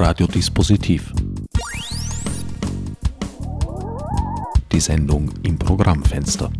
Radiodispositiv. 0.00 1.12
Die 4.70 4.78
Sendung 4.78 5.28
im 5.42 5.58
Programmfenster. 5.58 6.52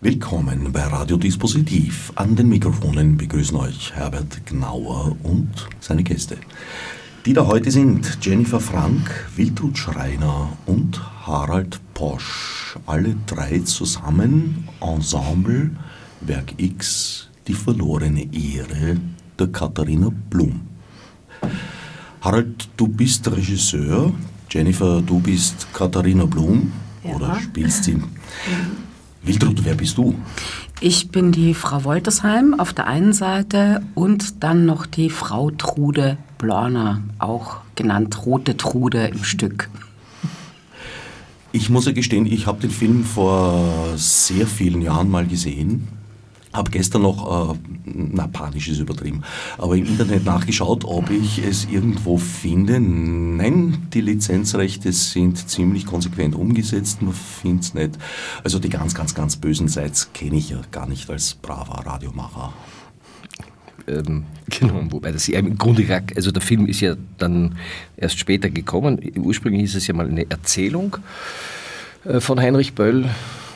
Willkommen 0.00 0.72
bei 0.72 0.82
Radiodispositiv. 0.82 2.10
An 2.14 2.34
den 2.36 2.48
Mikrofonen 2.48 3.18
begrüßen 3.18 3.54
euch 3.58 3.92
Herbert 3.94 4.46
Gnauer 4.46 5.14
und 5.22 5.50
seine 5.80 6.02
Gäste. 6.02 6.38
Die 7.26 7.34
da 7.34 7.46
heute 7.46 7.70
sind 7.70 8.18
Jennifer 8.22 8.60
Frank, 8.60 9.28
Wiltrud 9.36 9.76
Schreiner 9.76 10.56
und 10.64 11.02
Harald 11.26 11.78
Posch. 11.92 12.78
Alle 12.86 13.14
drei 13.26 13.58
zusammen, 13.58 14.68
Ensemble, 14.80 15.72
Werk 16.22 16.54
X, 16.56 17.28
die 17.46 17.52
verlorene 17.52 18.26
Ehre 18.32 18.96
der 19.38 19.48
Katharina 19.48 20.10
Blum. 20.30 20.60
Harald, 22.20 22.68
du 22.76 22.88
bist 22.88 23.30
Regisseur, 23.30 24.12
Jennifer, 24.50 25.02
du 25.02 25.20
bist 25.20 25.66
Katharina 25.72 26.24
Blum 26.24 26.72
ja. 27.02 27.14
oder 27.14 27.40
spielst 27.40 27.84
sie. 27.84 27.94
Mhm. 27.94 28.04
Wiltrud, 29.22 29.64
wer 29.64 29.74
bist 29.74 29.96
du? 29.96 30.14
Ich 30.80 31.08
bin 31.08 31.32
die 31.32 31.54
Frau 31.54 31.84
Woltersheim 31.84 32.58
auf 32.58 32.72
der 32.72 32.86
einen 32.86 33.12
Seite 33.12 33.82
und 33.94 34.42
dann 34.42 34.66
noch 34.66 34.86
die 34.86 35.08
Frau 35.08 35.50
Trude 35.50 36.18
Blorner, 36.38 37.02
auch 37.18 37.58
genannt 37.74 38.26
Rote 38.26 38.56
Trude 38.56 39.06
im 39.06 39.24
Stück. 39.24 39.70
Ich 41.52 41.70
muss 41.70 41.86
ja 41.86 41.92
gestehen, 41.92 42.26
ich 42.26 42.46
habe 42.46 42.60
den 42.60 42.70
Film 42.70 43.04
vor 43.04 43.94
sehr 43.96 44.46
vielen 44.46 44.82
Jahren 44.82 45.08
mal 45.08 45.26
gesehen 45.26 45.88
habe 46.54 46.70
gestern 46.70 47.02
noch, 47.02 47.52
äh, 47.52 47.58
na 47.84 48.28
panisch 48.28 48.68
ist 48.68 48.78
übertrieben, 48.78 49.22
aber 49.58 49.76
im 49.76 49.84
Internet 49.84 50.24
nachgeschaut, 50.24 50.84
ob 50.84 51.10
ich 51.10 51.44
es 51.44 51.66
irgendwo 51.70 52.16
finde. 52.16 52.80
Nein, 52.80 53.88
die 53.92 54.00
Lizenzrechte 54.00 54.92
sind 54.92 55.48
ziemlich 55.48 55.84
konsequent 55.84 56.34
umgesetzt, 56.34 57.02
man 57.02 57.12
findet 57.12 57.64
es 57.64 57.74
nicht. 57.74 57.98
Also 58.44 58.58
die 58.58 58.70
ganz, 58.70 58.94
ganz, 58.94 59.14
ganz 59.14 59.36
bösen 59.36 59.68
Seits 59.68 60.12
kenne 60.12 60.36
ich 60.36 60.50
ja 60.50 60.60
gar 60.70 60.88
nicht 60.88 61.10
als 61.10 61.34
braver 61.34 61.84
Radiomacher. 61.84 62.52
Ähm, 63.86 64.24
genau, 64.46 64.80
wobei 64.90 65.12
das 65.12 65.26
ja 65.26 65.40
im 65.40 65.58
Grunde, 65.58 66.02
also 66.14 66.30
der 66.30 66.42
Film 66.42 66.66
ist 66.66 66.80
ja 66.80 66.94
dann 67.18 67.56
erst 67.96 68.18
später 68.18 68.48
gekommen. 68.48 69.00
Ursprünglich 69.16 69.64
ist 69.64 69.74
es 69.74 69.86
ja 69.88 69.94
mal 69.94 70.08
eine 70.08 70.30
Erzählung 70.30 70.96
äh, 72.04 72.20
von 72.20 72.40
Heinrich 72.40 72.74
Böll 72.74 73.10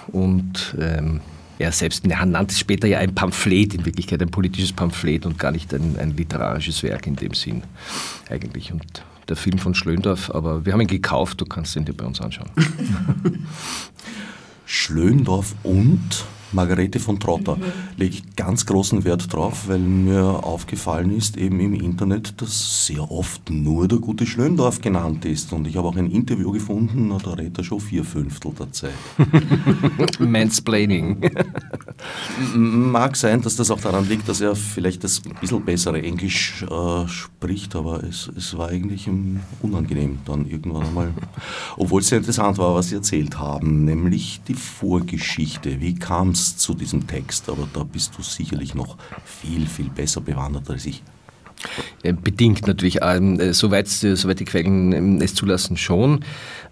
und 0.08 0.74
ähm, 0.80 1.20
er 1.58 1.72
selbst 1.72 2.06
nannte 2.06 2.52
es 2.52 2.58
später 2.58 2.86
ja 2.86 2.98
ein 2.98 3.14
Pamphlet, 3.14 3.74
in 3.74 3.84
Wirklichkeit 3.84 4.22
ein 4.22 4.30
politisches 4.30 4.72
Pamphlet 4.72 5.26
und 5.26 5.38
gar 5.38 5.50
nicht 5.50 5.74
ein, 5.74 5.96
ein 5.98 6.16
literarisches 6.16 6.82
Werk 6.82 7.06
in 7.06 7.16
dem 7.16 7.34
Sinn 7.34 7.62
eigentlich. 8.30 8.72
Und 8.72 9.02
der 9.28 9.36
Film 9.36 9.58
von 9.58 9.74
Schlöndorff, 9.74 10.30
aber 10.30 10.64
wir 10.64 10.72
haben 10.72 10.80
ihn 10.80 10.86
gekauft, 10.86 11.40
du 11.40 11.44
kannst 11.44 11.76
ihn 11.76 11.84
dir 11.84 11.92
bei 11.92 12.04
uns 12.04 12.20
anschauen. 12.20 12.50
Schlöndorff 14.66 15.54
und 15.62 16.24
Margarete 16.52 17.00
von 17.00 17.20
Trotter. 17.20 17.56
Mhm. 17.56 17.62
Lege 17.96 18.14
ich 18.14 18.36
ganz 18.36 18.66
großen 18.66 19.04
Wert 19.04 19.32
drauf, 19.32 19.68
weil 19.68 19.78
mir 19.78 20.22
aufgefallen 20.44 21.16
ist, 21.16 21.36
eben 21.36 21.60
im 21.60 21.74
Internet, 21.74 22.40
dass 22.40 22.86
sehr 22.86 23.10
oft 23.10 23.50
nur 23.50 23.88
der 23.88 23.98
gute 23.98 24.26
Schlöndorf 24.26 24.80
genannt 24.80 25.24
ist. 25.24 25.52
Und 25.52 25.66
ich 25.66 25.76
habe 25.76 25.88
auch 25.88 25.96
ein 25.96 26.10
Interview 26.10 26.52
gefunden, 26.52 27.12
da 27.22 27.32
redet 27.32 27.58
er 27.58 27.64
schon 27.64 27.80
vier 27.80 28.04
Fünftel 28.04 28.52
der 28.58 28.72
Zeit. 28.72 28.92
Mansplaining. 30.18 31.30
Mag 32.54 33.16
sein, 33.16 33.42
dass 33.42 33.56
das 33.56 33.70
auch 33.70 33.80
daran 33.80 34.08
liegt, 34.08 34.28
dass 34.28 34.40
er 34.40 34.54
vielleicht 34.54 35.04
das 35.04 35.22
ein 35.24 35.34
bisschen 35.40 35.64
bessere 35.64 36.02
Englisch 36.02 36.62
äh, 36.62 37.08
spricht, 37.08 37.74
aber 37.76 38.02
es, 38.04 38.30
es 38.36 38.56
war 38.56 38.68
eigentlich 38.68 39.08
unangenehm 39.62 40.18
dann 40.24 40.46
irgendwann 40.46 40.86
einmal. 40.86 41.14
Obwohl 41.76 42.00
es 42.00 42.08
sehr 42.08 42.18
interessant 42.18 42.58
war, 42.58 42.74
was 42.74 42.88
Sie 42.88 42.94
erzählt 42.94 43.38
haben, 43.38 43.84
nämlich 43.84 44.40
die 44.48 44.54
Vorgeschichte. 44.54 45.80
Wie 45.80 45.94
kam 45.94 46.30
kannst 46.38 46.60
zu 46.60 46.74
diesem 46.74 47.06
Text, 47.06 47.48
aber 47.48 47.68
da 47.72 47.82
bist 47.82 48.12
du 48.16 48.22
sicherlich 48.22 48.74
noch 48.74 48.96
viel, 49.24 49.66
viel 49.66 49.90
besser 49.90 50.20
bewandert 50.20 50.70
als 50.70 50.86
ich. 50.86 51.02
Bedingt 52.02 52.66
natürlich, 52.68 53.00
ähm, 53.02 53.40
äh, 53.40 53.52
soweit, 53.52 53.88
soweit 53.88 54.38
die 54.38 54.44
Quellen 54.44 54.92
ähm, 54.92 55.20
es 55.20 55.34
zulassen 55.34 55.76
schon. 55.76 56.24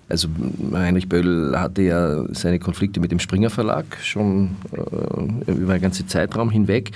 Also 0.09 0.29
Heinrich 0.73 1.09
Böll 1.09 1.57
hatte 1.59 1.83
ja 1.83 2.33
seine 2.33 2.61
Konflikte 2.61 3.01
mit 3.01 3.11
dem 3.11 3.19
Springer 3.19 3.51
Verlag 3.51 3.85
schon 4.01 4.55
äh, 4.71 5.51
über 5.51 5.73
einen 5.73 5.83
ganzen 5.83 6.07
Zeitraum 6.07 6.51
hinweg 6.51 6.93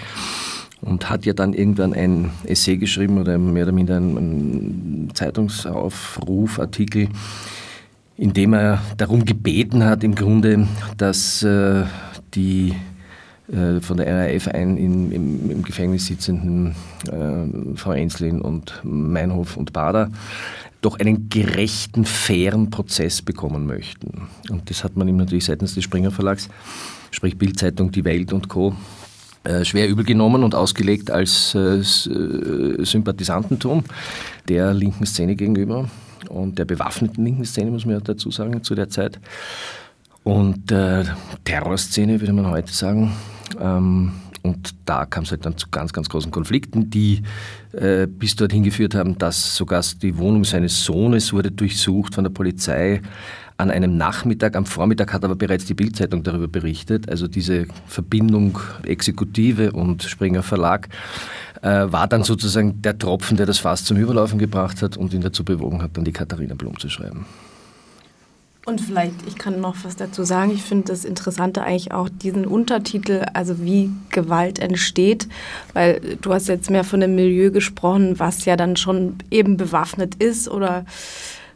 und 0.80 1.10
hat 1.10 1.26
ja 1.26 1.32
dann 1.32 1.52
irgendwann 1.52 1.92
ein 1.92 2.30
Essay 2.44 2.76
geschrieben 2.76 3.18
oder 3.18 3.36
mehr 3.36 3.64
oder 3.64 3.72
minder 3.72 3.96
einen 3.96 5.10
Zeitungsaufruf, 5.14 6.60
Artikel, 6.60 7.08
in 8.20 8.34
dem 8.34 8.52
er 8.52 8.82
darum 8.98 9.24
gebeten 9.24 9.82
hat, 9.82 10.04
im 10.04 10.14
Grunde, 10.14 10.68
dass 10.98 11.42
äh, 11.42 11.84
die 12.34 12.74
äh, 13.50 13.80
von 13.80 13.96
der 13.96 14.14
RAF 14.14 14.46
ein 14.48 14.76
in, 14.76 15.10
im, 15.10 15.50
im, 15.50 15.62
Gefängnis 15.62 16.04
sitzenden 16.04 16.74
äh, 17.10 17.76
Frau 17.76 17.92
Enslin 17.92 18.42
und 18.42 18.78
Meinhof 18.84 19.56
und 19.56 19.72
Bader 19.72 20.10
doch 20.82 20.98
einen 20.98 21.30
gerechten, 21.30 22.04
fairen 22.04 22.68
Prozess 22.68 23.22
bekommen 23.22 23.64
möchten. 23.64 24.28
Und 24.50 24.68
das 24.68 24.84
hat 24.84 24.98
man 24.98 25.08
ihm 25.08 25.16
natürlich 25.16 25.46
seitens 25.46 25.74
des 25.74 25.84
Springer 25.84 26.10
Verlags, 26.10 26.50
sprich 27.10 27.38
Bildzeitung, 27.38 27.90
Die 27.90 28.04
Welt 28.04 28.34
und 28.34 28.48
Co., 28.48 28.74
äh, 29.44 29.64
schwer 29.64 29.88
übel 29.88 30.04
genommen 30.04 30.44
und 30.44 30.54
ausgelegt 30.54 31.10
als 31.10 31.54
äh, 31.54 31.78
äh, 31.78 32.84
Sympathisantentum 32.84 33.84
der 34.46 34.74
linken 34.74 35.06
Szene 35.06 35.36
gegenüber 35.36 35.88
und 36.30 36.58
der 36.58 36.64
bewaffneten 36.64 37.24
linken 37.24 37.44
Szene, 37.44 37.70
muss 37.70 37.84
man 37.84 37.96
ja 37.96 38.00
dazu 38.00 38.30
sagen, 38.30 38.62
zu 38.62 38.74
der 38.74 38.88
Zeit. 38.88 39.20
Und 40.22 40.70
äh, 40.70 41.04
Terrorszene, 41.44 42.20
würde 42.20 42.32
man 42.32 42.46
heute 42.46 42.72
sagen. 42.72 43.12
Ähm, 43.58 44.12
und 44.42 44.74
da 44.86 45.04
kam 45.04 45.24
es 45.24 45.30
halt 45.30 45.44
dann 45.44 45.56
zu 45.56 45.68
ganz, 45.70 45.92
ganz 45.92 46.08
großen 46.08 46.30
Konflikten, 46.30 46.88
die 46.88 47.22
äh, 47.72 48.06
bis 48.06 48.36
dorthin 48.36 48.62
geführt 48.62 48.94
haben, 48.94 49.18
dass 49.18 49.54
sogar 49.56 49.84
die 50.00 50.16
Wohnung 50.16 50.44
seines 50.44 50.84
Sohnes 50.84 51.32
wurde 51.32 51.50
durchsucht 51.50 52.14
von 52.14 52.24
der 52.24 52.30
Polizei 52.30 53.02
an 53.58 53.70
einem 53.70 53.98
Nachmittag. 53.98 54.56
Am 54.56 54.64
Vormittag 54.64 55.12
hat 55.12 55.24
aber 55.24 55.36
bereits 55.36 55.66
die 55.66 55.74
Bildzeitung 55.74 56.22
darüber 56.22 56.48
berichtet. 56.48 57.10
Also 57.10 57.28
diese 57.28 57.66
Verbindung 57.86 58.58
Exekutive 58.84 59.72
und 59.72 60.02
Springer 60.02 60.42
Verlag 60.42 60.88
war 61.62 62.08
dann 62.08 62.24
sozusagen 62.24 62.80
der 62.82 62.98
Tropfen, 62.98 63.36
der 63.36 63.46
das 63.46 63.58
Fass 63.58 63.84
zum 63.84 63.96
Überlaufen 63.96 64.38
gebracht 64.38 64.82
hat 64.82 64.96
und 64.96 65.12
ihn 65.12 65.20
dazu 65.20 65.44
bewogen 65.44 65.82
hat, 65.82 65.96
dann 65.96 66.04
die 66.04 66.12
Katharina 66.12 66.54
Blum 66.54 66.78
zu 66.78 66.88
schreiben. 66.88 67.26
Und 68.66 68.80
vielleicht, 68.80 69.14
ich 69.26 69.36
kann 69.36 69.60
noch 69.60 69.74
was 69.84 69.96
dazu 69.96 70.22
sagen. 70.22 70.52
Ich 70.52 70.62
finde 70.62 70.88
das 70.88 71.04
Interessante 71.04 71.62
eigentlich 71.62 71.92
auch 71.92 72.08
diesen 72.08 72.46
Untertitel, 72.46 73.24
also 73.32 73.60
wie 73.60 73.90
Gewalt 74.10 74.58
entsteht, 74.58 75.28
weil 75.72 76.18
du 76.20 76.32
hast 76.32 76.46
jetzt 76.48 76.70
mehr 76.70 76.84
von 76.84 77.00
dem 77.00 77.14
Milieu 77.14 77.50
gesprochen, 77.50 78.18
was 78.18 78.44
ja 78.44 78.56
dann 78.56 78.76
schon 78.76 79.16
eben 79.30 79.56
bewaffnet 79.56 80.16
ist 80.16 80.48
oder 80.48 80.84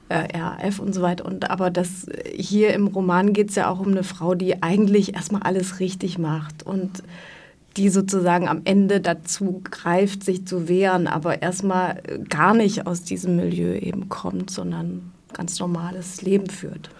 äh, 0.08 0.36
RAF 0.36 0.78
und 0.78 0.94
so 0.94 1.02
weiter. 1.02 1.26
Und 1.26 1.50
aber 1.50 1.70
das 1.70 2.06
hier 2.34 2.72
im 2.72 2.86
Roman 2.86 3.34
geht 3.34 3.50
es 3.50 3.56
ja 3.56 3.68
auch 3.68 3.80
um 3.80 3.88
eine 3.88 4.02
Frau, 4.02 4.34
die 4.34 4.62
eigentlich 4.62 5.14
erstmal 5.14 5.42
alles 5.42 5.80
richtig 5.80 6.18
macht 6.18 6.62
und 6.62 7.02
die 7.76 7.88
sozusagen 7.88 8.48
am 8.48 8.62
Ende 8.64 9.00
dazu 9.00 9.60
greift, 9.64 10.24
sich 10.24 10.46
zu 10.46 10.68
wehren, 10.68 11.06
aber 11.06 11.42
erstmal 11.42 12.02
gar 12.28 12.54
nicht 12.54 12.86
aus 12.86 13.02
diesem 13.02 13.36
Milieu 13.36 13.76
eben 13.76 14.08
kommt, 14.08 14.50
sondern 14.50 15.12
ganz 15.32 15.58
normales 15.58 16.22
Leben 16.22 16.48
führt. 16.48 16.90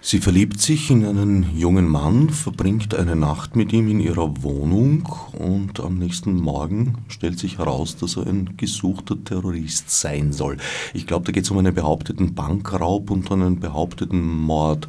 Sie 0.00 0.20
verliebt 0.20 0.60
sich 0.60 0.90
in 0.90 1.04
einen 1.04 1.56
jungen 1.56 1.88
Mann, 1.88 2.30
verbringt 2.30 2.94
eine 2.94 3.16
Nacht 3.16 3.56
mit 3.56 3.72
ihm 3.72 3.88
in 3.88 3.98
ihrer 3.98 4.42
Wohnung 4.42 5.08
und 5.36 5.80
am 5.80 5.98
nächsten 5.98 6.34
Morgen 6.34 6.98
stellt 7.08 7.38
sich 7.38 7.58
heraus, 7.58 7.96
dass 7.96 8.16
er 8.16 8.26
ein 8.26 8.56
gesuchter 8.56 9.22
Terrorist 9.22 9.90
sein 9.90 10.32
soll. 10.32 10.56
Ich 10.94 11.08
glaube, 11.08 11.26
da 11.26 11.32
geht 11.32 11.44
es 11.44 11.50
um 11.50 11.58
einen 11.58 11.74
behaupteten 11.74 12.34
Bankraub 12.34 13.10
und 13.10 13.30
einen 13.32 13.58
behaupteten 13.58 14.24
Mord. 14.24 14.88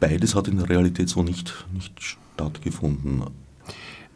Beides 0.00 0.34
hat 0.34 0.48
in 0.48 0.56
der 0.56 0.68
Realität 0.68 1.08
so 1.08 1.22
nicht, 1.22 1.54
nicht 1.72 1.92
stattgefunden 2.00 3.22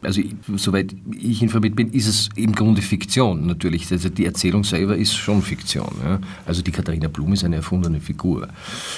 also 0.01 0.21
soweit 0.55 0.95
ich 1.19 1.41
informiert 1.41 1.75
bin, 1.75 1.91
ist 1.91 2.07
es 2.07 2.29
im 2.35 2.53
Grunde 2.53 2.81
Fiktion 2.81 3.47
natürlich. 3.47 3.91
Also 3.91 4.09
die 4.09 4.25
Erzählung 4.25 4.63
selber 4.63 4.95
ist 4.95 5.13
schon 5.13 5.41
Fiktion. 5.41 5.91
Ja? 6.03 6.19
Also 6.45 6.61
die 6.61 6.71
Katharina 6.71 7.07
Blum 7.07 7.33
ist 7.33 7.43
eine 7.43 7.57
erfundene 7.57 7.99
Figur, 7.99 8.47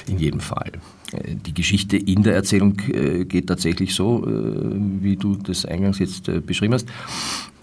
in 0.08 0.20
jedem 0.20 0.40
Fall. 0.42 0.74
Äh, 1.14 1.36
die 1.36 1.54
Geschichte 1.54 1.98
in 1.98 2.24
der 2.24 2.36
Erzählung 2.36 2.80
äh, 2.92 3.26
geht 3.26 3.48
tatsächlich 3.48 3.96
so, 3.96 4.26
äh, 4.26 5.02
wie 5.02 5.16
du 5.16 5.36
das 5.36 5.66
eingangs 5.66 6.00
jetzt 6.00 6.30
beschrieben 6.46 6.74
hast. 6.74 6.88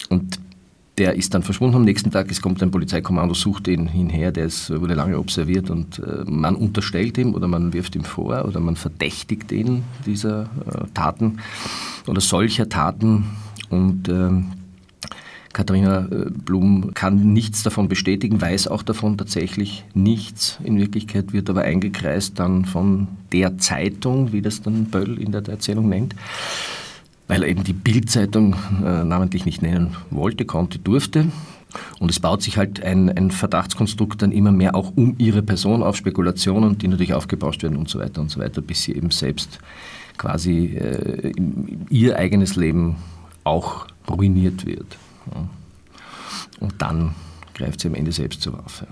Und 0.08 0.38
der 0.98 1.14
ist 1.14 1.34
dann 1.34 1.43
verschwunden 1.43 1.76
am 1.76 1.84
nächsten 1.84 2.10
Tag. 2.10 2.31
Es 2.31 2.40
kommt 2.40 2.62
ein 2.62 2.70
Polizeikommando, 2.70 3.34
sucht 3.34 3.69
ihn 3.69 3.87
hinher. 3.87 4.32
Der 4.32 4.46
ist, 4.46 4.70
wurde 4.70 4.94
lange 4.94 5.19
observiert 5.19 5.69
und 5.69 6.00
man 6.25 6.56
unterstellt 6.56 7.19
ihm 7.19 7.34
oder 7.34 7.48
man 7.48 7.72
wirft 7.72 7.96
ihm 7.96 8.04
vor 8.04 8.44
oder 8.46 8.60
man 8.60 8.76
verdächtigt 8.76 9.52
ihn 9.52 9.84
dieser 10.06 10.48
Taten 10.94 11.38
oder 12.06 12.20
solcher 12.20 12.69
Taten. 12.69 13.25
Und 13.69 14.08
ähm, 14.08 14.52
Katharina 15.56 16.06
äh, 16.10 16.31
Blum 16.31 16.93
kann 16.93 17.32
nichts 17.32 17.62
davon 17.62 17.88
bestätigen, 17.88 18.43
weiß 18.43 18.69
auch 18.69 18.82
davon 18.82 19.16
tatsächlich 19.16 19.84
nichts. 19.94 20.58
In 20.62 20.78
Wirklichkeit 20.78 21.32
wird 21.32 21.48
aber 21.48 21.62
eingekreist 21.62 22.38
dann 22.38 22.66
von 22.66 23.08
der 23.32 23.56
Zeitung, 23.56 24.34
wie 24.34 24.43
das 24.43 24.60
dann 24.60 24.84
Böll 24.84 25.19
in 25.19 25.32
der 25.32 25.48
Erzählung 25.48 25.88
nennt, 25.88 26.14
weil 27.28 27.43
er 27.43 27.49
eben 27.49 27.64
die 27.64 27.73
Bildzeitung 27.73 28.55
äh, 28.84 29.05
namentlich 29.05 29.44
nicht 29.44 29.62
nennen 29.62 29.96
wollte, 30.11 30.44
konnte, 30.44 30.78
durfte. 30.78 31.26
Und 31.99 32.11
es 32.11 32.20
baut 32.20 32.43
sich 32.43 32.56
halt 32.56 32.82
ein, 32.82 33.11
ein, 33.11 33.31
Verdachtskonstrukt 33.31 34.23
dann 34.23 34.32
immer 34.32 34.52
mehr 34.52 34.75
auch 34.75 34.93
um 34.96 35.17
ihre 35.19 35.43
Person 35.43 35.82
auf, 35.82 35.96
Spekulationen, 35.96 36.78
die 36.78 36.88
natürlich 36.88 37.14
aufgebauscht 37.14 37.62
werden 37.62 37.76
und 37.76 37.88
so 37.88 37.99
weiter 37.99 38.20
und 38.20 38.31
so 38.31 38.40
weiter, 38.40 38.62
bis 38.62 38.84
sie 38.84 38.94
eben 38.94 39.11
selbst 39.11 39.58
quasi 40.17 40.76
äh, 40.76 41.32
ihr 41.90 42.17
eigenes 42.17 42.56
Leben 42.56 42.96
auch 43.44 43.87
ruiniert 44.08 44.64
wird. 44.64 44.96
Ja. 45.34 45.49
Und 46.61 46.75
dann 46.79 47.14
greift 47.55 47.81
sie 47.81 47.88
am 47.88 47.94
Ende 47.94 48.12
selbst 48.12 48.40
zur 48.43 48.55
Waffe. 48.55 48.87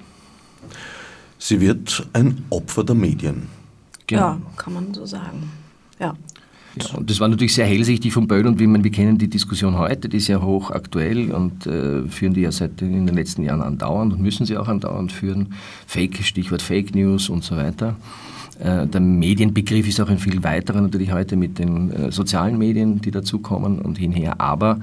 Sie 1.38 1.60
wird 1.60 2.06
ein 2.12 2.44
Opfer 2.50 2.84
der 2.84 2.94
Medien. 2.94 3.48
Genau. 4.06 4.22
Ja, 4.22 4.40
kann 4.56 4.72
man 4.74 4.94
so 4.94 5.06
sagen. 5.06 5.50
Ja. 5.98 6.14
Ja, 6.76 6.98
und 6.98 7.08
das 7.08 7.20
war 7.20 7.28
natürlich 7.28 7.54
sehr 7.54 7.66
hellsichtig 7.66 8.12
von 8.12 8.26
Böll 8.26 8.46
und 8.46 8.58
wie 8.58 8.66
man, 8.66 8.82
wir 8.82 8.90
kennen 8.90 9.16
die 9.16 9.28
Diskussion 9.28 9.78
heute, 9.78 10.08
die 10.08 10.16
ist 10.16 10.28
ja 10.28 10.42
hochaktuell 10.42 11.30
und 11.30 11.66
äh, 11.66 12.08
führen 12.08 12.34
die 12.34 12.40
ja 12.40 12.50
seit 12.50 12.82
in 12.82 13.06
den 13.06 13.14
letzten 13.14 13.44
Jahren 13.44 13.62
andauernd 13.62 14.12
und 14.12 14.20
müssen 14.20 14.44
sie 14.44 14.56
auch 14.56 14.66
andauernd 14.66 15.12
führen. 15.12 15.54
Fake, 15.86 16.18
Stichwort 16.24 16.62
Fake 16.62 16.94
News 16.94 17.28
und 17.28 17.44
so 17.44 17.56
weiter. 17.56 17.96
Äh, 18.58 18.86
der 18.86 19.00
Medienbegriff 19.00 19.88
ist 19.88 20.00
auch 20.00 20.08
ein 20.08 20.18
viel 20.18 20.42
weiterer 20.42 20.80
natürlich 20.80 21.12
heute 21.12 21.36
mit 21.36 21.58
den 21.58 21.90
äh, 21.90 22.12
sozialen 22.12 22.58
Medien, 22.58 23.00
die 23.00 23.10
dazukommen 23.10 23.80
und 23.80 23.98
hinher. 23.98 24.40
Aber 24.40 24.78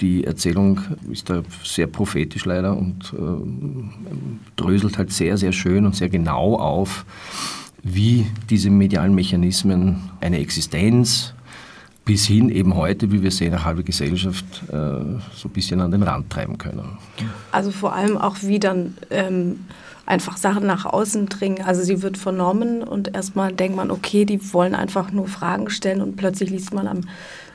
die 0.00 0.24
Erzählung 0.24 0.80
ist 1.10 1.28
da 1.28 1.42
sehr 1.62 1.86
prophetisch 1.86 2.44
leider 2.46 2.76
und 2.76 3.12
äh, 3.12 4.56
dröselt 4.56 4.96
halt 4.96 5.12
sehr, 5.12 5.36
sehr 5.36 5.52
schön 5.52 5.84
und 5.84 5.94
sehr 5.94 6.08
genau 6.08 6.56
auf, 6.56 7.04
wie 7.82 8.26
diese 8.48 8.70
medialen 8.70 9.14
Mechanismen 9.14 10.10
eine 10.20 10.38
Existenz 10.38 11.34
bis 12.04 12.26
hin 12.26 12.48
eben 12.48 12.74
heute, 12.74 13.12
wie 13.12 13.22
wir 13.22 13.30
sehen, 13.30 13.52
eine 13.52 13.64
halbe 13.64 13.84
Gesellschaft 13.84 14.44
äh, 14.68 14.72
so 14.72 15.48
ein 15.48 15.50
bisschen 15.52 15.80
an 15.80 15.90
den 15.90 16.02
Rand 16.02 16.30
treiben 16.30 16.58
können. 16.58 16.98
Also 17.52 17.70
vor 17.70 17.94
allem 17.94 18.18
auch 18.18 18.38
wie 18.42 18.58
dann 18.58 18.96
ähm, 19.10 19.60
einfach 20.06 20.36
Sachen 20.36 20.66
nach 20.66 20.86
außen 20.86 21.28
dringen. 21.28 21.62
Also 21.64 21.82
sie 21.82 22.02
wird 22.02 22.18
vernommen 22.18 22.82
und 22.82 23.14
erstmal 23.14 23.52
denkt 23.52 23.76
man, 23.76 23.90
okay, 23.90 24.24
die 24.24 24.52
wollen 24.52 24.74
einfach 24.74 25.12
nur 25.12 25.28
Fragen 25.28 25.70
stellen 25.70 26.00
und 26.00 26.16
plötzlich 26.16 26.50
liest 26.50 26.74
man 26.74 26.88
am 26.88 27.02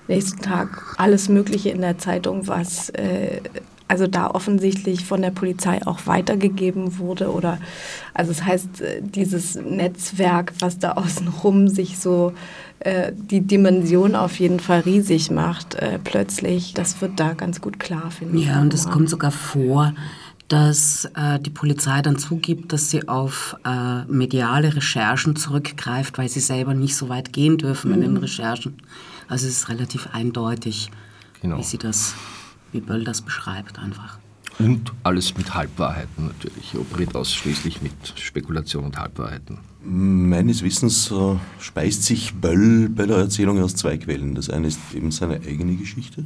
nächsten 0.08 0.42
Tag 0.42 0.96
alles 0.98 1.30
Mögliche 1.30 1.70
in 1.70 1.82
der 1.82 1.98
Zeitung, 1.98 2.48
was 2.48 2.90
äh, 2.90 3.42
also 3.88 4.08
da 4.08 4.32
offensichtlich 4.32 5.06
von 5.06 5.22
der 5.22 5.30
Polizei 5.30 5.86
auch 5.86 6.08
weitergegeben 6.08 6.98
wurde 6.98 7.32
oder 7.32 7.60
also 8.14 8.32
das 8.32 8.44
heißt 8.44 8.82
äh, 8.82 9.02
dieses 9.02 9.56
Netzwerk, 9.56 10.54
was 10.60 10.80
da 10.80 10.94
außenrum 10.94 11.68
sich 11.68 12.00
so 12.00 12.34
äh, 12.80 13.12
die 13.16 13.42
Dimension 13.42 14.16
auf 14.16 14.40
jeden 14.40 14.60
Fall 14.60 14.82
riesig 14.82 15.32
macht, 15.32 15.76
äh, 15.76 16.00
plötzlich, 16.04 16.74
das 16.74 17.00
wird 17.02 17.20
da 17.20 17.34
ganz 17.34 17.62
gut 17.62 17.80
klar, 17.80 18.12
finde 18.12 18.40
ich. 18.40 18.48
Ja, 18.48 18.62
und 18.62 18.74
es 18.74 18.90
kommt 18.90 19.10
sogar 19.10 19.32
vor, 19.32 19.94
dass 20.48 21.06
äh, 21.16 21.40
die 21.40 21.50
Polizei 21.50 22.02
dann 22.02 22.18
zugibt, 22.18 22.72
dass 22.72 22.92
sie 22.92 23.08
auf 23.08 23.56
äh, 23.66 24.04
mediale 24.06 24.76
Recherchen 24.76 25.36
zurückgreift, 25.36 26.18
weil 26.18 26.30
sie 26.30 26.40
selber 26.40 26.74
nicht 26.74 26.96
so 26.96 27.10
weit 27.10 27.34
gehen 27.34 27.58
dürfen 27.58 27.90
mhm. 27.90 27.96
in 27.96 28.02
den 28.02 28.12
mhm. 28.12 28.18
Recherchen. 28.18 28.78
Also 29.28 29.48
es 29.48 29.58
ist 29.58 29.70
relativ 29.70 30.08
eindeutig, 30.14 30.92
genau. 31.42 31.58
wie 31.58 31.64
sie 31.64 31.78
das 31.78 32.16
wie 32.76 32.82
Böll 32.82 33.06
das 33.06 33.22
beschreibt 33.22 33.80
einfach. 33.80 34.20
Und 34.60 34.94
alles 35.04 35.36
mit 35.38 35.54
Halbwahrheiten 35.54 36.28
natürlich, 36.28 36.76
operiert 36.78 37.16
ausschließlich 37.16 37.82
mit 37.82 37.94
Spekulation 38.16 38.86
und 38.86 38.98
Halbwahrheiten. 38.98 39.60
Meines 39.84 40.62
Wissens 40.64 41.12
äh, 41.12 41.36
speist 41.60 42.04
sich 42.04 42.34
Böll 42.34 42.90
bei 42.90 43.06
der 43.06 43.18
Erzählung 43.18 43.62
aus 43.62 43.76
zwei 43.76 43.98
Quellen. 43.98 44.36
Das 44.36 44.50
eine 44.50 44.68
ist 44.68 44.80
eben 44.94 45.12
seine 45.12 45.36
eigene 45.36 45.76
Geschichte. 45.76 46.26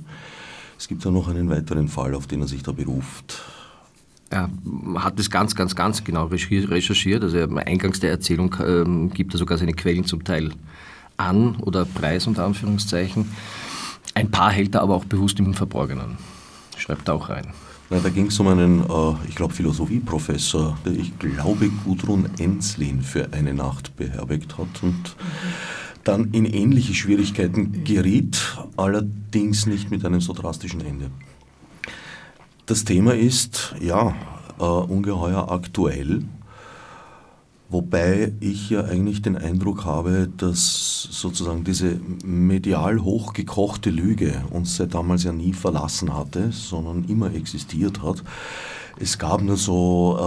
Es 0.77 0.87
gibt 0.87 1.03
ja 1.03 1.11
noch 1.11 1.27
einen 1.27 1.49
weiteren 1.49 1.87
Fall, 1.87 2.13
auf 2.15 2.27
den 2.27 2.41
er 2.41 2.47
sich 2.47 2.63
da 2.63 2.71
beruft. 2.71 3.41
Er 4.29 4.49
hat 4.95 5.17
das 5.17 5.29
ganz, 5.29 5.55
ganz, 5.55 5.75
ganz 5.75 6.03
genau 6.03 6.25
recherchiert. 6.27 7.23
Also 7.23 7.37
eingangs 7.57 7.99
der 7.99 8.11
Erzählung 8.11 8.55
ähm, 8.63 9.09
gibt 9.09 9.33
er 9.33 9.39
sogar 9.39 9.57
seine 9.57 9.73
Quellen 9.73 10.05
zum 10.05 10.23
Teil 10.23 10.51
an 11.19 11.57
oder 11.57 11.85
preis 11.85 12.27
unter 12.27 12.45
Anführungszeichen. 12.45 13.31
Ein 14.15 14.31
paar 14.31 14.51
hält 14.51 14.75
er 14.75 14.81
aber 14.81 14.95
auch 14.95 15.05
bewusst 15.05 15.39
im 15.39 15.53
Verborgenen 15.53 16.17
schreibt 16.79 17.09
auch 17.09 17.29
rein. 17.29 17.47
Nein, 17.91 18.01
da 18.03 18.09
ging 18.09 18.27
es 18.27 18.39
um 18.39 18.47
einen, 18.47 18.81
äh, 18.81 19.13
ich 19.27 19.35
glaube, 19.35 19.53
Philosophieprofessor, 19.53 20.77
der 20.85 20.93
ich 20.93 21.17
glaube 21.19 21.69
Gudrun 21.85 22.29
Enslin 22.39 23.01
für 23.01 23.33
eine 23.33 23.53
Nacht 23.53 23.95
beherbergt 23.95 24.57
hat 24.57 24.83
und 24.83 25.15
dann 26.03 26.31
in 26.31 26.45
ähnliche 26.45 26.93
Schwierigkeiten 26.93 27.83
geriet, 27.83 28.57
allerdings 28.77 29.65
nicht 29.65 29.91
mit 29.91 30.05
einem 30.05 30.21
so 30.21 30.33
drastischen 30.33 30.81
Ende. 30.81 31.11
Das 32.65 32.85
Thema 32.85 33.15
ist, 33.15 33.75
ja, 33.81 34.15
äh, 34.59 34.63
ungeheuer 34.63 35.51
aktuell 35.51 36.23
Wobei 37.71 38.33
ich 38.39 38.71
ja 38.71 38.83
eigentlich 38.83 39.21
den 39.21 39.37
Eindruck 39.37 39.85
habe, 39.85 40.27
dass 40.37 41.07
sozusagen 41.11 41.63
diese 41.63 41.99
medial 42.23 43.03
hochgekochte 43.03 43.91
Lüge 43.91 44.43
uns 44.49 44.77
seit 44.77 44.95
damals 44.95 45.23
ja 45.23 45.31
nie 45.31 45.53
verlassen 45.53 46.15
hatte, 46.15 46.51
sondern 46.51 47.03
immer 47.03 47.31
existiert 47.35 48.01
hat. 48.01 48.23
Es 49.01 49.19
gab 49.19 49.43
nur 49.43 49.55
so, 49.55 50.17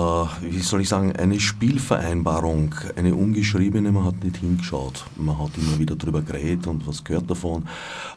äh, 0.43 0.53
wie 0.53 0.61
soll 0.61 0.81
ich 0.83 0.89
sagen, 0.89 1.15
eine 1.17 1.41
Spielvereinbarung, 1.41 2.77
eine 2.97 3.15
ungeschriebene, 3.15 3.91
man 3.91 4.05
hat 4.05 4.23
nicht 4.23 4.37
hingeschaut. 4.37 5.05
Man 5.17 5.37
hat 5.39 5.51
immer 5.59 5.79
wieder 5.81 5.97
drüber 5.97 6.23
geredet 6.23 6.69
und 6.69 6.87
was 6.87 7.03
gehört 7.03 7.29
davon. 7.29 7.65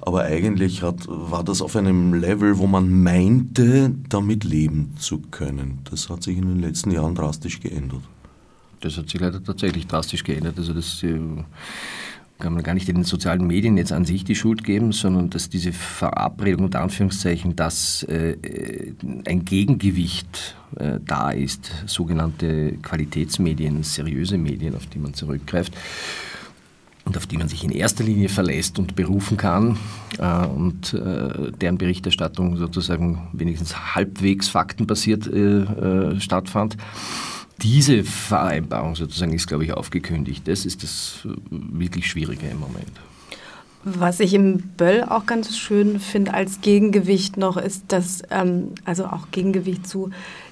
Aber 0.02 0.22
eigentlich 0.22 0.84
hat, 0.84 1.08
war 1.08 1.44
das 1.44 1.64
auf 1.64 1.76
einem 1.76 2.14
Level, 2.14 2.60
wo 2.60 2.68
man 2.68 3.04
meinte, 3.04 3.92
damit 4.08 4.44
leben 4.44 4.94
zu 5.00 5.18
können. 5.20 5.80
Das 5.90 6.10
hat 6.10 6.22
sich 6.22 6.38
in 6.38 6.48
den 6.48 6.60
letzten 6.60 6.92
Jahren 6.92 7.16
drastisch 7.16 7.60
geändert. 7.60 8.04
Das 8.82 8.98
hat 8.98 9.10
sich 9.10 9.20
leider 9.20 9.44
tatsächlich 9.44 9.88
drastisch 9.88 10.24
geändert. 10.24 10.58
Also 10.58 10.74
das 10.74 11.02
äh, 11.04 11.20
kann 12.40 12.54
man 12.54 12.64
gar 12.64 12.74
nicht 12.74 12.88
den 12.88 13.04
sozialen 13.04 13.48
Medien 13.48 13.78
jetzt 13.78 13.94
an 13.94 14.06
sich 14.06 14.26
die 14.26 14.36
Schuld 14.36 14.64
geben, 14.64 14.92
sondern 14.92 15.30
dass 15.30 15.50
diese 15.50 15.72
Verabredung 15.72 16.66
unter 16.66 16.82
Anführungszeichen, 16.82 17.56
dass 17.56 18.04
äh, 18.04 18.36
ein 19.26 19.46
Gegengewicht 19.46 20.56
äh, 20.76 21.00
da 21.06 21.32
ist, 21.32 21.72
sogenannte 21.86 22.74
Qualitätsmedien, 22.82 23.84
seriöse 23.84 24.38
Medien, 24.38 24.76
auf 24.76 24.86
die 24.88 25.00
man 25.00 25.14
zurückgreift 25.14 25.74
und 27.06 27.16
auf 27.16 27.26
die 27.26 27.38
man 27.38 27.48
sich 27.48 27.64
in 27.64 27.72
erster 27.72 28.04
Linie 28.04 28.28
verlässt 28.28 28.80
und 28.80 28.96
berufen 28.96 29.38
kann 29.38 29.78
äh, 30.18 30.46
und 30.46 30.94
äh, 30.94 31.52
deren 31.52 31.78
Berichterstattung 31.78 32.58
sozusagen 32.58 33.30
wenigstens 33.32 33.96
halbwegs 33.96 34.50
faktenbasiert 34.50 35.28
äh, 35.28 35.62
äh 35.62 36.20
stattfand 36.20 36.76
diese 37.62 38.04
Vereinbarung 38.04 38.96
sozusagen 38.96 39.34
ist, 39.34 39.48
glaube 39.48 39.64
ich, 39.64 39.74
aufgekündigt. 39.74 40.48
Das 40.48 40.66
ist 40.66 40.84
das 40.84 41.20
wirklich 41.50 42.08
Schwierige 42.08 42.48
im 42.48 42.60
Moment. 42.60 42.92
Was 43.88 44.20
ich 44.20 44.34
im 44.34 44.58
Böll 44.58 45.04
auch 45.04 45.28
ganz 45.28 45.58
schön 45.58 46.00
finde 46.00 46.34
als 46.34 46.62
Gegengewicht 46.62 47.38
noch 47.38 47.56
ist, 47.56 47.84
dass, 47.90 48.24
ähm, 48.32 48.72
also 48.84 49.06
auch 49.06 49.30
Gegengewicht 49.32 49.88
zu 49.88 50.10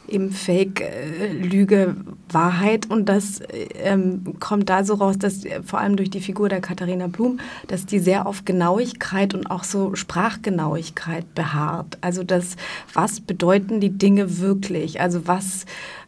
eben 0.07 0.31
Fake, 0.31 0.81
äh, 0.81 1.31
Lüge, 1.31 1.95
Wahrheit. 2.29 2.89
Und 2.89 3.09
das 3.09 3.41
ähm, 3.75 4.39
kommt 4.39 4.69
da 4.69 4.83
so 4.83 4.95
raus, 4.95 5.17
dass 5.17 5.45
äh, 5.45 5.61
vor 5.63 5.79
allem 5.79 5.95
durch 5.95 6.09
die 6.09 6.19
Figur 6.19 6.49
der 6.49 6.61
Katharina 6.61 7.07
Blum, 7.07 7.39
dass 7.67 7.85
die 7.85 7.99
sehr 7.99 8.27
auf 8.27 8.45
Genauigkeit 8.45 9.33
und 9.33 9.49
auch 9.49 9.63
so 9.63 9.95
Sprachgenauigkeit 9.95 11.33
beharrt. 11.35 11.97
Also 12.01 12.23
das, 12.23 12.55
was 12.93 13.19
bedeuten 13.19 13.79
die 13.79 13.97
Dinge 13.97 14.39
wirklich? 14.39 15.01
Also 15.01 15.27
was 15.27 15.65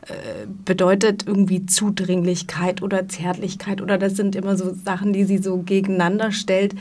äh, 0.08 0.46
bedeutet 0.66 1.25
irgendwie 1.28 1.66
Zudringlichkeit 1.66 2.82
oder 2.82 3.08
Zärtlichkeit 3.08 3.82
oder 3.82 3.98
das 3.98 4.16
sind 4.16 4.36
immer 4.36 4.58
so 4.58 4.74
Sachen, 4.74 5.14
die 5.14 5.24
sie 5.24 5.38
so 5.38 5.58
gegeneinander 5.58 6.32
stellt, 6.32 6.75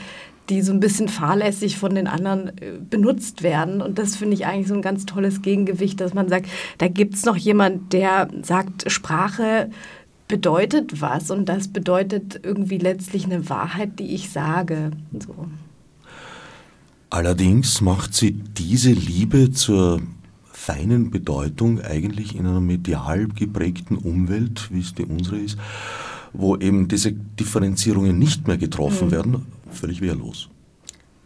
die 0.49 0.61
so 0.61 0.71
ein 0.71 0.79
bisschen 0.79 1.07
fahrlässig 1.07 1.77
von 1.77 1.95
den 1.95 2.07
anderen 2.07 2.49
äh, 2.59 2.73
benutzt 2.89 3.43
werden. 3.43 3.81
Und 3.81 3.97
das 3.97 4.15
finde 4.15 4.35
ich 4.35 4.45
eigentlich 4.45 4.67
so 4.67 4.75
ein 4.75 4.81
ganz 4.81 5.05
tolles 5.05 5.41
Gegengewicht, 5.41 5.99
dass 5.99 6.13
man 6.13 6.29
sagt, 6.29 6.47
da 6.77 6.87
gibt 6.87 7.15
es 7.15 7.25
noch 7.25 7.37
jemand, 7.37 7.93
der 7.93 8.27
sagt, 8.41 8.89
Sprache 8.91 9.69
bedeutet 10.27 11.01
was 11.01 11.29
und 11.29 11.47
das 11.47 11.67
bedeutet 11.67 12.39
irgendwie 12.43 12.77
letztlich 12.77 13.25
eine 13.25 13.49
Wahrheit, 13.49 13.99
die 13.99 14.15
ich 14.15 14.31
sage. 14.31 14.91
So. 15.13 15.47
Allerdings 17.09 17.81
macht 17.81 18.13
sie 18.13 18.31
diese 18.31 18.91
Liebe 18.91 19.51
zur 19.51 20.01
feinen 20.51 21.11
Bedeutung 21.11 21.79
eigentlich 21.81 22.35
in 22.35 22.47
einer 22.47 22.59
medial 22.59 23.27
geprägten 23.27 23.97
Umwelt, 23.97 24.69
wie 24.71 24.79
es 24.79 24.95
die 24.95 25.05
unsere 25.05 25.37
ist, 25.37 25.57
wo 26.33 26.57
eben 26.57 26.87
diese 26.87 27.11
Differenzierungen 27.11 28.17
nicht 28.17 28.47
mehr 28.47 28.57
getroffen 28.57 29.09
mhm. 29.09 29.11
werden, 29.11 29.45
völlig 29.75 30.01
wehrlos. 30.01 30.49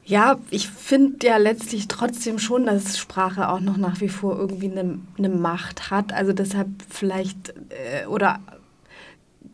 Ja, 0.09 0.39
ich 0.49 0.67
finde 0.69 1.27
ja 1.27 1.37
letztlich 1.37 1.87
trotzdem 1.87 2.39
schon, 2.39 2.65
dass 2.65 2.97
Sprache 2.97 3.49
auch 3.49 3.59
noch 3.59 3.77
nach 3.77 4.01
wie 4.01 4.09
vor 4.09 4.37
irgendwie 4.39 4.71
eine, 4.71 4.99
eine 5.17 5.29
Macht 5.29 5.91
hat. 5.91 6.13
Also 6.13 6.33
deshalb 6.33 6.67
vielleicht 6.89 7.53
äh, 7.69 8.07
oder 8.07 8.39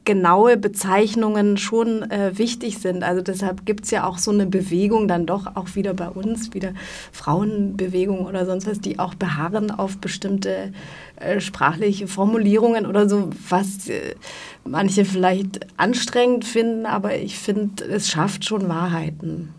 genaue 0.05 0.55
Bezeichnungen 0.55 1.57
schon 1.57 2.09
äh, 2.09 2.37
wichtig 2.37 2.77
sind. 2.77 3.03
Also 3.03 3.21
deshalb 3.21 3.65
gibt 3.65 3.85
es 3.85 3.91
ja 3.91 4.05
auch 4.05 4.19
so 4.19 4.31
eine 4.31 4.45
Bewegung 4.45 5.07
dann 5.07 5.25
doch 5.25 5.55
auch 5.55 5.75
wieder 5.75 5.93
bei 5.93 6.07
uns, 6.07 6.53
wieder 6.53 6.73
Frauenbewegung 7.11 8.25
oder 8.25 8.45
sonst 8.45 8.67
was, 8.67 8.79
die 8.79 8.99
auch 8.99 9.15
beharren 9.15 9.71
auf 9.71 9.97
bestimmte 9.97 10.71
äh, 11.15 11.39
sprachliche 11.39 12.07
Formulierungen 12.07 12.85
oder 12.85 13.09
so, 13.09 13.29
was 13.49 13.89
äh, 13.89 14.15
manche 14.63 15.05
vielleicht 15.05 15.67
anstrengend 15.77 16.45
finden, 16.45 16.85
aber 16.85 17.15
ich 17.15 17.37
finde, 17.37 17.83
es 17.85 18.09
schafft 18.09 18.45
schon 18.45 18.69
Wahrheiten. 18.69 19.49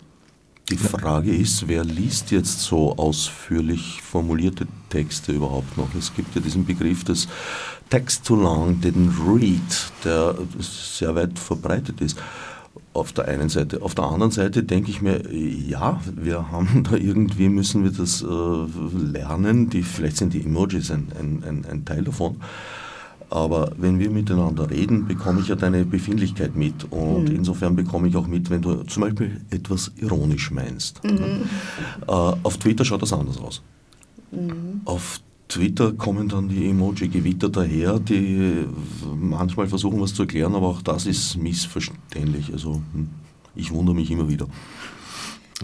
Die 0.68 0.76
Frage 0.76 1.32
ist, 1.32 1.68
wer 1.68 1.84
liest 1.84 2.32
jetzt 2.32 2.60
so 2.60 2.96
ausführlich 2.96 4.02
formulierte 4.02 4.66
Texte 4.88 5.30
überhaupt 5.30 5.76
noch? 5.76 5.94
Es 5.94 6.12
gibt 6.12 6.34
ja 6.34 6.40
diesen 6.40 6.66
Begriff 6.66 7.04
des 7.04 7.28
Text 7.88 8.26
too 8.26 8.34
long 8.34 8.80
didn't 8.80 9.12
read, 9.24 9.60
der 10.04 10.34
sehr 10.58 11.14
weit 11.14 11.38
verbreitet 11.38 12.00
ist. 12.00 12.18
Auf 12.94 13.12
der 13.12 13.28
einen 13.28 13.48
Seite. 13.48 13.80
Auf 13.80 13.94
der 13.94 14.06
anderen 14.06 14.32
Seite 14.32 14.64
denke 14.64 14.90
ich 14.90 15.00
mir, 15.00 15.22
ja, 15.32 16.00
wir 16.16 16.50
haben 16.50 16.82
da 16.90 16.96
irgendwie, 16.96 17.48
müssen 17.48 17.84
wir 17.84 17.92
das 17.92 18.22
äh, 18.22 18.96
lernen. 18.98 19.70
Die, 19.70 19.84
vielleicht 19.84 20.16
sind 20.16 20.34
die 20.34 20.42
Emojis 20.42 20.90
ein, 20.90 21.12
ein, 21.16 21.64
ein 21.70 21.84
Teil 21.84 22.02
davon. 22.02 22.40
Aber 23.28 23.72
wenn 23.76 23.98
wir 23.98 24.10
miteinander 24.10 24.70
reden, 24.70 25.06
bekomme 25.06 25.40
ich 25.40 25.48
ja 25.48 25.56
deine 25.56 25.84
Befindlichkeit 25.84 26.54
mit. 26.54 26.84
Und 26.90 27.28
mhm. 27.28 27.36
insofern 27.36 27.74
bekomme 27.74 28.08
ich 28.08 28.16
auch 28.16 28.26
mit, 28.26 28.50
wenn 28.50 28.62
du 28.62 28.84
zum 28.84 29.02
Beispiel 29.02 29.40
etwas 29.50 29.90
ironisch 29.96 30.50
meinst. 30.50 31.02
Mhm. 31.02 31.42
Äh, 32.06 32.12
auf 32.12 32.58
Twitter 32.58 32.84
schaut 32.84 33.02
das 33.02 33.12
anders 33.12 33.38
aus. 33.38 33.62
Mhm. 34.30 34.82
Auf 34.84 35.20
Twitter 35.48 35.92
kommen 35.92 36.28
dann 36.28 36.48
die 36.48 36.68
Emoji-Gewitter 36.68 37.48
daher, 37.48 37.98
die 37.98 38.64
manchmal 39.14 39.68
versuchen, 39.68 40.00
was 40.00 40.14
zu 40.14 40.22
erklären, 40.22 40.54
aber 40.54 40.68
auch 40.68 40.82
das 40.82 41.06
ist 41.06 41.36
missverständlich. 41.36 42.52
Also 42.52 42.82
hm, 42.92 43.08
ich 43.54 43.70
wundere 43.72 43.94
mich 43.94 44.10
immer 44.10 44.28
wieder. 44.28 44.46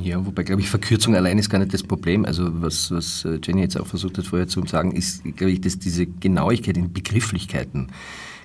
Ja, 0.01 0.25
wobei, 0.25 0.43
glaube 0.43 0.63
ich, 0.63 0.71
Verkürzung 0.71 1.15
allein 1.15 1.39
ist 1.39 1.51
gar 1.51 1.59
nicht 1.59 1.75
das 1.75 1.83
Problem. 1.83 2.25
Also 2.25 2.49
was, 2.63 2.91
was 2.91 3.27
äh, 3.27 3.39
Jenny 3.43 3.61
jetzt 3.61 3.79
auch 3.79 3.87
versucht 3.87 4.17
hat 4.17 4.27
vorher 4.27 4.49
zu 4.49 4.65
sagen, 4.65 4.93
ist, 4.93 5.23
glaube 5.37 5.53
ich, 5.53 5.61
dass 5.61 5.79
diese 5.79 6.07
Genauigkeit 6.07 6.79
in 6.79 6.93
Begrifflichkeiten 6.93 7.89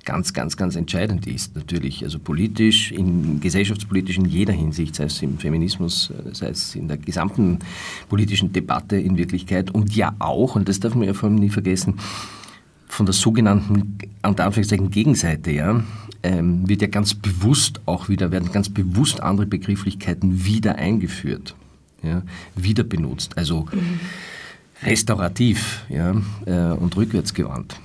ganz, 0.04 0.34
ganz, 0.34 0.58
ganz 0.58 0.76
entscheidend 0.76 1.26
ist. 1.26 1.56
Natürlich, 1.56 2.04
also 2.04 2.20
politisch, 2.20 2.92
in 2.92 3.40
gesellschaftspolitisch 3.40 4.18
in 4.18 4.26
jeder 4.26 4.54
Hinsicht, 4.54 4.96
sei 4.96 5.06
es 5.06 5.22
im 5.22 5.38
Feminismus, 5.38 6.12
äh, 6.12 6.34
sei 6.34 6.50
es 6.50 6.76
in 6.76 6.90
der 6.90 6.98
gesamten 6.98 7.60
politischen 8.10 8.52
Debatte 8.52 8.98
in 8.98 9.18
Wirklichkeit 9.18 9.72
und 9.72 9.96
ja 9.96 10.16
auch, 10.20 10.56
und 10.56 10.68
das 10.68 10.82
darf 10.82 10.96
man 10.96 11.08
ja 11.08 11.14
vor 11.14 11.30
allem 11.30 11.40
nie 11.40 11.50
vergessen, 11.50 11.96
von 12.88 13.06
der 13.06 13.14
sogenannten, 13.14 13.98
unter 14.24 14.46
Anführungszeichen, 14.46 14.90
Gegenseite, 14.90 15.52
ja, 15.52 15.84
ähm, 16.24 16.68
wird 16.68 16.82
ja 16.82 16.88
ganz 16.88 17.14
bewusst 17.14 17.82
auch 17.86 18.10
wieder, 18.10 18.32
werden 18.32 18.52
ganz 18.52 18.70
bewusst 18.70 19.22
andere 19.22 19.46
Begrifflichkeiten 19.46 20.46
wieder 20.46 20.76
eingeführt, 20.76 21.56
ja, 22.04 22.24
wieder 22.56 22.84
benutzt, 22.84 23.38
also 23.38 23.68
mhm. 23.72 24.00
restaurativ 24.84 25.86
ja, 25.90 26.16
äh, 26.46 26.76
und 26.76 26.96
rückwärtsgewandt. 26.96 27.80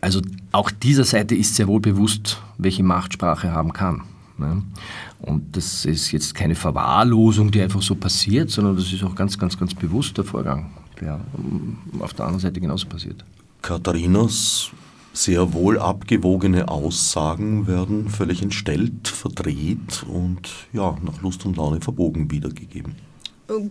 Also 0.00 0.20
auch 0.50 0.70
dieser 0.70 1.04
Seite 1.04 1.34
ist 1.34 1.54
sehr 1.54 1.68
wohl 1.68 1.80
bewusst, 1.80 2.40
welche 2.58 2.82
Macht 2.82 3.12
Sprache 3.14 3.52
haben 3.52 3.72
kann. 3.72 4.02
Ne? 4.38 4.62
Und 5.20 5.56
das 5.56 5.84
ist 5.84 6.10
jetzt 6.10 6.34
keine 6.34 6.54
Verwahrlosung, 6.54 7.50
die 7.50 7.62
einfach 7.62 7.82
so 7.82 7.94
passiert, 7.94 8.50
sondern 8.50 8.76
das 8.76 8.92
ist 8.92 9.04
auch 9.04 9.14
ganz, 9.14 9.38
ganz, 9.38 9.56
ganz 9.56 9.74
bewusst 9.74 10.16
der 10.16 10.24
Vorgang, 10.24 10.70
der 11.00 11.20
auf 12.00 12.14
der 12.14 12.26
anderen 12.26 12.40
Seite 12.40 12.60
genauso 12.60 12.88
passiert. 12.88 13.24
Katharinas 13.62 14.70
sehr 15.12 15.52
wohl 15.52 15.78
abgewogene 15.78 16.68
Aussagen 16.68 17.66
werden 17.66 18.08
völlig 18.08 18.42
entstellt, 18.42 19.08
verdreht 19.08 20.04
und 20.08 20.48
ja, 20.72 20.96
nach 21.02 21.22
Lust 21.22 21.44
und 21.44 21.56
Laune 21.56 21.80
verbogen 21.80 22.30
wiedergegeben. 22.30 22.96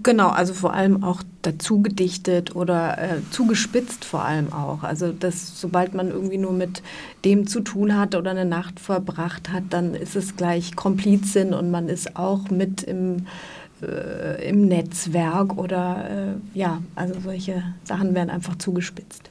Genau, 0.03 0.29
also 0.29 0.53
vor 0.53 0.73
allem 0.73 1.03
auch 1.03 1.23
dazu 1.41 1.81
gedichtet 1.81 2.55
oder 2.55 2.97
äh, 2.99 3.21
zugespitzt 3.31 4.05
vor 4.05 4.23
allem 4.23 4.53
auch. 4.53 4.83
Also 4.83 5.11
dass 5.11 5.59
sobald 5.59 5.95
man 5.95 6.09
irgendwie 6.09 6.37
nur 6.37 6.51
mit 6.51 6.83
dem 7.25 7.47
zu 7.47 7.61
tun 7.61 7.97
hat 7.97 8.13
oder 8.13 8.31
eine 8.31 8.45
Nacht 8.45 8.79
verbracht 8.79 9.49
hat, 9.51 9.63
dann 9.71 9.95
ist 9.95 10.15
es 10.15 10.35
gleich 10.35 10.75
Komplizin 10.75 11.53
und 11.53 11.71
man 11.71 11.89
ist 11.89 12.15
auch 12.15 12.49
mit 12.51 12.83
im, 12.83 13.25
äh, 13.81 14.47
im 14.47 14.67
Netzwerk 14.67 15.57
oder 15.57 16.09
äh, 16.09 16.57
ja, 16.57 16.81
also 16.95 17.15
solche 17.19 17.63
Sachen 17.83 18.13
werden 18.13 18.29
einfach 18.29 18.57
zugespitzt. 18.57 19.30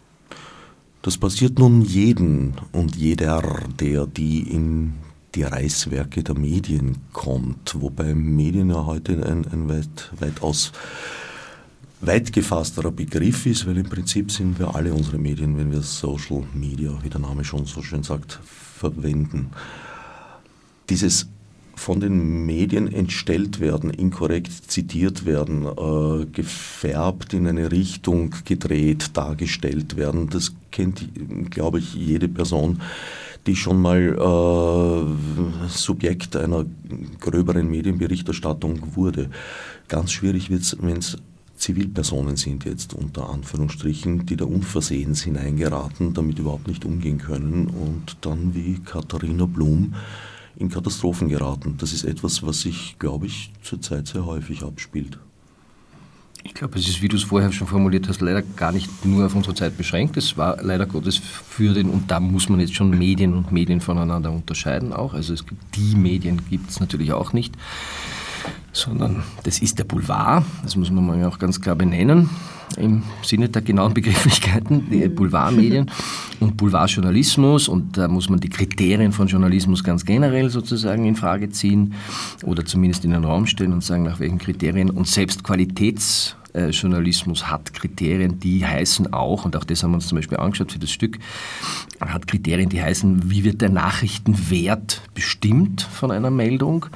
Das 1.03 1.17
passiert 1.17 1.59
nun 1.59 1.81
jeden 1.81 2.55
und 2.73 2.95
jeder, 2.95 3.43
der 3.79 4.07
die 4.07 4.41
in 4.41 4.95
die 5.35 5.45
Reißwerke 5.45 6.23
der 6.23 6.37
Medien 6.37 6.99
kommt, 7.13 7.81
wobei 7.81 8.15
Medien 8.15 8.69
ja 8.69 8.85
heute 8.85 9.25
ein, 9.27 9.47
ein 9.51 9.69
weit, 9.69 10.13
weitaus 10.19 10.73
weit 12.03 12.33
gefassterer 12.33 12.91
Begriff 12.91 13.47
ist, 13.47 13.67
weil 13.67 13.79
im 13.79 13.89
Prinzip 13.89 14.31
sind 14.31 14.59
wir 14.59 14.75
alle 14.75 14.93
unsere 14.93 15.19
Medien, 15.19 15.57
wenn 15.57 15.71
wir 15.71 15.83
Social 15.83 16.45
Media, 16.53 16.99
wie 17.03 17.09
der 17.11 17.21
Name 17.21 17.45
schon 17.45 17.65
so 17.65 17.83
schön 17.83 18.03
sagt, 18.03 18.39
verwenden. 18.45 19.51
Dieses 20.91 21.29
von 21.77 22.01
den 22.01 22.45
Medien 22.45 22.93
entstellt 22.93 23.59
werden, 23.59 23.89
inkorrekt 23.89 24.71
zitiert 24.71 25.25
werden, 25.25 25.65
äh, 25.65 26.27
gefärbt 26.27 27.33
in 27.33 27.47
eine 27.47 27.73
Richtung 27.73 28.35
gedreht, 28.45 29.17
dargestellt 29.17 29.97
werden. 29.97 30.29
Das 30.29 30.53
kennt, 30.71 31.09
glaube 31.51 31.79
ich, 31.79 31.95
jede 31.95 32.29
Person, 32.29 32.81
die 33.47 33.57
schon 33.57 33.81
mal 33.81 34.17
äh, 34.19 35.69
Subjekt 35.69 36.37
einer 36.37 36.67
gröberen 37.19 37.71
Medienberichterstattung 37.71 38.95
wurde. 38.95 39.31
Ganz 39.89 40.13
schwierig 40.13 40.51
wird 40.51 40.63
es, 40.63 40.77
wenn 40.81 40.99
es 40.99 41.17
Zivilpersonen 41.57 42.37
sind 42.37 42.65
jetzt 42.65 42.95
unter 42.95 43.29
Anführungsstrichen, 43.29 44.25
die 44.25 44.37
da 44.37 44.47
unversehens 44.47 45.23
hineingeraten, 45.23 46.15
damit 46.15 46.39
überhaupt 46.39 46.67
nicht 46.67 46.85
umgehen 46.87 47.19
können 47.19 47.67
und 47.67 48.17
dann 48.23 48.55
wie 48.55 48.81
Katharina 48.83 49.45
Blum 49.45 49.95
in 50.57 50.71
Katastrophen 50.71 51.29
geraten. 51.29 51.77
Das 51.79 51.93
ist 51.93 52.05
etwas, 52.05 52.43
was 52.43 52.63
sich, 52.63 52.97
glaube 52.99 53.27
ich, 53.27 53.53
zurzeit 53.63 54.07
sehr 54.07 54.25
häufig 54.25 54.63
abspielt. 54.63 55.19
Ich 56.43 56.55
glaube, 56.55 56.79
es 56.79 56.89
ist, 56.89 57.03
wie 57.03 57.09
du 57.09 57.17
es 57.17 57.25
vorher 57.25 57.53
schon 57.53 57.67
formuliert 57.67 58.09
hast, 58.09 58.21
leider 58.21 58.43
gar 58.43 58.73
nicht 58.73 59.05
nur 59.05 59.27
auf 59.27 59.35
unsere 59.35 59.55
Zeit 59.55 59.77
beschränkt. 59.77 60.17
Es 60.17 60.37
war 60.39 60.63
leider 60.63 60.87
Gottes 60.87 61.19
für 61.19 61.75
den, 61.75 61.91
und 61.91 62.11
da 62.11 62.19
muss 62.19 62.49
man 62.49 62.61
jetzt 62.61 62.75
schon 62.75 62.91
Medien 62.97 63.35
und 63.35 63.53
Medien 63.53 63.81
voneinander 63.81 64.31
unterscheiden 64.31 64.93
auch. 64.93 65.13
Also 65.13 65.35
es 65.35 65.47
gibt 65.47 65.77
die 65.77 65.95
Medien 65.97 66.41
gibt 66.49 66.71
es 66.71 66.81
natürlich 66.81 67.13
auch 67.13 67.33
nicht 67.33 67.55
sondern 68.73 69.23
das 69.43 69.61
ist 69.61 69.79
der 69.79 69.85
Boulevard, 69.85 70.45
das 70.63 70.77
muss 70.77 70.91
man 70.91 71.07
mal 71.07 71.25
auch 71.25 71.39
ganz 71.39 71.61
klar 71.61 71.77
benennen, 71.77 72.31
im 72.77 73.03
Sinne 73.23 73.49
der 73.49 73.63
genauen 73.63 73.95
Begrifflichkeiten, 73.95 74.89
die 74.91 75.07
mhm. 75.07 75.15
Boulevardmedien 75.15 75.91
und 76.41 76.57
Boulevardjournalismus. 76.57 77.69
Und 77.69 77.97
da 77.97 78.09
muss 78.09 78.29
man 78.29 78.41
die 78.41 78.49
Kriterien 78.49 79.13
von 79.13 79.27
Journalismus 79.27 79.83
ganz 79.83 80.05
generell 80.05 80.51
sozusagen 80.51 81.05
in 81.05 81.17
Frage 81.17 81.51
ziehen 81.51 81.95
oder 82.45 82.65
zumindest 82.65 83.05
in 83.05 83.11
den 83.11 83.25
Raum 83.25 83.47
stellen 83.47 83.73
und 83.73 83.83
sagen, 83.83 84.05
nach 84.05 84.21
welchen 84.21 84.39
Kriterien. 84.39 84.91
Und 84.91 85.09
selbst 85.09 85.43
Qualitäts 85.43 86.37
äh, 86.55 86.71
Journalismus 86.71 87.51
hat 87.51 87.73
Kriterien, 87.73 88.41
die 88.41 88.65
heißen 88.67 89.13
auch, 89.13 89.45
und 89.45 89.57
auch 89.57 89.65
das 89.65 89.83
haben 89.83 89.93
wir 89.93 89.97
uns 89.97 90.09
zum 90.09 90.17
Beispiel 90.17 90.39
angeschaut 90.39 90.73
für 90.73 90.79
das 90.79 90.91
Stück, 90.91 91.19
hat 92.01 92.27
Kriterien, 92.27 92.69
die 92.69 92.83
heißen, 92.83 93.31
wie 93.31 93.45
wird 93.45 93.61
der 93.61 93.71
Nachrichtenwert 93.71 95.03
bestimmt 95.15 95.83
von 95.83 96.11
einer 96.11 96.31
Meldung. 96.31 96.87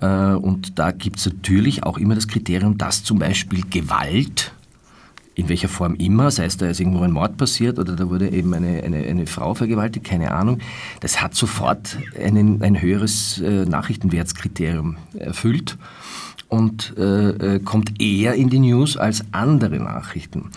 Äh, 0.00 0.06
und 0.06 0.78
da 0.78 0.90
gibt 0.92 1.18
es 1.18 1.26
natürlich 1.26 1.84
auch 1.84 1.98
immer 1.98 2.14
das 2.14 2.28
Kriterium, 2.28 2.78
dass 2.78 3.04
zum 3.04 3.18
Beispiel 3.18 3.62
Gewalt 3.68 4.52
in 5.36 5.50
welcher 5.50 5.68
Form 5.68 5.94
immer, 5.96 6.30
sei 6.30 6.46
es 6.46 6.56
da 6.56 6.66
ist 6.66 6.80
irgendwo 6.80 7.02
ein 7.02 7.12
Mord 7.12 7.36
passiert 7.36 7.78
oder 7.78 7.94
da 7.94 8.08
wurde 8.08 8.30
eben 8.30 8.52
eine, 8.54 8.82
eine, 8.82 9.04
eine 9.04 9.26
Frau 9.26 9.54
vergewaltigt, 9.54 10.06
keine 10.06 10.32
Ahnung, 10.32 10.60
das 11.00 11.20
hat 11.20 11.34
sofort 11.34 11.98
einen, 12.18 12.62
ein 12.62 12.80
höheres 12.80 13.38
äh, 13.40 13.66
Nachrichtenwertskriterium 13.66 14.96
erfüllt 15.18 15.76
und 16.48 16.94
äh, 16.96 17.56
äh, 17.56 17.58
kommt 17.60 18.00
eher 18.00 18.34
in 18.34 18.48
die 18.48 18.60
News 18.60 18.96
als 18.96 19.24
andere 19.32 19.78
Nachrichten. 19.78 20.50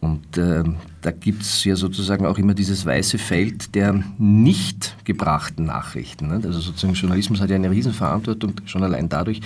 Und 0.00 0.36
äh, 0.38 0.62
da 1.02 1.10
gibt 1.10 1.42
es 1.42 1.64
ja 1.64 1.74
sozusagen 1.74 2.26
auch 2.26 2.38
immer 2.38 2.54
dieses 2.54 2.84
weiße 2.84 3.18
Feld 3.18 3.74
der 3.74 4.02
nicht 4.18 4.96
gebrachten 5.04 5.64
Nachrichten. 5.66 6.28
Ne? 6.28 6.40
Also 6.44 6.60
sozusagen 6.60 6.94
Journalismus 6.94 7.40
hat 7.40 7.50
ja 7.50 7.56
eine 7.56 7.70
Riesenverantwortung, 7.70 8.54
schon 8.66 8.82
allein 8.82 9.08
dadurch, 9.08 9.40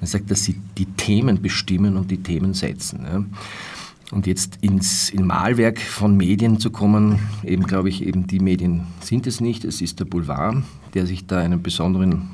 dass 0.00 0.44
sie 0.44 0.60
die 0.76 0.86
Themen 0.86 1.40
bestimmen 1.40 1.96
und 1.96 2.10
die 2.10 2.22
Themen 2.22 2.54
setzen. 2.54 3.02
Ne? 3.02 3.26
Und 4.12 4.26
jetzt 4.26 4.58
ins 4.60 5.08
in 5.08 5.26
Malwerk 5.26 5.80
von 5.80 6.16
Medien 6.16 6.60
zu 6.60 6.70
kommen, 6.70 7.18
eben 7.42 7.64
glaube 7.64 7.88
ich, 7.88 8.04
eben 8.04 8.26
die 8.26 8.40
Medien 8.40 8.86
sind 9.00 9.26
es 9.26 9.40
nicht, 9.40 9.64
es 9.64 9.80
ist 9.80 10.00
der 10.00 10.04
Boulevard, 10.04 10.62
der 10.92 11.06
sich 11.06 11.26
da 11.26 11.38
einen 11.38 11.62
besonderen 11.62 12.28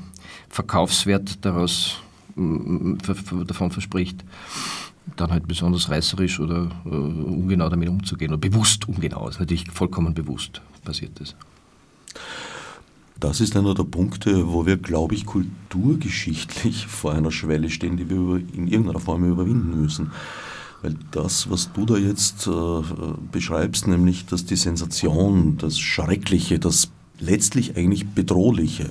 Verkaufswert 0.49 1.45
daraus 1.45 2.03
davon 2.35 3.71
verspricht, 3.71 4.25
dann 5.17 5.31
halt 5.31 5.47
besonders 5.47 5.89
reißerisch 5.89 6.41
oder 6.41 6.69
äh, 6.85 6.89
ungenau 6.89 7.69
damit 7.69 7.89
umzugehen 7.89 8.33
oder 8.33 8.41
bewusst 8.41 8.89
ungenau. 8.89 9.27
Das 9.27 9.37
ist 9.37 9.41
natürlich 9.41 9.71
vollkommen 9.71 10.15
bewusst 10.15 10.61
passiert 10.85 11.21
das. 11.21 11.37
Das 13.21 13.41
ist 13.41 13.57
einer 13.57 13.75
der 13.75 13.85
Punkte, 13.85 14.53
wo 14.53 14.65
wir, 14.67 14.77
glaube 14.77 15.15
ich, 15.15 15.27
kulturgeschichtlich 15.27 16.87
vor 16.89 17.13
einer 17.13 17.31
Schwelle 17.31 17.71
stehen, 17.71 17.97
die 17.97 18.09
wir 18.09 18.37
in 18.55 18.67
irgendeiner 18.69 19.01
Form 19.01 19.25
überwinden 19.25 19.81
müssen. 19.81 20.11
Weil 20.83 20.95
das, 21.11 21.51
was 21.51 21.73
du 21.73 21.87
da 21.87 21.97
jetzt 21.97 22.47
äh, 22.47 22.83
beschreibst, 23.33 23.89
nämlich 23.89 24.27
dass 24.27 24.45
die 24.45 24.57
Sensation, 24.57 25.59
das 25.59 25.79
Schreckliche, 25.79 26.59
das 26.59 26.91
letztlich 27.19 27.77
eigentlich 27.77 28.07
Bedrohliche 28.07 28.91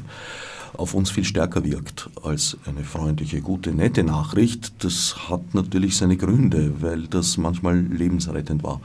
auf 0.75 0.94
uns 0.94 1.10
viel 1.10 1.24
stärker 1.24 1.63
wirkt 1.63 2.10
als 2.24 2.58
eine 2.65 2.84
freundliche, 2.84 3.41
gute, 3.41 3.72
nette 3.72 4.03
Nachricht, 4.03 4.84
das 4.84 5.29
hat 5.29 5.53
natürlich 5.53 5.98
seine 5.98 6.17
Gründe, 6.17 6.82
weil 6.82 7.08
das 7.08 7.38
manchmal 7.38 7.79
lebensrettend 7.79 8.63
war. 8.63 8.82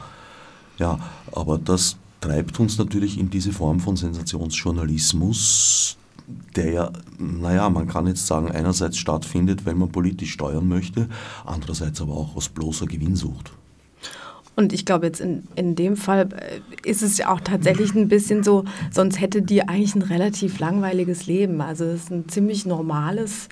Ja, 0.79 0.99
aber 1.33 1.59
das 1.59 1.97
treibt 2.21 2.61
uns 2.61 2.79
natürlich 2.79 3.19
in 3.19 3.31
diese 3.31 3.53
Form 3.53 3.81
von 3.81 3.97
Sensationsjournalismus, 3.97 5.97
der 6.57 6.71
ja, 6.71 6.93
naja, 7.19 7.69
man 7.71 7.89
kann 7.89 8.07
jetzt 8.07 8.27
sagen, 8.27 8.51
einerseits 8.51 8.99
stattfindet, 8.99 9.67
wenn 9.67 9.79
man 9.79 9.91
politisch 9.91 10.33
steuern 10.33 10.69
möchte, 10.69 11.09
andererseits 11.45 12.01
aber 12.01 12.15
auch 12.15 12.37
aus 12.37 12.49
bloßer 12.49 12.87
Gewinnsucht. 12.87 13.53
Und 14.55 14.73
ich 14.73 14.85
glaube, 14.85 15.07
jetzt 15.07 15.21
in, 15.21 15.45
in 15.55 15.75
dem 15.75 15.97
Fall 15.97 16.29
äh, 16.33 16.89
ist 16.89 17.03
es 17.03 17.17
ja 17.19 17.33
auch 17.33 17.41
tatsächlich 17.41 17.95
ein 17.95 18.09
bisschen 18.09 18.43
so, 18.43 18.65
sonst 18.91 19.21
hätte 19.21 19.41
die 19.43 19.67
eigentlich 19.67 19.95
ein 19.95 20.03
relativ 20.03 20.59
langweiliges 20.59 21.27
Leben. 21.27 21.61
Also 21.61 21.85
es 21.85 22.05
ist 22.05 22.11
ein 22.11 22.29
ziemlich 22.29 22.67
normales, 22.67 23.49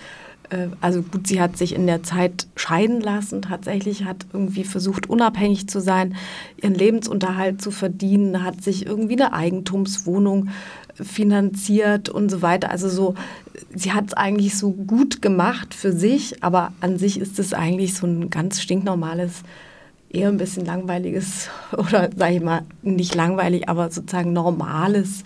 äh, 0.50 0.68
also 0.82 1.02
gut, 1.02 1.26
sie 1.26 1.40
hat 1.40 1.56
sich 1.56 1.74
in 1.74 1.86
der 1.86 2.02
Zeit 2.02 2.48
scheiden 2.54 3.00
lassen, 3.00 3.40
tatsächlich 3.42 4.04
hat 4.04 4.26
irgendwie 4.32 4.64
versucht, 4.64 5.08
unabhängig 5.08 5.68
zu 5.68 5.80
sein, 5.80 6.16
ihren 6.60 6.74
Lebensunterhalt 6.74 7.62
zu 7.62 7.70
verdienen, 7.70 8.44
hat 8.44 8.62
sich 8.62 8.84
irgendwie 8.84 9.20
eine 9.20 9.32
Eigentumswohnung 9.32 10.48
finanziert 11.02 12.08
und 12.08 12.30
so 12.30 12.42
weiter. 12.42 12.70
Also 12.70 12.88
so, 12.88 13.14
sie 13.74 13.92
hat 13.92 14.08
es 14.08 14.14
eigentlich 14.14 14.56
so 14.56 14.72
gut 14.72 15.22
gemacht 15.22 15.74
für 15.74 15.92
sich, 15.92 16.42
aber 16.42 16.72
an 16.80 16.98
sich 16.98 17.20
ist 17.20 17.38
es 17.38 17.52
eigentlich 17.52 17.94
so 17.94 18.06
ein 18.06 18.30
ganz 18.30 18.60
stinknormales 18.60 19.42
eher 20.10 20.28
ein 20.28 20.38
bisschen 20.38 20.66
langweiliges 20.66 21.48
oder 21.72 22.10
sage 22.14 22.34
ich 22.34 22.42
mal 22.42 22.62
nicht 22.82 23.14
langweilig, 23.14 23.68
aber 23.68 23.90
sozusagen 23.90 24.32
normales 24.32 25.24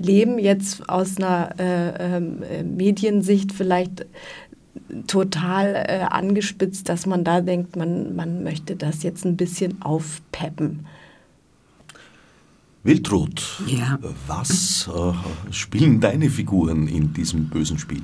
Leben 0.00 0.38
jetzt 0.38 0.88
aus 0.88 1.16
einer 1.16 1.54
äh, 1.58 2.16
äh, 2.18 2.62
Mediensicht 2.62 3.52
vielleicht 3.52 4.06
total 5.06 5.74
äh, 5.74 6.00
angespitzt, 6.08 6.88
dass 6.88 7.04
man 7.06 7.24
da 7.24 7.40
denkt, 7.40 7.76
man, 7.76 8.14
man 8.14 8.44
möchte 8.44 8.76
das 8.76 9.02
jetzt 9.02 9.24
ein 9.24 9.36
bisschen 9.36 9.82
aufpeppen. 9.82 10.86
Wildrut, 12.84 13.42
ja. 13.66 13.98
was 14.26 14.88
äh, 14.88 15.52
spielen 15.52 16.00
deine 16.00 16.30
Figuren 16.30 16.86
in 16.86 17.12
diesem 17.12 17.46
bösen 17.46 17.78
Spiel? 17.78 18.02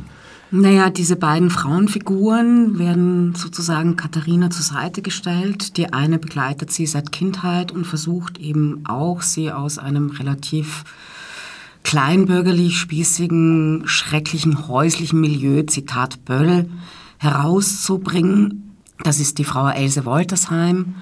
Naja, 0.51 0.91
diese 0.91 1.17
beiden 1.17 1.51
Frauenfiguren 1.51 2.79
werden 2.79 3.35
sozusagen 3.35 3.97
Katharina 3.97 4.51
zur 4.51 4.63
Seite 4.63 5.03
gestellt. 5.03 5.77
Die 5.77 5.93
eine 5.93 6.19
begleitet 6.19 6.71
sie 6.71 6.87
seit 6.87 7.13
Kindheit 7.13 7.73
und 7.73 7.87
versucht 7.87 8.39
eben 8.39 8.85
auch, 8.87 9.23
sie 9.23 9.51
aus 9.51 9.79
einem 9.79 10.11
relativ 10.11 10.85
kleinbürgerlich, 11.83 12.79
spießigen, 12.79 13.83
schrecklichen, 13.87 14.69
häuslichen 14.69 15.21
Milieu, 15.21 15.63
Zitat 15.65 16.25
Böll, 16.25 16.69
herauszubringen. 17.19 18.77
Das 19.03 19.21
ist 19.21 19.39
die 19.39 19.45
Frau 19.45 19.69
Else 19.69 20.05
Woltersheim. 20.05 20.95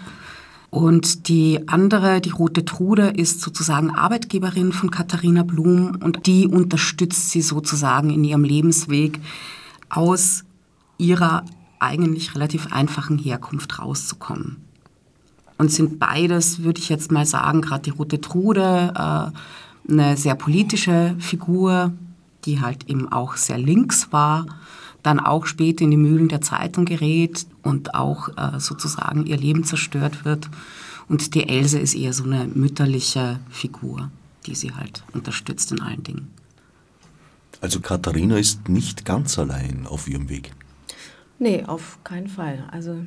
Und 0.73 1.29
die 1.29 1.69
andere, 1.69 2.23
die 2.23 2.31
Rote 2.31 2.65
Trude, 2.65 3.09
ist 3.09 3.43
sozusagen 3.43 3.91
Arbeitgeberin 3.91 4.73
von 4.73 4.91
Katharina 4.91 5.43
Blum 5.43 5.99
und 6.03 6.27
die 6.27 6.47
unterstützt 6.47 7.29
sie 7.29 7.43
sozusagen 7.43 8.09
in 8.09 8.25
ihrem 8.25 8.43
Lebensweg 8.43 9.21
aus 9.91 10.45
ihrer 10.97 11.45
eigentlich 11.79 12.35
relativ 12.35 12.73
einfachen 12.73 13.19
Herkunft 13.19 13.81
rauszukommen. 13.81 14.65
Und 15.59 15.71
sind 15.71 15.99
beides, 15.99 16.63
würde 16.63 16.81
ich 16.81 16.89
jetzt 16.89 17.13
mal 17.13 17.27
sagen, 17.27 17.61
gerade 17.61 17.83
die 17.83 17.91
Rote 17.91 18.23
Trude, 18.23 18.95
äh, 18.97 19.93
eine 19.93 20.17
sehr 20.17 20.37
politische 20.37 21.17
Figur, 21.19 21.93
die 22.47 22.63
halt 22.63 22.89
eben 22.89 23.13
auch 23.13 23.37
sehr 23.37 23.59
links 23.59 24.11
war 24.11 24.47
dann 25.03 25.19
auch 25.21 25.47
später 25.47 25.85
in 25.85 25.91
die 25.91 25.97
Mühlen 25.97 26.29
der 26.29 26.41
Zeitung 26.41 26.85
gerät 26.85 27.47
und 27.63 27.95
auch 27.95 28.29
äh, 28.37 28.61
sozusagen 28.61 29.27
ihr 29.27 29.37
Leben 29.37 29.65
zerstört 29.65 30.25
wird. 30.25 30.49
Und 31.09 31.35
die 31.35 31.49
Else 31.49 31.79
ist 31.79 31.95
eher 31.95 32.13
so 32.13 32.25
eine 32.25 32.47
mütterliche 32.47 33.41
Figur, 33.51 34.11
die 34.47 34.55
sie 34.55 34.73
halt 34.73 35.03
unterstützt 35.13 35.73
in 35.73 35.81
allen 35.81 36.03
Dingen. 36.03 36.31
Also 37.61 37.81
Katharina 37.81 38.39
ist 38.39 38.69
nicht 38.69 39.05
ganz 39.05 39.39
allein 39.39 39.87
auf 39.87 40.09
ihrem 40.09 40.29
Weg. 40.29 40.53
Nee, 41.39 41.65
auf 41.65 41.99
keinen 42.05 42.29
Fall. 42.29 42.65
Also 42.71 43.05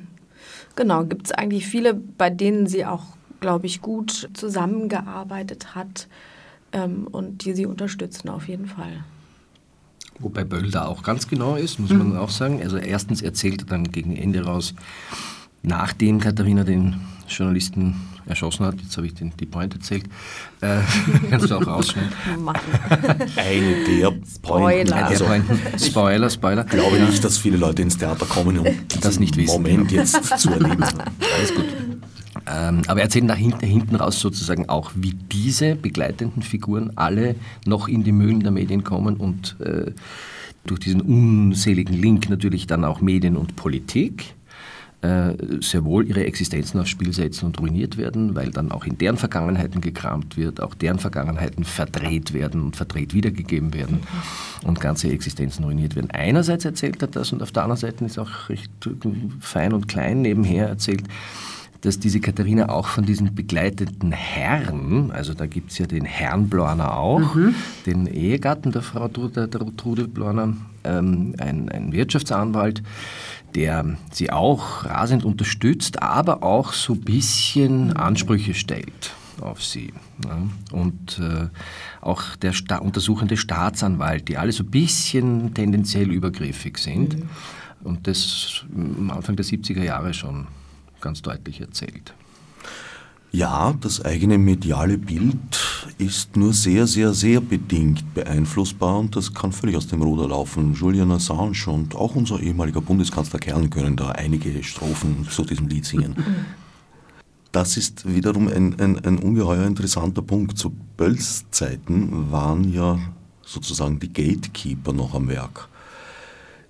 genau, 0.75 1.05
gibt 1.05 1.27
es 1.27 1.31
eigentlich 1.31 1.67
viele, 1.67 1.93
bei 1.93 2.29
denen 2.29 2.67
sie 2.67 2.86
auch, 2.86 3.03
glaube 3.39 3.65
ich, 3.65 3.81
gut 3.81 4.29
zusammengearbeitet 4.34 5.75
hat 5.75 6.08
ähm, 6.71 7.08
und 7.08 7.45
die 7.45 7.53
sie 7.53 7.65
unterstützen 7.65 8.29
auf 8.29 8.47
jeden 8.47 8.67
Fall. 8.67 9.03
Wobei 10.19 10.43
Böll 10.43 10.71
da 10.71 10.86
auch 10.86 11.04
ganz 11.04 11.28
genau 11.28 11.56
ist, 11.56 11.80
muss 11.80 11.89
man 11.89 12.10
mhm. 12.10 12.17
auch 12.17 12.30
sagen. 12.30 12.62
Also 12.62 12.78
erstens 12.78 13.21
erzählt 13.21 13.63
er 13.63 13.67
dann 13.67 13.91
gegen 13.91 14.15
Ende 14.15 14.45
raus, 14.45 14.73
nachdem 15.62 16.19
Katharina 16.19 16.63
den 16.63 17.01
Journalisten 17.28 17.95
erschossen 18.28 18.65
hat, 18.65 18.75
jetzt 18.82 18.95
habe 18.97 19.08
ich 19.08 19.13
den, 19.13 19.34
die 19.39 19.45
Point 19.45 19.73
erzählt, 19.73 20.06
äh, 20.62 20.80
kannst 21.30 21.49
du 21.49 21.56
auch 21.56 21.67
rausschneiden. 21.67 22.12
Eine 23.36 23.86
der 23.86 24.12
Pointen. 24.41 24.88
Spoiler. 24.88 25.06
Also, 25.06 25.25
Spoiler, 25.78 26.30
Spoiler. 26.30 26.65
Ich 26.65 26.71
glaube 26.71 26.99
nicht, 26.99 27.23
dass 27.23 27.38
viele 27.38 27.58
Leute 27.58 27.82
ins 27.82 27.97
Theater 27.97 28.25
kommen, 28.25 28.58
um 28.60 28.67
das 29.01 29.19
nicht 29.19 29.38
wissen. 29.38 29.62
Moment 29.62 29.91
jetzt 29.91 30.39
zu 30.39 30.49
erleben. 30.49 30.84
Alles 30.84 31.56
gut. 31.56 31.65
Ähm, 32.47 32.81
aber 32.88 32.99
er 32.99 33.05
erzählt 33.05 33.25
nach 33.25 33.38
hinten, 33.38 33.65
hinten 33.65 33.95
raus 33.95 34.19
sozusagen 34.19 34.69
auch, 34.69 34.91
wie 34.95 35.13
diese 35.13 35.75
begleitenden 35.75 36.43
Figuren 36.43 36.91
alle 36.95 37.36
noch 37.65 37.88
in 37.88 38.03
die 38.03 38.12
Mühlen 38.12 38.41
der 38.41 38.51
Medien 38.51 38.84
kommen 38.84 39.17
und 39.17 39.55
äh, 39.60 39.91
durch 40.65 40.79
diesen 40.79 41.01
unseligen 41.01 41.93
Link 41.93 42.29
natürlich 42.29 42.67
dann 42.67 42.86
auch 42.86 43.01
Medien 43.01 43.38
und 43.38 43.55
Politik 43.55 44.36
äh, 45.01 45.36
sehr 45.62 45.86
wohl 45.86 46.08
ihre 46.08 46.25
Existenzen 46.25 46.79
aufs 46.79 46.89
Spiel 46.89 47.13
setzen 47.13 47.45
und 47.45 47.60
ruiniert 47.60 47.97
werden, 47.97 48.34
weil 48.34 48.49
dann 48.49 48.71
auch 48.71 48.86
in 48.86 48.97
deren 48.97 49.17
Vergangenheiten 49.17 49.81
gekramt 49.81 50.38
wird, 50.38 50.62
auch 50.62 50.73
deren 50.73 50.99
Vergangenheiten 50.99 51.63
verdreht 51.63 52.34
werden 52.34 52.62
und 52.62 52.75
verdreht 52.75 53.13
wiedergegeben 53.13 53.73
werden 53.73 53.99
und 54.63 54.79
ganze 54.79 55.10
Existenzen 55.10 55.65
ruiniert 55.65 55.95
werden. 55.95 56.10
Einerseits 56.12 56.65
erzählt 56.65 57.01
er 57.01 57.08
das 57.08 57.31
und 57.34 57.43
auf 57.43 57.51
der 57.51 57.63
anderen 57.63 57.79
Seite 57.79 58.05
ist 58.05 58.17
auch 58.17 58.49
recht 58.49 58.71
fein 59.39 59.73
und 59.73 59.88
klein 59.88 60.21
nebenher 60.21 60.69
erzählt, 60.69 61.03
dass 61.86 62.00
diese 62.00 62.19
Katharina 62.19 62.69
auch 62.69 62.88
von 62.88 63.06
diesen 63.06 63.36
begleiteten 63.36 64.12
Herren, 64.12 65.12
also 65.12 65.34
da 65.34 65.45
gibt 65.45 65.71
es 65.71 65.78
ja 65.78 65.86
den 65.86 66.04
Herrn 66.04 66.50
Blorner 66.50 66.98
auch, 66.98 67.36
mhm. 67.36 67.54
den 67.86 68.08
Ehegatten 68.08 68.71
der 68.71 68.82
Frau 68.82 69.08
der, 69.08 69.48
der 69.48 69.76
Trude 69.78 70.08
Blorner, 70.08 70.56
ähm, 70.84 71.36
ein, 71.38 71.69
ein 71.69 71.91
Wirtschaftsanwalt, 71.91 72.82
der 73.54 73.98
sie 74.12 74.32
auch 74.32 74.86
rasend 74.86 75.24
unterstützt, 75.26 76.02
aber 76.02 76.43
auch 76.43 76.74
so 76.74 76.93
ein 76.93 77.02
bisschen 77.02 77.95
Ansprüche 77.95 78.56
stellt 78.56 79.13
auf 79.41 79.63
sie. 79.63 79.93
Ja. 80.24 80.38
Und 80.71 81.19
äh, 81.19 81.50
auch 82.02 82.36
der 82.38 82.54
Sta 82.54 82.78
untersuchende 82.78 83.38
Staatsanwalt, 83.38 84.28
die 84.28 84.38
alle 84.38 84.52
so 84.54 84.63
ein 84.63 84.71
bisschen 84.71 85.54
tendenziell 85.54 86.10
übergriffig 86.10 86.78
sind. 86.78 87.19
Mhm. 87.19 87.30
Und 87.84 88.08
das 88.08 88.65
am 88.74 89.12
Anfang 89.12 89.36
der 89.36 89.45
70er 89.45 89.84
Jahre 89.84 90.13
schon 90.13 90.48
ganz 91.05 91.21
deutlich 91.21 91.61
erzählt. 91.61 92.15
Ja, 93.31 93.73
das 93.79 94.03
eigene 94.03 94.39
mediale 94.39 94.97
Bild 94.97 95.87
ist 95.99 96.35
nur 96.35 96.51
sehr, 96.53 96.87
sehr, 96.87 97.13
sehr 97.13 97.41
bedingt 97.41 98.13
beeinflussbar 98.15 98.97
und 98.97 99.15
das 99.15 99.33
kann 99.33 99.51
völlig 99.51 99.75
aus 99.75 99.87
dem 99.87 100.01
Ruder 100.01 100.27
laufen. 100.29 100.73
Julian 100.73 101.11
Assange 101.11 101.67
und 101.67 101.93
auch 101.93 102.15
unser 102.15 102.39
ehemaliger 102.39 102.81
Bundeskanzler 102.81 103.39
Kern 103.39 103.69
können 103.69 103.95
da 103.95 104.09
einige 104.09 104.63
Strophen 104.63 105.27
zu 105.29 105.43
diesem 105.43 105.67
Lied 105.67 105.85
singen. 105.85 106.15
Das 107.51 107.77
ist 107.77 108.07
wiederum 108.07 108.47
ein, 108.47 108.79
ein, 108.79 109.05
ein 109.05 109.19
ungeheuer 109.19 109.67
interessanter 109.67 110.23
Punkt. 110.23 110.57
Zu 110.57 110.71
Bölls 110.97 111.45
Zeiten 111.51 112.31
waren 112.31 112.73
ja 112.73 112.97
sozusagen 113.43 113.99
die 113.99 114.11
Gatekeeper 114.11 114.91
noch 114.91 115.13
am 115.13 115.27
Werk. 115.27 115.69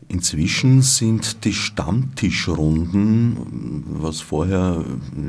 Inzwischen 0.07 0.83
sind 0.83 1.45
die 1.45 1.53
Stammtischrunden, 1.53 3.83
was 3.87 4.21
vorher 4.21 4.85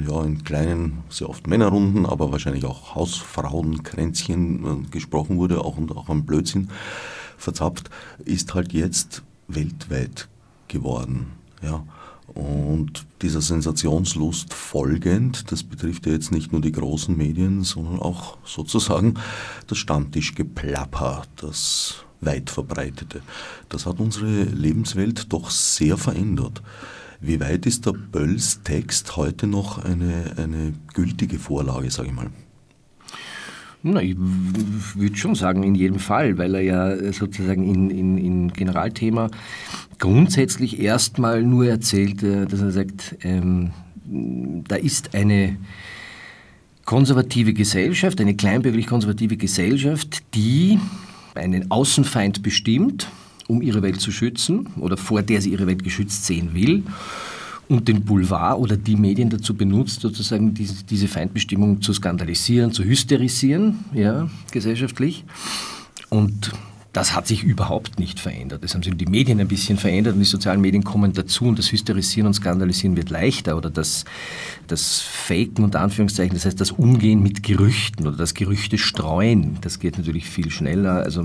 ja, 0.07 0.23
in 0.23 0.45
kleinen, 0.45 0.99
sehr 1.09 1.31
oft 1.31 1.47
Männerrunden, 1.47 2.05
aber 2.05 2.31
wahrscheinlich 2.31 2.67
auch 2.67 2.95
Hausfrauenkränzchen 2.95 4.65
äh, 4.65 4.91
gesprochen 4.91 5.39
wurde, 5.39 5.65
auch 5.65 5.79
und 5.79 5.97
auch 5.97 6.11
am 6.11 6.27
Blödsinn 6.27 6.69
verzapft, 7.39 7.89
ist 8.25 8.53
halt 8.55 8.75
jetzt 8.75 9.23
weltweit 9.49 10.29
geworden. 10.69 11.33
Ja. 11.63 11.83
Und 12.35 13.07
dieser 13.23 13.41
Sensationslust 13.41 14.53
folgend, 14.53 15.51
das 15.53 15.63
betrifft 15.63 16.07
ja 16.07 16.13
jetzt 16.13 16.33
nicht 16.33 16.53
nur 16.53 16.61
die 16.61 16.73
großen 16.73 17.17
Medien, 17.17 17.63
sondern 17.63 17.99
auch 17.99 18.37
sozusagen 18.45 19.15
das 19.69 19.79
Stammtischgeplapper, 19.79 21.23
das 21.37 22.06
weit 22.21 22.51
verbreitete. 22.51 23.21
Das 23.69 23.87
hat 23.87 24.01
unsere 24.01 24.45
Lebenswelt 24.45 25.33
doch 25.33 25.51
sehr 25.51 25.97
verändert. 25.97 26.63
Wie 27.21 27.41
weit 27.41 27.67
ist 27.67 27.87
der 27.87 27.93
Bölls 27.93 28.63
Text 28.63 29.17
heute 29.17 29.47
noch 29.47 29.83
eine, 29.85 30.35
eine 30.37 30.75
gültige 30.93 31.39
Vorlage, 31.39 31.91
sage 31.91 32.09
ich 32.09 32.15
mal? 32.15 32.31
Na, 33.83 34.03
ich 34.03 34.17
würde 34.19 35.17
schon 35.17 35.35
sagen, 35.35 35.63
in 35.63 35.75
jedem 35.75 35.99
Fall, 35.99 36.39
weil 36.39 36.55
er 36.57 36.61
ja 36.61 37.13
sozusagen 37.13 37.63
in, 37.63 37.91
in, 37.91 38.19
in 38.19 38.53
Generalthema 38.53 39.31
grundsätzlich 39.99 40.81
erstmal 40.81 41.43
nur 41.43 41.67
erzählt, 41.69 42.23
äh, 42.23 42.47
dass 42.47 42.61
er 42.61 42.73
sagt, 42.73 43.17
ähm, 43.23 43.71
da 44.69 44.77
ist 44.77 45.15
eine 45.15 45.57
konservative 46.85 47.53
Gesellschaft, 47.53 48.21
eine 48.21 48.35
kleinbürgerlich 48.35 48.87
konservative 48.87 49.37
Gesellschaft, 49.37 50.23
die 50.35 50.79
einen 51.37 51.71
Außenfeind 51.71 52.43
bestimmt, 52.43 53.09
um 53.49 53.63
ihre 53.63 53.83
Welt 53.83 54.01
zu 54.01 54.11
schützen 54.11 54.69
oder 54.77 54.97
vor 54.97 55.23
der 55.23 55.41
sie 55.41 55.51
ihre 55.51 55.67
Welt 55.67 55.85
geschützt 55.85 56.27
sehen 56.27 56.55
will 56.55 56.83
und 57.69 57.89
den 57.89 58.05
Boulevard 58.05 58.59
oder 58.59 58.77
die 58.77 58.97
Medien 58.97 59.31
dazu 59.31 59.55
benutzt, 59.55 60.01
sozusagen 60.01 60.55
diese, 60.55 61.09
Feindbestimmung 61.09 61.83
zu 61.83 61.93
skandalisieren, 61.93 62.73
zu 62.73 62.85
hysterisieren, 62.85 63.85
ja, 63.93 64.29
gesellschaftlich. 64.53 65.25
Und 66.09 66.53
das 66.97 67.15
hat 67.15 67.27
sich 67.27 67.45
überhaupt 67.45 67.99
nicht 67.99 68.19
verändert. 68.19 68.65
Das 68.65 68.73
haben 68.73 68.83
sich 68.83 68.97
die 68.97 69.05
Medien 69.05 69.39
ein 69.39 69.49
bisschen 69.49 69.77
verändert 69.77 70.15
und 70.15 70.21
die 70.21 70.25
sozialen 70.25 70.63
Medien 70.63 70.83
kommen 70.83 71.13
dazu 71.13 71.45
und 71.45 71.59
das 71.59 71.71
Hysterisieren 71.71 72.27
und 72.27 72.33
Skandalisieren 72.33 72.97
wird 72.97 73.11
leichter 73.11 73.59
oder 73.59 73.69
das, 73.69 74.07
das 74.67 75.03
Faken 75.03 75.63
und 75.63 75.77
Anführungszeichen, 75.77 76.35
das 76.35 76.47
heißt 76.47 76.59
das 76.59 76.71
Umgehen 76.71 77.23
mit 77.23 77.43
Gerüchten 77.43 78.07
oder 78.07 78.17
das 78.17 78.33
Gerüchte 78.33 78.79
streuen, 78.79 79.59
das 79.61 79.79
geht 79.79 79.99
natürlich 79.99 80.25
viel 80.25 80.51
schneller. 80.51 81.03
Also 81.03 81.23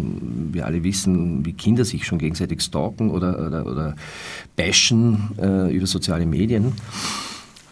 wir 0.51 0.65
alle 0.65 0.83
wissen, 0.83 1.45
wie 1.45 1.53
Kinder 1.53 1.85
sich 1.85 2.05
schon 2.05 2.19
gegenseitig 2.19 2.61
stalken 2.61 3.09
oder, 3.09 3.39
oder, 3.47 3.65
oder 3.65 3.95
bashen 4.57 5.29
äh, 5.41 5.73
über 5.73 5.87
soziale 5.87 6.25
Medien. 6.25 6.73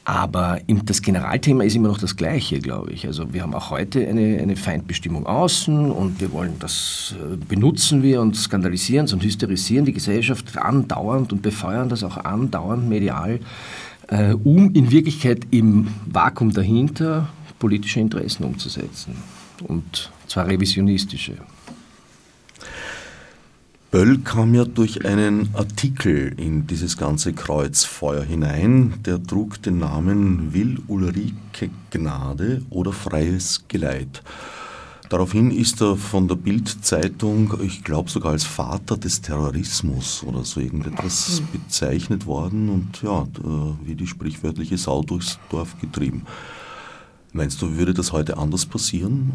Aber 0.10 0.60
das 0.86 1.04
Generalthema 1.04 1.64
ist 1.64 1.76
immer 1.76 1.90
noch 1.90 2.00
das 2.00 2.16
gleiche, 2.16 2.58
glaube 2.58 2.92
ich. 2.92 3.06
Also 3.06 3.32
wir 3.32 3.44
haben 3.44 3.54
auch 3.54 3.70
heute 3.70 4.08
eine, 4.08 4.40
eine 4.42 4.56
Feindbestimmung 4.56 5.28
außen 5.28 5.92
und 5.92 6.20
wir 6.20 6.32
wollen 6.32 6.56
das 6.58 7.14
äh, 7.16 7.36
benutzen 7.36 8.02
wir 8.02 8.20
und 8.20 8.36
skandalisieren 8.36 9.08
und 9.14 9.24
hysterisieren 9.24 9.86
die 9.86 9.94
Gesellschaft 9.94 10.58
andauernd 10.58 11.32
und 11.32 11.44
befeuern 11.44 11.90
das 11.90 12.04
auch 12.04 12.18
andauernd 12.18 12.90
medial, 12.90 13.40
äh, 14.08 14.34
um 14.34 14.74
in 14.74 14.90
Wirklichkeit 14.90 15.46
im 15.52 15.90
Vakuum 16.08 16.54
dahinter 16.54 17.30
politische 17.60 18.00
Interessen 18.00 18.46
umzusetzen. 18.46 19.14
Und 19.68 20.10
zwar 20.26 20.48
revisionistische. 20.48 21.34
Böll 23.92 24.20
kam 24.20 24.54
ja 24.54 24.66
durch 24.66 25.04
einen 25.04 25.50
Artikel 25.56 26.36
in 26.38 26.68
dieses 26.68 26.96
ganze 26.96 27.34
Kreuzfeuer 27.34 28.22
hinein, 28.22 28.94
der 29.04 29.24
trug 29.24 29.64
den 29.64 29.80
Namen 29.80 30.54
Will 30.54 30.78
Ulrike 30.88 31.72
Gnade 31.90 32.62
oder 32.70 32.94
Freies 32.94 33.64
Geleit. 33.68 34.22
Daraufhin 35.10 35.50
ist 35.50 35.82
er 35.82 35.96
von 35.96 36.28
der 36.28 36.36
Bild-Zeitung, 36.36 37.56
ich 37.64 37.84
glaube 37.84 38.12
sogar 38.12 38.34
als 38.34 38.44
Vater 38.44 38.96
des 38.96 39.22
Terrorismus 39.22 40.24
oder 40.24 40.44
so 40.44 40.60
irgendetwas 40.60 41.42
bezeichnet 41.52 42.28
worden 42.28 42.70
und 42.70 43.02
ja, 43.02 43.28
wie 43.84 43.96
die 43.96 44.06
sprichwörtliche 44.06 44.78
Sau 44.78 45.02
durchs 45.02 45.40
Dorf 45.50 45.82
getrieben. 45.82 46.28
Meinst 47.34 47.60
du, 47.60 47.76
würde 47.76 47.96
das 47.96 48.12
heute 48.12 48.38
anders 48.38 48.68
passieren? 48.68 49.32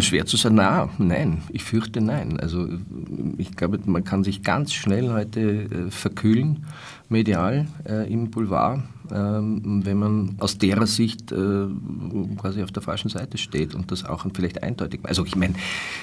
Schwer 0.00 0.24
zu 0.26 0.36
sagen, 0.36 0.54
na, 0.54 0.88
nein, 0.98 1.42
ich 1.50 1.64
fürchte 1.64 2.00
nein. 2.00 2.40
Also 2.40 2.68
ich 3.36 3.54
glaube, 3.56 3.78
man 3.84 4.04
kann 4.04 4.24
sich 4.24 4.42
ganz 4.42 4.72
schnell 4.72 5.10
heute 5.10 5.40
äh, 5.40 5.90
verkühlen, 5.90 6.64
medial 7.10 7.66
äh, 7.86 8.12
im 8.12 8.30
Boulevard 8.30 8.82
ähm, 9.12 9.84
wenn 9.84 9.98
man 9.98 10.36
aus 10.38 10.58
derer 10.58 10.86
Sicht 10.86 11.32
äh, 11.32 11.66
quasi 12.36 12.62
auf 12.62 12.72
der 12.72 12.82
falschen 12.82 13.08
Seite 13.08 13.38
steht 13.38 13.74
und 13.74 13.90
das 13.90 14.04
auch 14.04 14.26
vielleicht 14.32 14.62
eindeutig. 14.62 15.00
Also 15.02 15.24
ich 15.24 15.36
meine, 15.36 15.54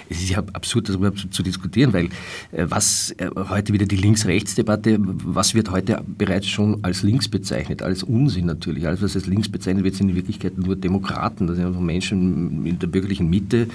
es 0.10 0.22
ist 0.22 0.30
ja 0.30 0.39
absurd, 0.54 0.89
darüber 0.89 1.13
zu 1.13 1.43
diskutieren, 1.43 1.93
weil 1.93 2.06
äh, 2.52 2.65
was 2.67 3.12
äh, 3.17 3.30
heute 3.50 3.74
wieder 3.74 3.86
die 3.86 3.96
Links-Rechts-Debatte, 3.96 4.98
was 5.00 5.54
wird 5.54 5.72
heute 5.72 6.04
bereits 6.06 6.48
schon 6.48 6.84
als 6.84 7.04
links 7.04 7.28
bezeichnet, 7.28 7.82
als 7.82 8.04
Unsinn 8.04 8.46
natürlich. 8.46 8.88
Alles, 8.88 9.02
was 9.02 9.15
als 9.15 9.28
links 9.28 9.50
bezeichnet 9.50 9.84
wird, 9.84 9.96
sind 9.96 10.10
in 10.10 10.15
Wirklichkeit 10.15 10.58
nur 10.58 10.76
Demokraten. 10.76 11.48
Das 11.48 11.58
sind 11.58 11.65
einfach 11.65 11.82
Menschen 11.82 12.65
in 12.65 12.80
der 12.80 12.88
bürgerlichen 12.88 13.30
Mitte, 13.30 13.67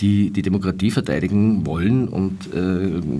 die 0.00 0.30
die 0.30 0.42
Demokratie 0.42 0.90
verteidigen 0.90 1.66
wollen 1.66 2.08
und 2.08 2.48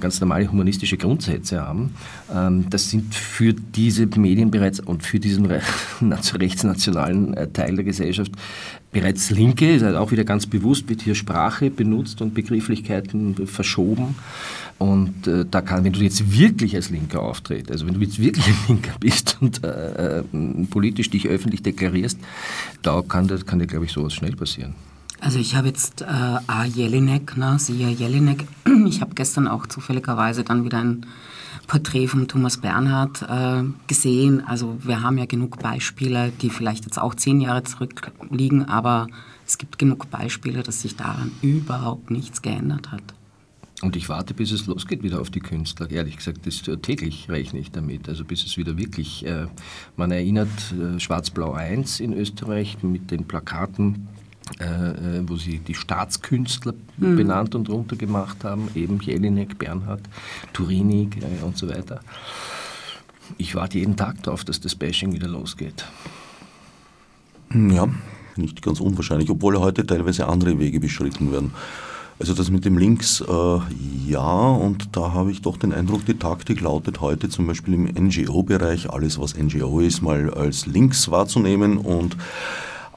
ganz 0.00 0.20
normale 0.20 0.50
humanistische 0.50 0.96
Grundsätze 0.96 1.60
haben. 1.60 1.94
Ähm, 2.34 2.66
das 2.70 2.90
sind 2.90 3.14
für 3.14 3.52
diese 3.52 4.06
Medien 4.06 4.50
bereits 4.50 4.80
und 4.80 5.02
für 5.02 5.18
diesen 5.18 5.46
rechtsnationalen 6.00 7.34
äh, 7.34 7.48
Teil 7.48 7.76
der 7.76 7.84
Gesellschaft 7.84 8.32
bereits 8.92 9.30
Linke, 9.30 9.74
ist 9.74 9.82
halt 9.82 9.96
auch 9.96 10.10
wieder 10.12 10.24
ganz 10.24 10.46
bewusst, 10.46 10.88
wird 10.88 11.02
hier 11.02 11.14
Sprache 11.14 11.70
benutzt 11.70 12.22
und 12.22 12.34
Begrifflichkeiten 12.34 13.46
verschoben. 13.46 14.16
Und 14.78 15.26
äh, 15.26 15.44
da 15.50 15.60
kann, 15.60 15.84
wenn 15.84 15.92
du 15.92 16.00
jetzt 16.00 16.32
wirklich 16.32 16.74
als 16.76 16.90
Linker 16.90 17.20
auftrittst, 17.20 17.70
also 17.70 17.86
wenn 17.86 17.94
du 17.94 18.00
jetzt 18.00 18.20
wirklich 18.20 18.46
ein 18.46 18.56
Linker 18.68 18.94
bist 19.00 19.36
und 19.40 19.62
äh, 19.64 20.20
äh, 20.20 20.22
politisch 20.70 21.10
dich 21.10 21.26
öffentlich 21.26 21.62
deklarierst, 21.62 22.18
da 22.82 23.02
kann, 23.02 23.28
kann 23.44 23.58
dir, 23.58 23.66
glaube 23.66 23.86
ich, 23.86 23.92
sowas 23.92 24.14
schnell 24.14 24.36
passieren. 24.36 24.74
Also 25.20 25.38
ich 25.38 25.54
habe 25.57 25.68
jetzt 25.68 26.02
äh, 26.02 26.04
A. 26.07 26.64
Jelinek, 26.64 27.37
ne, 27.37 27.59
Sia 27.59 27.88
Jelinek, 27.88 28.46
ich 28.87 29.00
habe 29.00 29.14
gestern 29.14 29.48
auch 29.48 29.66
zufälligerweise 29.66 30.44
dann 30.44 30.64
wieder 30.64 30.78
ein 30.78 31.07
Porträt 31.66 32.07
von 32.07 32.28
Thomas 32.28 32.59
Bernhard 32.59 33.22
äh, 33.22 33.64
gesehen. 33.87 34.42
Also 34.46 34.78
wir 34.83 35.02
haben 35.02 35.18
ja 35.18 35.26
genug 35.26 35.59
Beispiele, 35.59 36.33
die 36.40 36.50
vielleicht 36.50 36.85
jetzt 36.85 36.98
auch 36.98 37.14
zehn 37.14 37.40
Jahre 37.40 37.64
zurückliegen, 37.64 38.68
aber 38.68 39.09
es 39.46 39.59
gibt 39.59 39.78
genug 39.78 40.11
Beispiele, 40.11 40.62
dass 40.62 40.83
sich 40.83 40.96
daran 40.96 41.33
überhaupt 41.42 42.11
nichts 42.11 42.40
geändert 42.40 42.92
hat. 42.92 43.02
Und 43.81 43.94
ich 43.94 44.09
warte, 44.09 44.35
bis 44.35 44.50
es 44.50 44.66
losgeht 44.66 45.02
wieder 45.02 45.20
auf 45.20 45.31
die 45.31 45.40
Künstler. 45.40 45.88
Ehrlich 45.90 46.16
gesagt, 46.16 46.46
das, 46.46 46.66
äh, 46.66 46.78
täglich 46.78 47.28
rechne 47.28 47.61
ich 47.61 47.70
damit. 47.70 48.09
Also 48.09 48.24
bis 48.24 48.44
es 48.44 48.57
wieder 48.57 48.76
wirklich, 48.76 49.24
äh, 49.24 49.46
man 49.96 50.11
erinnert 50.11 50.48
äh, 50.72 50.98
Schwarz-Blau 50.98 51.52
1 51.52 52.00
in 52.00 52.12
Österreich 52.12 52.83
mit 52.83 53.11
den 53.11 53.24
Plakaten 53.24 54.09
äh, 54.61 54.64
äh, 54.64 55.28
wo 55.28 55.37
sie 55.37 55.58
die 55.58 55.74
Staatskünstler 55.74 56.74
mhm. 56.96 57.16
benannt 57.16 57.54
und 57.54 57.68
runtergemacht 57.68 58.44
haben, 58.44 58.68
eben 58.74 59.00
Jelinek, 59.00 59.58
Bernhard, 59.58 60.00
Turini 60.52 61.11
äh, 61.20 61.44
und 61.44 61.56
so 61.56 61.68
weiter. 61.68 62.00
Ich 63.37 63.54
warte 63.54 63.78
jeden 63.78 63.96
Tag 63.96 64.22
darauf, 64.22 64.44
dass 64.44 64.61
das 64.61 64.74
Bashing 64.74 65.12
wieder 65.12 65.28
losgeht. 65.28 65.84
Ja, 67.52 67.88
nicht 68.37 68.62
ganz 68.62 68.80
unwahrscheinlich, 68.80 69.30
obwohl 69.30 69.58
heute 69.58 69.87
teilweise 69.87 70.26
andere 70.26 70.58
Wege 70.58 70.80
beschritten 70.80 71.32
werden. 71.32 71.52
Also 72.20 72.34
das 72.34 72.50
mit 72.50 72.64
dem 72.64 72.78
Links, 72.78 73.20
äh, 73.20 73.58
ja, 74.08 74.48
und 74.50 74.96
da 74.96 75.12
habe 75.12 75.30
ich 75.30 75.40
doch 75.40 75.56
den 75.56 75.72
Eindruck, 75.72 76.04
die 76.04 76.18
Taktik 76.18 76.61
lautet 76.61 77.00
heute 77.00 77.28
zum 77.28 77.46
Beispiel 77.46 77.74
im 77.74 77.84
NGO-Bereich, 77.84 78.90
alles 78.90 79.20
was 79.20 79.37
NGO 79.37 79.78
ist, 79.78 80.02
mal 80.02 80.32
als 80.34 80.66
Links 80.66 81.12
wahrzunehmen 81.12 81.78
und 81.78 82.16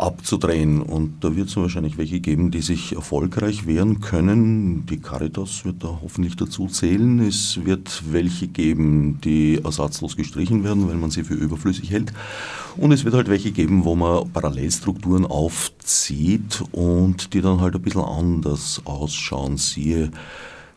abzudrehen. 0.01 0.81
Und 0.81 1.23
da 1.23 1.35
wird 1.35 1.49
es 1.49 1.55
wahrscheinlich 1.55 1.97
welche 1.97 2.19
geben, 2.19 2.51
die 2.51 2.61
sich 2.61 2.93
erfolgreich 2.93 3.67
wehren 3.67 4.01
können. 4.01 4.85
Die 4.87 4.97
Caritas 4.97 5.63
wird 5.63 5.83
da 5.83 5.99
hoffentlich 6.01 6.35
dazu 6.35 6.67
zählen. 6.67 7.19
Es 7.19 7.63
wird 7.63 8.03
welche 8.11 8.47
geben, 8.47 9.21
die 9.21 9.61
ersatzlos 9.63 10.17
gestrichen 10.17 10.63
werden, 10.63 10.87
weil 10.87 10.95
man 10.95 11.11
sie 11.11 11.23
für 11.23 11.35
überflüssig 11.35 11.91
hält. 11.91 12.11
Und 12.77 12.91
es 12.91 13.05
wird 13.05 13.13
halt 13.13 13.29
welche 13.29 13.51
geben, 13.51 13.85
wo 13.85 13.95
man 13.95 14.29
Parallelstrukturen 14.31 15.25
aufzieht 15.25 16.63
und 16.71 17.33
die 17.33 17.41
dann 17.41 17.61
halt 17.61 17.75
ein 17.75 17.81
bisschen 17.81 18.01
anders 18.01 18.81
ausschauen. 18.85 19.57
Siehe 19.57 20.11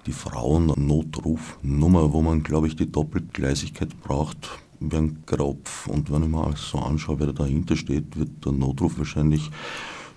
die 0.07 0.13
Frauennotrufnummer, 0.13 2.13
wo 2.13 2.21
man, 2.21 2.43
glaube 2.43 2.67
ich, 2.67 2.77
die 2.77 2.91
Doppelgleisigkeit 2.91 3.99
braucht 4.03 4.64
wie 4.91 4.97
ein 4.97 5.23
Kropf. 5.27 5.87
Und 5.87 6.11
wenn 6.11 6.23
ich 6.23 6.29
mir 6.29 6.45
alles 6.45 6.69
so 6.69 6.79
anschaue, 6.79 7.21
wer 7.21 7.27
da 7.29 7.33
dahinter 7.33 7.77
steht, 7.77 8.17
wird 8.19 8.45
der 8.45 8.53
Notruf 8.53 8.99
wahrscheinlich, 8.99 9.51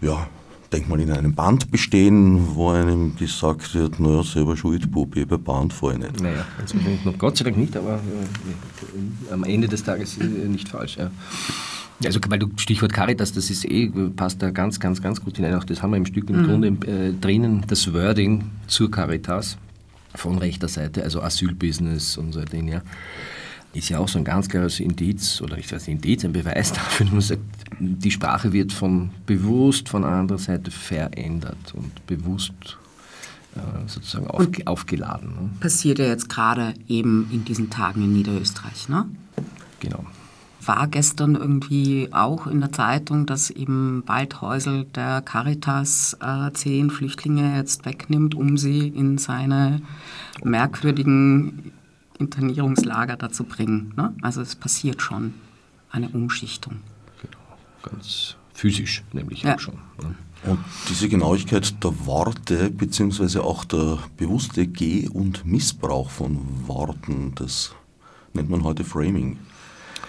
ja, 0.02 0.28
denk 0.72 0.90
mal 0.90 1.00
in 1.00 1.12
einem 1.12 1.34
Band 1.34 1.72
bestehen, 1.72 2.56
wo 2.56 2.70
einem 2.72 3.16
gesagt 3.16 3.74
wird, 3.74 4.00
naja, 4.00 4.24
selber 4.24 4.58
schuld, 4.58 4.92
Bubi, 4.92 5.26
bei 5.26 5.38
Band 5.38 5.74
fahre 5.74 5.94
ich 5.94 6.00
nicht. 6.00 6.22
Naja, 6.22 6.46
also 6.60 6.78
noch 7.06 7.18
Gott 7.18 7.38
sei 7.38 7.46
Dank 7.46 7.58
nicht, 7.58 7.76
aber 7.78 7.96
äh, 7.96 9.34
am 9.34 9.44
Ende 9.44 9.68
des 9.68 9.84
Tages 9.84 10.18
äh, 10.18 10.26
nicht 10.26 10.70
falsch. 10.70 10.98
Ja. 10.98 11.12
Also, 12.06 12.20
weil 12.28 12.38
du 12.38 12.50
Stichwort 12.58 12.94
Caritas, 12.94 13.34
das 13.34 13.50
ist 13.50 13.66
eh, 13.66 13.90
passt 14.16 14.42
da 14.42 14.52
ganz, 14.52 14.80
ganz, 14.80 15.02
ganz 15.02 15.22
gut 15.22 15.38
hinein. 15.38 15.56
Auch 15.56 15.64
das 15.64 15.82
haben 15.82 15.92
wir 15.92 15.98
im 15.98 16.06
Stück 16.06 16.30
im 16.30 16.42
mhm. 16.42 16.46
Grunde 16.46 16.68
äh, 16.88 17.14
drinnen, 17.14 17.64
das 17.68 17.92
Wording 17.94 18.52
zur 18.68 18.92
Caritas 18.92 19.58
von 20.14 20.38
rechter 20.38 20.68
Seite, 20.68 21.04
also 21.04 21.22
Asylbusiness 21.22 22.18
und 22.18 22.34
so 22.34 22.42
Dinge. 22.42 22.72
Ja. 22.72 22.82
Ist 23.74 23.90
ja 23.90 24.00
auch 24.00 24.08
so 24.08 24.18
ein 24.18 24.26
ganz 24.26 24.50
klares 24.50 24.80
Indiz, 24.80 25.42
oder 25.42 25.58
ich 25.58 25.72
weiß 25.72 25.88
nicht, 25.88 26.04
Indiz, 26.04 26.26
ein 26.26 26.34
Beweis 26.34 26.74
dafür, 26.74 27.06
dass 27.06 27.14
man 27.14 27.22
sagt, 27.22 27.42
die 27.80 28.12
Sprache 28.12 28.54
wird 28.54 28.74
von 28.74 29.12
bewusst 29.26 29.90
von 29.90 30.04
anderer 30.04 30.40
Seite 30.40 30.72
verändert 30.72 31.74
und 31.74 32.06
bewusst 32.08 32.78
äh, 33.56 33.88
sozusagen 33.88 34.28
auf, 34.28 34.48
aufgeladen. 34.66 35.30
Ne? 35.30 35.50
Passiert 35.60 36.00
ja 36.00 36.06
jetzt 36.06 36.30
gerade 36.30 36.74
eben 36.88 37.30
in 37.32 37.46
diesen 37.46 37.70
Tagen 37.70 38.04
in 38.04 38.14
Niederösterreich, 38.14 38.90
ne? 38.90 39.06
Genau. 39.80 40.06
War 40.66 40.88
gestern 40.88 41.36
irgendwie 41.36 42.10
auch 42.12 42.48
in 42.48 42.60
der 42.60 42.72
Zeitung, 42.72 43.26
dass 43.26 43.50
eben 43.50 44.04
Waldhäusel 44.06 44.86
der 44.96 45.22
Caritas 45.22 46.18
äh, 46.20 46.52
zehn 46.54 46.90
Flüchtlinge 46.90 47.56
jetzt 47.56 47.86
wegnimmt, 47.86 48.36
um 48.36 48.58
sie 48.58 48.88
in 48.88 49.18
seine 49.18 49.82
merkwürdigen 50.44 51.72
Internierungslager 52.20 53.16
dazu 53.18 53.44
bringen. 53.44 53.94
Ne? 53.96 54.14
Also 54.22 54.42
es 54.42 54.56
passiert 54.56 55.02
schon 55.02 55.34
eine 55.90 56.10
Umschichtung. 56.10 56.78
Genau, 57.22 57.38
ganz 57.84 58.36
physisch 58.54 59.04
nämlich 59.14 59.44
ja. 59.44 59.56
auch 59.56 59.60
schon. 59.60 59.76
Ne? 60.02 60.16
Und 60.46 60.60
diese 60.90 61.10
Genauigkeit 61.10 61.84
der 61.84 62.06
Worte, 62.06 62.70
beziehungsweise 62.70 63.44
auch 63.44 63.66
der 63.66 64.00
bewusste 64.18 64.68
Geh- 64.68 65.10
und 65.10 65.46
Missbrauch 65.46 66.10
von 66.10 66.40
Worten, 66.68 67.34
das 67.36 67.74
nennt 68.34 68.50
man 68.50 68.64
heute 68.64 68.84
Framing. 68.84 69.40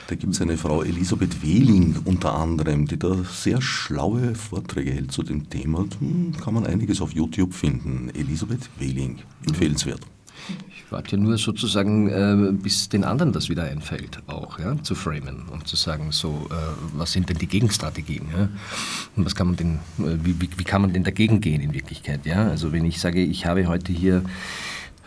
Da 0.07 0.15
gibt 0.15 0.33
es 0.35 0.41
eine 0.41 0.57
Frau 0.57 0.83
Elisabeth 0.83 1.43
Wehling 1.43 1.97
unter 2.05 2.35
anderem, 2.35 2.87
die 2.87 2.99
da 2.99 3.25
sehr 3.25 3.61
schlaue 3.61 4.35
Vorträge 4.35 4.91
hält 4.91 5.13
zu 5.13 5.23
dem 5.23 5.51
Thema. 5.51 5.85
Hm, 5.99 6.33
kann 6.43 6.55
man 6.55 6.67
einiges 6.67 7.01
auf 7.01 7.13
YouTube 7.13 7.53
finden. 7.53 8.11
Elisabeth 8.15 8.71
Wehling, 8.79 9.19
empfehlenswert. 9.47 10.01
Ich 10.89 10.93
warte 10.93 11.17
ja 11.17 11.23
nur 11.23 11.37
sozusagen, 11.37 12.09
äh, 12.09 12.51
bis 12.51 12.89
den 12.89 13.05
anderen 13.05 13.31
das 13.31 13.51
wieder 13.51 13.65
einfällt, 13.65 14.21
auch 14.27 14.59
ja, 14.59 14.83
zu 14.83 14.95
framen 14.95 15.43
und 15.53 15.69
zu 15.69 15.77
sagen, 15.77 16.13
so, 16.13 16.49
äh, 16.51 16.55
was 16.95 17.13
sind 17.13 17.29
denn 17.29 17.37
die 17.37 17.47
Gegenstrategien? 17.47 18.27
Ja? 18.35 18.49
Und 19.15 19.27
was 19.27 19.35
kann 19.35 19.49
man 19.49 19.57
denn, 19.57 19.75
äh, 19.99 20.17
wie, 20.25 20.41
wie, 20.41 20.49
wie, 20.57 20.65
kann 20.65 20.81
man 20.81 20.95
denn 20.95 21.05
dagegen 21.05 21.43
gehen 21.43 21.61
in 21.61 21.75
Wirklichkeit? 21.75 22.25
Ja? 22.25 22.49
Also 22.49 22.73
wenn 22.73 22.87
ich 22.87 23.01
sage, 23.01 23.23
ich 23.23 23.45
habe 23.45 23.67
heute 23.67 23.93
hier 23.93 24.23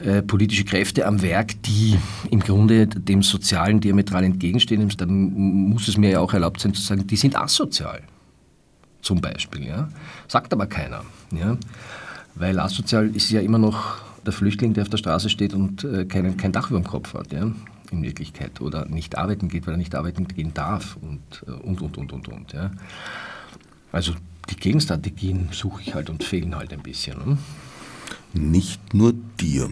äh, 0.01 0.21
politische 0.21 0.65
Kräfte 0.65 1.07
am 1.07 1.23
Werk, 1.23 1.59
die 1.63 1.97
im 2.29 2.41
Grunde 2.41 2.85
dem 2.85 3.23
Sozialen 3.23 3.79
diametral 3.79 4.23
entgegenstehen, 4.23 4.87
dann 4.97 5.33
muss 5.33 5.87
es 5.87 5.97
mir 5.97 6.11
ja 6.11 6.19
auch 6.19 6.35
erlaubt 6.35 6.61
sein 6.61 6.75
zu 6.75 6.81
sagen, 6.83 7.07
die 7.07 7.15
sind 7.15 7.35
asozial. 7.35 8.03
Zum 9.01 9.19
Beispiel. 9.19 9.65
Ja? 9.65 9.89
Sagt 10.27 10.53
aber 10.53 10.67
keiner. 10.67 11.03
Ja? 11.31 11.57
Weil 12.35 12.59
asozial 12.59 13.07
ist 13.15 13.31
ja 13.31 13.41
immer 13.41 13.57
noch 13.57 14.10
der 14.25 14.33
Flüchtling, 14.33 14.73
der 14.73 14.83
auf 14.83 14.89
der 14.89 14.97
Straße 14.97 15.29
steht 15.29 15.53
und 15.53 15.83
äh, 15.83 16.05
kein, 16.05 16.37
kein 16.37 16.51
Dach 16.51 16.69
über 16.69 16.79
dem 16.79 16.87
Kopf 16.87 17.13
hat, 17.13 17.31
ja, 17.33 17.51
in 17.91 18.03
Wirklichkeit. 18.03 18.61
Oder 18.61 18.85
nicht 18.85 19.17
arbeiten 19.17 19.49
geht, 19.49 19.67
weil 19.67 19.75
er 19.75 19.77
nicht 19.77 19.95
arbeiten 19.95 20.27
gehen 20.27 20.53
darf 20.53 20.97
und, 21.01 21.43
äh, 21.47 21.51
und, 21.51 21.81
und, 21.81 21.97
und, 21.97 22.13
und, 22.13 22.27
und. 22.27 22.53
Ja. 22.53 22.71
Also 23.91 24.13
die 24.49 24.55
Gegenstrategien 24.55 25.49
suche 25.51 25.81
ich 25.81 25.93
halt 25.93 26.09
und 26.09 26.23
fehlen 26.23 26.55
halt 26.55 26.73
ein 26.73 26.81
bisschen. 26.81 27.17
Ne? 27.17 27.37
Nicht 28.33 28.93
nur 28.93 29.13
dir. 29.39 29.69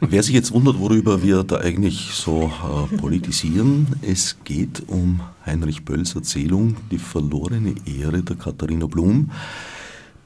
Wer 0.00 0.22
sich 0.22 0.34
jetzt 0.34 0.52
wundert, 0.52 0.78
worüber 0.78 1.22
wir 1.22 1.44
da 1.44 1.58
eigentlich 1.58 2.10
so 2.12 2.50
äh, 2.92 2.96
politisieren, 2.96 3.86
es 4.02 4.36
geht 4.44 4.88
um 4.88 5.20
Heinrich 5.46 5.84
Bölls 5.84 6.14
Erzählung 6.14 6.76
Die 6.90 6.98
verlorene 6.98 7.74
Ehre 7.86 8.22
der 8.22 8.36
Katharina 8.36 8.86
Blum. 8.86 9.30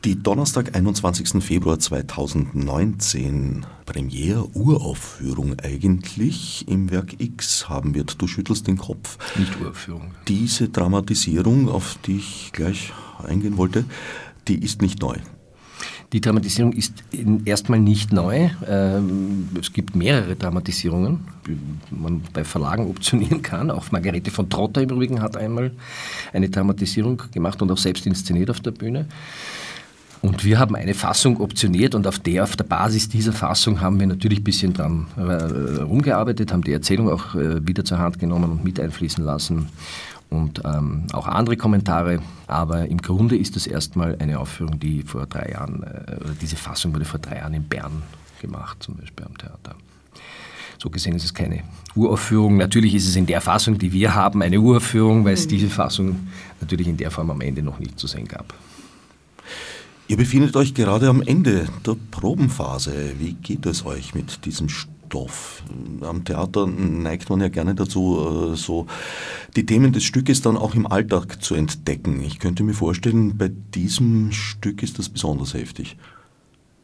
Die 0.05 0.21
Donnerstag, 0.21 0.75
21. 0.75 1.45
Februar 1.45 1.79
2019, 1.79 3.65
Premiere, 3.87 4.49
Uraufführung 4.53 5.55
eigentlich 5.61 6.67
im 6.67 6.91
Werk 6.91 7.21
X 7.21 7.69
haben 7.69 7.95
wird. 7.95 8.21
Du 8.21 8.27
schüttelst 8.27 8.67
den 8.67 8.79
Kopf. 8.79 9.17
Nicht 9.39 9.61
Uraufführung. 9.61 10.11
Diese 10.27 10.69
Dramatisierung, 10.71 11.69
auf 11.69 11.99
die 12.05 12.17
ich 12.17 12.51
gleich 12.53 12.93
eingehen 13.23 13.57
wollte, 13.57 13.85
die 14.49 14.57
ist 14.57 14.83
nicht 14.83 15.01
neu. 15.01 15.19
Die 16.13 16.21
Dramatisierung 16.21 16.73
ist 16.73 16.95
erstmal 17.45 17.79
nicht 17.79 18.13
neu. 18.13 18.51
Ähm, 18.67 19.51
es 19.59 19.73
gibt 19.73 19.95
mehrere 19.95 20.35
Dramatisierungen, 20.35 21.21
die 21.47 21.57
man 21.95 22.23
bei 22.33 22.43
Verlagen 22.43 22.91
optionieren 22.91 23.41
kann. 23.41 23.71
Auch 23.71 23.93
Margarete 23.93 24.33
von 24.33 24.51
Trotter 24.51 24.83
im 24.83 24.91
Übrigen 24.91 25.23
hat 25.23 25.37
einmal 25.37 25.71
eine 26.33 26.51
Dramatisierung 26.51 27.23
gemacht 27.33 27.63
und 27.63 27.71
auch 27.71 27.79
selbst 27.79 28.05
inszeniert 28.05 28.51
auf 28.51 28.61
der 28.61 28.73
Bühne. 28.73 29.07
Und 30.23 30.45
wir 30.45 30.61
haben 30.61 30.77
eine 30.77 30.95
Fassung 30.95 31.41
optioniert 31.41 31.97
und 31.97 32.07
auf 32.07 32.21
der, 32.21 32.45
auf 32.45 32.55
der 32.55 32.63
Basis 32.63 33.09
dieser 33.09 33.33
Fassung 33.33 33.81
haben 33.81 33.99
wir 33.99 34.07
natürlich 34.07 34.39
ein 34.39 34.45
bisschen 34.45 34.73
dran 34.73 35.09
äh, 35.17 35.83
rumgearbeitet, 35.83 36.53
haben 36.53 36.63
die 36.63 36.73
Erzählung 36.73 37.11
auch 37.11 37.35
äh, 37.35 37.67
wieder 37.67 37.85
zur 37.85 37.99
Hand 37.99 38.21
genommen 38.21 38.53
und 38.53 38.65
mit 38.65 38.79
einfließen 38.79 39.25
lassen 39.25 39.69
und 40.31 40.63
ähm, 40.65 41.09
auch 41.13 41.27
andere 41.27 41.57
Kommentare. 41.57 42.21
Aber 42.47 42.87
im 42.87 42.99
Grunde 42.99 43.37
ist 43.37 43.57
das 43.57 43.67
erstmal 43.67 44.17
eine 44.21 44.39
Aufführung, 44.39 44.79
die 44.79 45.03
vor 45.03 45.27
drei 45.27 45.51
Jahren, 45.51 45.83
äh, 45.83 46.15
oder 46.23 46.35
diese 46.41 46.55
Fassung 46.55 46.95
wurde 46.95 47.05
vor 47.05 47.19
drei 47.19 47.39
Jahren 47.39 47.55
in 47.55 47.65
Bern 47.65 48.03
gemacht, 48.41 48.81
zum 48.81 48.97
Beispiel 48.99 49.27
am 49.27 49.37
Theater. 49.37 49.75
So 50.79 50.89
gesehen 50.89 51.17
ist 51.17 51.25
es 51.25 51.35
keine 51.35 51.65
Uraufführung. 51.97 52.59
Natürlich 52.59 52.95
ist 52.95 53.09
es 53.09 53.17
in 53.17 53.27
der 53.27 53.41
Fassung, 53.41 53.77
die 53.77 53.93
wir 53.93 54.15
haben, 54.15 54.41
eine 54.41 54.61
Uraufführung, 54.61 55.25
weil 55.25 55.35
es 55.35 55.47
mhm. 55.47 55.51
diese 55.51 55.69
Fassung 55.69 56.29
natürlich 56.61 56.87
in 56.87 56.97
der 56.97 57.11
Form 57.11 57.31
am 57.31 57.41
Ende 57.41 57.63
noch 57.63 57.81
nicht 57.81 57.99
zu 57.99 58.07
sehen 58.07 58.29
gab. 58.29 58.55
Ihr 60.13 60.19
befindet 60.19 60.57
euch 60.57 60.75
gerade 60.75 61.09
am 61.09 61.23
Ende 61.23 61.67
der 61.87 61.97
Probenphase. 62.11 63.15
Wie 63.19 63.33
geht 63.33 63.65
es 63.65 63.87
euch 63.87 64.15
mit 64.15 64.45
diesem 64.45 64.69
Stoff? 64.69 65.63
Am 66.03 66.23
Theater 66.27 66.67
neigt 66.67 67.31
man 67.31 67.41
ja 67.41 67.49
gerne 67.49 67.75
dazu, 67.75 68.53
äh, 68.53 68.55
so 68.55 68.87
die 69.57 69.65
Themen 69.65 69.91
des 69.91 70.05
Stückes 70.05 70.43
dann 70.43 70.59
auch 70.59 70.75
im 70.75 70.87
Alltag 70.87 71.43
zu 71.43 71.55
entdecken. 71.55 72.21
Ich 72.21 72.41
könnte 72.41 72.63
mir 72.63 72.75
vorstellen, 72.75 73.39
bei 73.39 73.51
diesem 73.75 74.33
Stück 74.33 74.83
ist 74.83 74.99
das 74.99 75.09
besonders 75.09 75.55
heftig. 75.55 75.97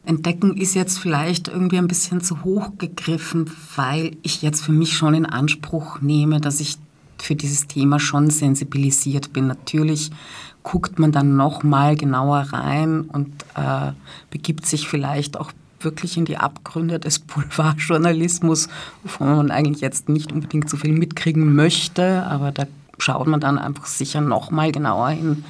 Entdecken 0.05 0.57
ist 0.57 0.73
jetzt 0.73 0.97
vielleicht 0.97 1.49
irgendwie 1.49 1.77
ein 1.77 1.87
bisschen 1.87 2.21
zu 2.21 2.43
hoch 2.43 2.79
gegriffen, 2.79 3.51
weil 3.75 4.17
ich 4.23 4.41
jetzt 4.41 4.61
für 4.61 4.71
mich 4.71 4.97
schon 4.97 5.13
in 5.13 5.27
Anspruch 5.27 6.01
nehme, 6.01 6.41
dass 6.41 6.59
ich 6.59 6.79
für 7.21 7.35
dieses 7.35 7.67
Thema 7.67 7.99
schon 7.99 8.31
sensibilisiert 8.31 9.33
bin. 9.33 9.45
Natürlich 9.45 10.09
guckt 10.63 10.99
man 10.99 11.11
dann 11.11 11.35
noch 11.35 11.63
mal 11.63 11.95
genauer 11.95 12.39
rein 12.51 13.01
und 13.01 13.43
äh, 13.55 13.91
begibt 14.29 14.65
sich 14.65 14.87
vielleicht 14.87 15.37
auch 15.37 15.51
wirklich 15.79 16.17
in 16.17 16.25
die 16.25 16.37
Abgründe 16.37 16.99
des 16.99 17.19
Boulevardjournalismus, 17.19 18.67
wovon 19.03 19.35
man 19.35 19.51
eigentlich 19.51 19.81
jetzt 19.81 20.09
nicht 20.09 20.31
unbedingt 20.31 20.69
so 20.69 20.77
viel 20.77 20.93
mitkriegen 20.93 21.55
möchte, 21.55 22.23
aber 22.23 22.51
da 22.51 22.67
schaut 22.97 23.27
man 23.27 23.39
dann 23.39 23.57
einfach 23.57 23.85
sicher 23.85 24.21
noch 24.21 24.51
mal 24.51 24.71
genauer 24.71 25.09
hin. 25.09 25.45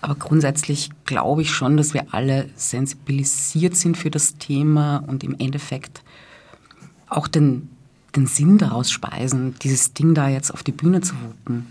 Aber 0.00 0.14
grundsätzlich 0.14 0.90
glaube 1.04 1.42
ich 1.42 1.50
schon, 1.50 1.76
dass 1.76 1.94
wir 1.94 2.14
alle 2.14 2.48
sensibilisiert 2.54 3.76
sind 3.76 3.96
für 3.96 4.10
das 4.10 4.36
Thema 4.38 4.98
und 5.06 5.24
im 5.24 5.34
Endeffekt 5.38 6.02
auch 7.08 7.26
den, 7.26 7.70
den 8.14 8.26
Sinn 8.26 8.58
daraus 8.58 8.90
speisen, 8.90 9.56
dieses 9.62 9.94
Ding 9.94 10.14
da 10.14 10.28
jetzt 10.28 10.52
auf 10.52 10.62
die 10.62 10.72
Bühne 10.72 11.00
zu 11.00 11.14
wuppen. 11.14 11.66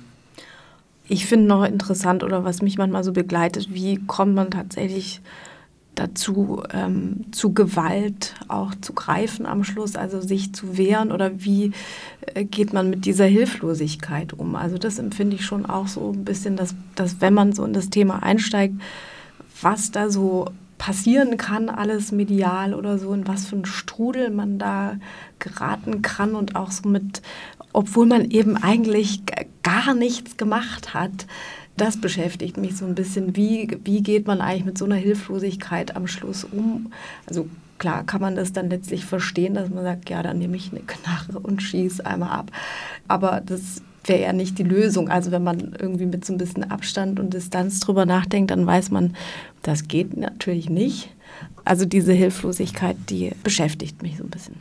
Ich 1.07 1.25
finde 1.25 1.47
noch 1.47 1.63
interessant 1.63 2.23
oder 2.23 2.43
was 2.43 2.61
mich 2.61 2.77
manchmal 2.77 3.03
so 3.03 3.13
begleitet, 3.13 3.73
wie 3.73 3.97
kommt 4.07 4.33
man 4.33 4.49
tatsächlich 4.49 5.21
dazu, 5.95 6.63
ähm, 6.73 7.25
zu 7.31 7.53
Gewalt 7.53 8.35
auch 8.47 8.75
zu 8.75 8.93
greifen 8.93 9.45
am 9.45 9.63
Schluss, 9.63 9.95
also 9.95 10.19
sich 10.19 10.53
zu 10.53 10.77
wehren 10.77 11.11
oder 11.11 11.43
wie 11.43 11.71
äh, 12.33 12.43
geht 12.43 12.73
man 12.73 12.89
mit 12.89 13.05
dieser 13.05 13.25
Hilflosigkeit 13.25 14.33
um? 14.33 14.55
Also 14.55 14.77
das 14.77 14.99
empfinde 14.99 15.35
ich 15.35 15.45
schon 15.45 15.65
auch 15.65 15.87
so 15.87 16.11
ein 16.11 16.25
bisschen, 16.25 16.57
dass, 16.57 16.75
dass 16.95 17.21
wenn 17.21 17.33
man 17.33 17.53
so 17.53 17.63
in 17.63 17.73
das 17.73 17.89
Thema 17.89 18.23
einsteigt, 18.23 18.75
was 19.61 19.91
da 19.91 20.09
so 20.09 20.47
passieren 20.77 21.37
kann, 21.37 21.69
alles 21.69 22.11
medial 22.11 22.73
oder 22.73 22.97
so, 22.97 23.13
in 23.13 23.27
was 23.27 23.45
für 23.45 23.55
ein 23.55 23.65
Strudel 23.65 24.29
man 24.29 24.59
da 24.59 24.97
geraten 25.39 26.01
kann 26.01 26.35
und 26.35 26.55
auch 26.55 26.71
so 26.71 26.89
mit 26.89 27.21
obwohl 27.75 28.05
man 28.05 28.31
eben 28.31 28.55
eigentlich 28.55 29.21
gar 29.61 29.93
nichts 29.93 30.37
gemacht 30.37 30.93
hat. 30.93 31.27
Das 31.77 31.99
beschäftigt 31.99 32.55
mich 32.55 32.77
so 32.77 32.85
ein 32.85 32.95
bisschen. 32.95 33.35
Wie, 33.35 33.77
wie 33.83 34.01
geht 34.01 34.27
man 34.27 34.39
eigentlich 34.39 34.65
mit 34.65 34.77
so 34.77 34.85
einer 34.85 34.95
Hilflosigkeit 34.95 35.95
am 35.95 36.07
Schluss 36.07 36.45
um? 36.45 36.93
Also 37.27 37.49
klar 37.77 38.05
kann 38.05 38.21
man 38.21 38.37
das 38.37 38.53
dann 38.53 38.69
letztlich 38.69 39.03
verstehen, 39.03 39.55
dass 39.55 39.69
man 39.69 39.83
sagt, 39.83 40.09
ja, 40.09 40.23
dann 40.23 40.37
nehme 40.37 40.55
ich 40.55 40.71
eine 40.71 40.81
Knarre 40.81 41.39
und 41.39 41.61
schieße 41.61 42.05
einmal 42.05 42.29
ab. 42.29 42.51
Aber 43.09 43.41
das 43.45 43.81
wäre 44.07 44.21
ja 44.21 44.33
nicht 44.33 44.57
die 44.57 44.63
Lösung. 44.63 45.09
Also 45.09 45.31
wenn 45.31 45.43
man 45.43 45.75
irgendwie 45.79 46.05
mit 46.05 46.25
so 46.25 46.33
ein 46.33 46.37
bisschen 46.37 46.69
Abstand 46.69 47.19
und 47.19 47.33
Distanz 47.33 47.79
drüber 47.79 48.05
nachdenkt, 48.05 48.51
dann 48.51 48.65
weiß 48.65 48.91
man, 48.91 49.15
das 49.61 49.87
geht 49.87 50.15
natürlich 50.17 50.69
nicht. 50.69 51.09
Also 51.63 51.85
diese 51.85 52.13
Hilflosigkeit, 52.13 52.97
die 53.09 53.31
beschäftigt 53.43 54.01
mich 54.01 54.17
so 54.17 54.23
ein 54.23 54.29
bisschen. 54.29 54.55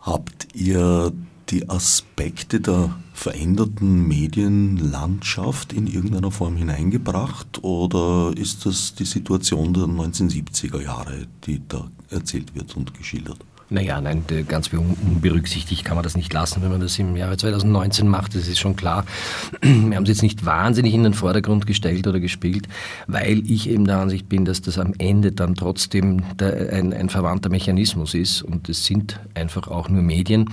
Habt 0.00 0.48
ihr 0.54 1.12
die 1.50 1.68
Aspekte 1.68 2.60
der 2.60 2.94
veränderten 3.12 4.06
Medienlandschaft 4.08 5.72
in 5.72 5.86
irgendeiner 5.86 6.30
Form 6.30 6.56
hineingebracht 6.56 7.62
oder 7.62 8.32
ist 8.36 8.64
das 8.64 8.94
die 8.94 9.04
Situation 9.04 9.74
der 9.74 9.84
1970er 9.84 10.80
Jahre, 10.80 11.26
die 11.44 11.60
da 11.66 11.90
erzählt 12.08 12.54
wird 12.54 12.76
und 12.76 12.94
geschildert? 12.94 13.38
Naja, 13.72 14.00
nein, 14.00 14.24
ganz 14.48 14.68
unberücksichtigt 14.72 15.84
kann 15.84 15.94
man 15.94 16.02
das 16.02 16.16
nicht 16.16 16.32
lassen, 16.32 16.60
wenn 16.60 16.72
man 16.72 16.80
das 16.80 16.98
im 16.98 17.14
Jahre 17.14 17.36
2019 17.36 18.08
macht, 18.08 18.34
das 18.34 18.48
ist 18.48 18.58
schon 18.58 18.74
klar. 18.74 19.06
Wir 19.62 19.94
haben 19.94 20.02
es 20.02 20.08
jetzt 20.08 20.22
nicht 20.22 20.44
wahnsinnig 20.44 20.92
in 20.92 21.04
den 21.04 21.14
Vordergrund 21.14 21.68
gestellt 21.68 22.08
oder 22.08 22.18
gespielt, 22.18 22.66
weil 23.06 23.48
ich 23.48 23.70
eben 23.70 23.84
der 23.84 23.98
Ansicht 23.98 24.28
bin, 24.28 24.44
dass 24.44 24.60
das 24.60 24.76
am 24.76 24.92
Ende 24.98 25.30
dann 25.30 25.54
trotzdem 25.54 26.22
der, 26.36 26.72
ein, 26.72 26.92
ein 26.92 27.08
verwandter 27.10 27.48
Mechanismus 27.48 28.14
ist 28.14 28.42
und 28.42 28.68
es 28.68 28.84
sind 28.86 29.20
einfach 29.34 29.68
auch 29.68 29.88
nur 29.88 30.02
Medien. 30.02 30.50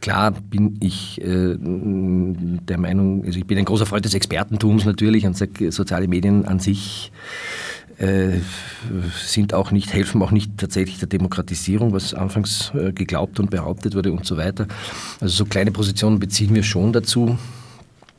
Klar 0.00 0.32
bin 0.32 0.76
ich 0.80 1.20
äh, 1.22 1.54
der 1.56 2.78
Meinung, 2.78 3.24
also 3.24 3.38
ich 3.38 3.46
bin 3.46 3.58
ein 3.58 3.64
großer 3.64 3.86
Freund 3.86 4.04
des 4.04 4.14
Expertentums 4.14 4.84
natürlich 4.84 5.24
und 5.24 5.36
soziale 5.72 6.08
Medien 6.08 6.44
an 6.44 6.58
sich 6.58 7.12
sind 9.24 9.54
auch 9.54 9.70
nicht, 9.70 9.92
helfen 9.92 10.22
auch 10.22 10.30
nicht 10.30 10.58
tatsächlich 10.58 10.98
der 10.98 11.08
Demokratisierung, 11.08 11.92
was 11.92 12.12
anfangs 12.12 12.72
äh, 12.74 12.92
geglaubt 12.92 13.40
und 13.40 13.50
behauptet 13.50 13.94
wurde 13.94 14.12
und 14.12 14.26
so 14.26 14.36
weiter. 14.36 14.66
Also 15.20 15.34
so 15.36 15.44
kleine 15.46 15.70
Positionen 15.70 16.18
beziehen 16.18 16.54
wir 16.54 16.62
schon 16.62 16.92
dazu, 16.92 17.38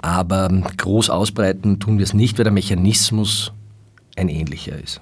aber 0.02 0.50
groß 0.78 1.10
ausbreiten 1.10 1.80
tun 1.80 1.98
wir 1.98 2.04
es 2.04 2.14
nicht, 2.14 2.38
weil 2.38 2.44
der 2.46 2.54
Mechanismus 2.54 3.52
ein 4.16 4.30
ähnlicher 4.30 4.82
ist. 4.82 5.02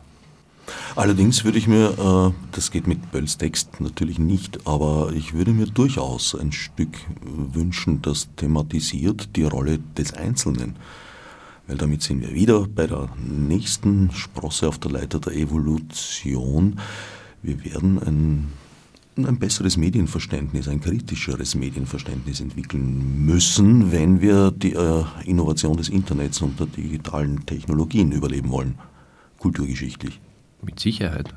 Allerdings 0.95 1.43
würde 1.43 1.57
ich 1.57 1.67
mir, 1.67 2.33
äh, 2.33 2.33
das 2.51 2.71
geht 2.71 2.87
mit 2.87 3.11
Bölls 3.11 3.37
Text 3.37 3.79
natürlich 3.79 4.19
nicht, 4.19 4.65
aber 4.65 5.11
ich 5.15 5.33
würde 5.33 5.51
mir 5.51 5.67
durchaus 5.67 6.35
ein 6.35 6.51
Stück 6.51 6.97
wünschen, 7.21 8.01
das 8.01 8.27
thematisiert 8.35 9.35
die 9.35 9.43
Rolle 9.43 9.79
des 9.97 10.13
Einzelnen 10.13 10.75
weil 11.67 11.77
damit 11.77 12.01
sind 12.01 12.21
wir 12.21 12.33
wieder 12.33 12.67
bei 12.67 12.87
der 12.87 13.09
nächsten 13.17 14.11
Sprosse 14.11 14.67
auf 14.67 14.79
der 14.79 14.91
Leiter 14.91 15.19
der 15.19 15.33
Evolution. 15.33 16.79
Wir 17.41 17.63
werden 17.63 17.99
ein, 17.99 18.47
ein 19.25 19.39
besseres 19.39 19.77
Medienverständnis, 19.77 20.67
ein 20.67 20.81
kritischeres 20.81 21.55
Medienverständnis 21.55 22.39
entwickeln 22.39 23.25
müssen, 23.25 23.91
wenn 23.91 24.21
wir 24.21 24.51
die 24.51 24.73
äh, 24.73 25.03
Innovation 25.25 25.77
des 25.77 25.89
Internets 25.89 26.41
und 26.41 26.59
der 26.59 26.67
digitalen 26.67 27.45
Technologien 27.45 28.11
überleben 28.11 28.49
wollen, 28.49 28.75
kulturgeschichtlich. 29.39 30.19
Mit 30.61 30.79
Sicherheit. 30.79 31.33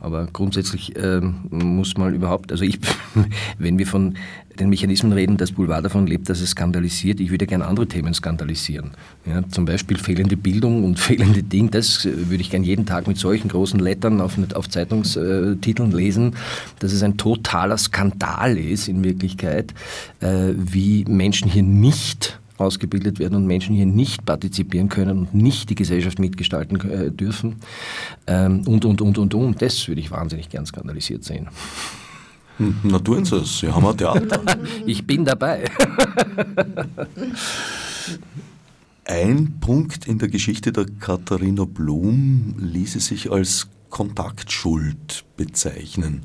Aber 0.00 0.26
grundsätzlich 0.32 0.96
äh, 0.96 1.20
muss 1.50 1.96
man 1.96 2.14
überhaupt, 2.14 2.50
also 2.50 2.64
ich, 2.64 2.78
wenn 3.58 3.78
wir 3.78 3.86
von 3.86 4.14
den 4.58 4.68
Mechanismen 4.68 5.12
reden, 5.12 5.36
das 5.36 5.52
Boulevard 5.52 5.84
davon 5.84 6.06
lebt, 6.06 6.28
dass 6.28 6.40
es 6.40 6.50
skandalisiert, 6.50 7.20
ich 7.20 7.30
würde 7.30 7.46
gerne 7.46 7.66
andere 7.66 7.86
Themen 7.86 8.12
skandalisieren. 8.14 8.92
Ja, 9.26 9.46
zum 9.48 9.64
Beispiel 9.64 9.98
fehlende 9.98 10.36
Bildung 10.36 10.84
und 10.84 10.98
fehlende 10.98 11.42
Dinge, 11.42 11.70
das 11.70 12.04
äh, 12.04 12.30
würde 12.30 12.42
ich 12.42 12.50
gerne 12.50 12.66
jeden 12.66 12.86
Tag 12.86 13.06
mit 13.06 13.18
solchen 13.18 13.48
großen 13.48 13.80
Lettern 13.80 14.20
auf, 14.20 14.36
auf 14.54 14.68
Zeitungstiteln 14.68 15.92
lesen, 15.92 16.36
dass 16.78 16.92
es 16.92 17.02
ein 17.02 17.16
totaler 17.16 17.78
Skandal 17.78 18.58
ist 18.58 18.88
in 18.88 19.04
Wirklichkeit, 19.04 19.74
äh, 20.20 20.52
wie 20.56 21.04
Menschen 21.04 21.48
hier 21.48 21.62
nicht 21.62 22.38
ausgebildet 22.62 23.18
werden 23.18 23.34
und 23.34 23.46
Menschen 23.46 23.74
hier 23.74 23.86
nicht 23.86 24.24
partizipieren 24.24 24.88
können 24.88 25.18
und 25.18 25.34
nicht 25.34 25.70
die 25.70 25.74
Gesellschaft 25.74 26.18
mitgestalten 26.18 26.80
äh, 26.90 27.10
dürfen. 27.10 27.56
Ähm, 28.26 28.62
und, 28.66 28.84
und, 28.84 29.00
und, 29.00 29.18
und, 29.18 29.34
und. 29.34 29.62
Das 29.62 29.88
würde 29.88 30.00
ich 30.00 30.10
wahnsinnig 30.10 30.48
gern 30.48 30.66
skandalisiert 30.66 31.24
sehen. 31.24 31.48
Hm, 32.58 32.76
na 32.84 32.98
tun 32.98 33.24
Sie 33.24 33.36
es, 33.36 33.60
Sie 33.60 33.68
haben 33.68 33.86
ein 33.86 33.96
Theater. 33.96 34.40
ich 34.86 35.06
bin 35.06 35.24
dabei. 35.24 35.64
Ein 39.04 39.58
Punkt 39.60 40.06
in 40.06 40.18
der 40.18 40.28
Geschichte 40.28 40.72
der 40.72 40.86
Katharina 41.00 41.64
Blum 41.64 42.54
ließe 42.58 43.00
sich 43.00 43.30
als 43.32 43.68
Kontaktschuld 43.90 45.24
bezeichnen. 45.36 46.24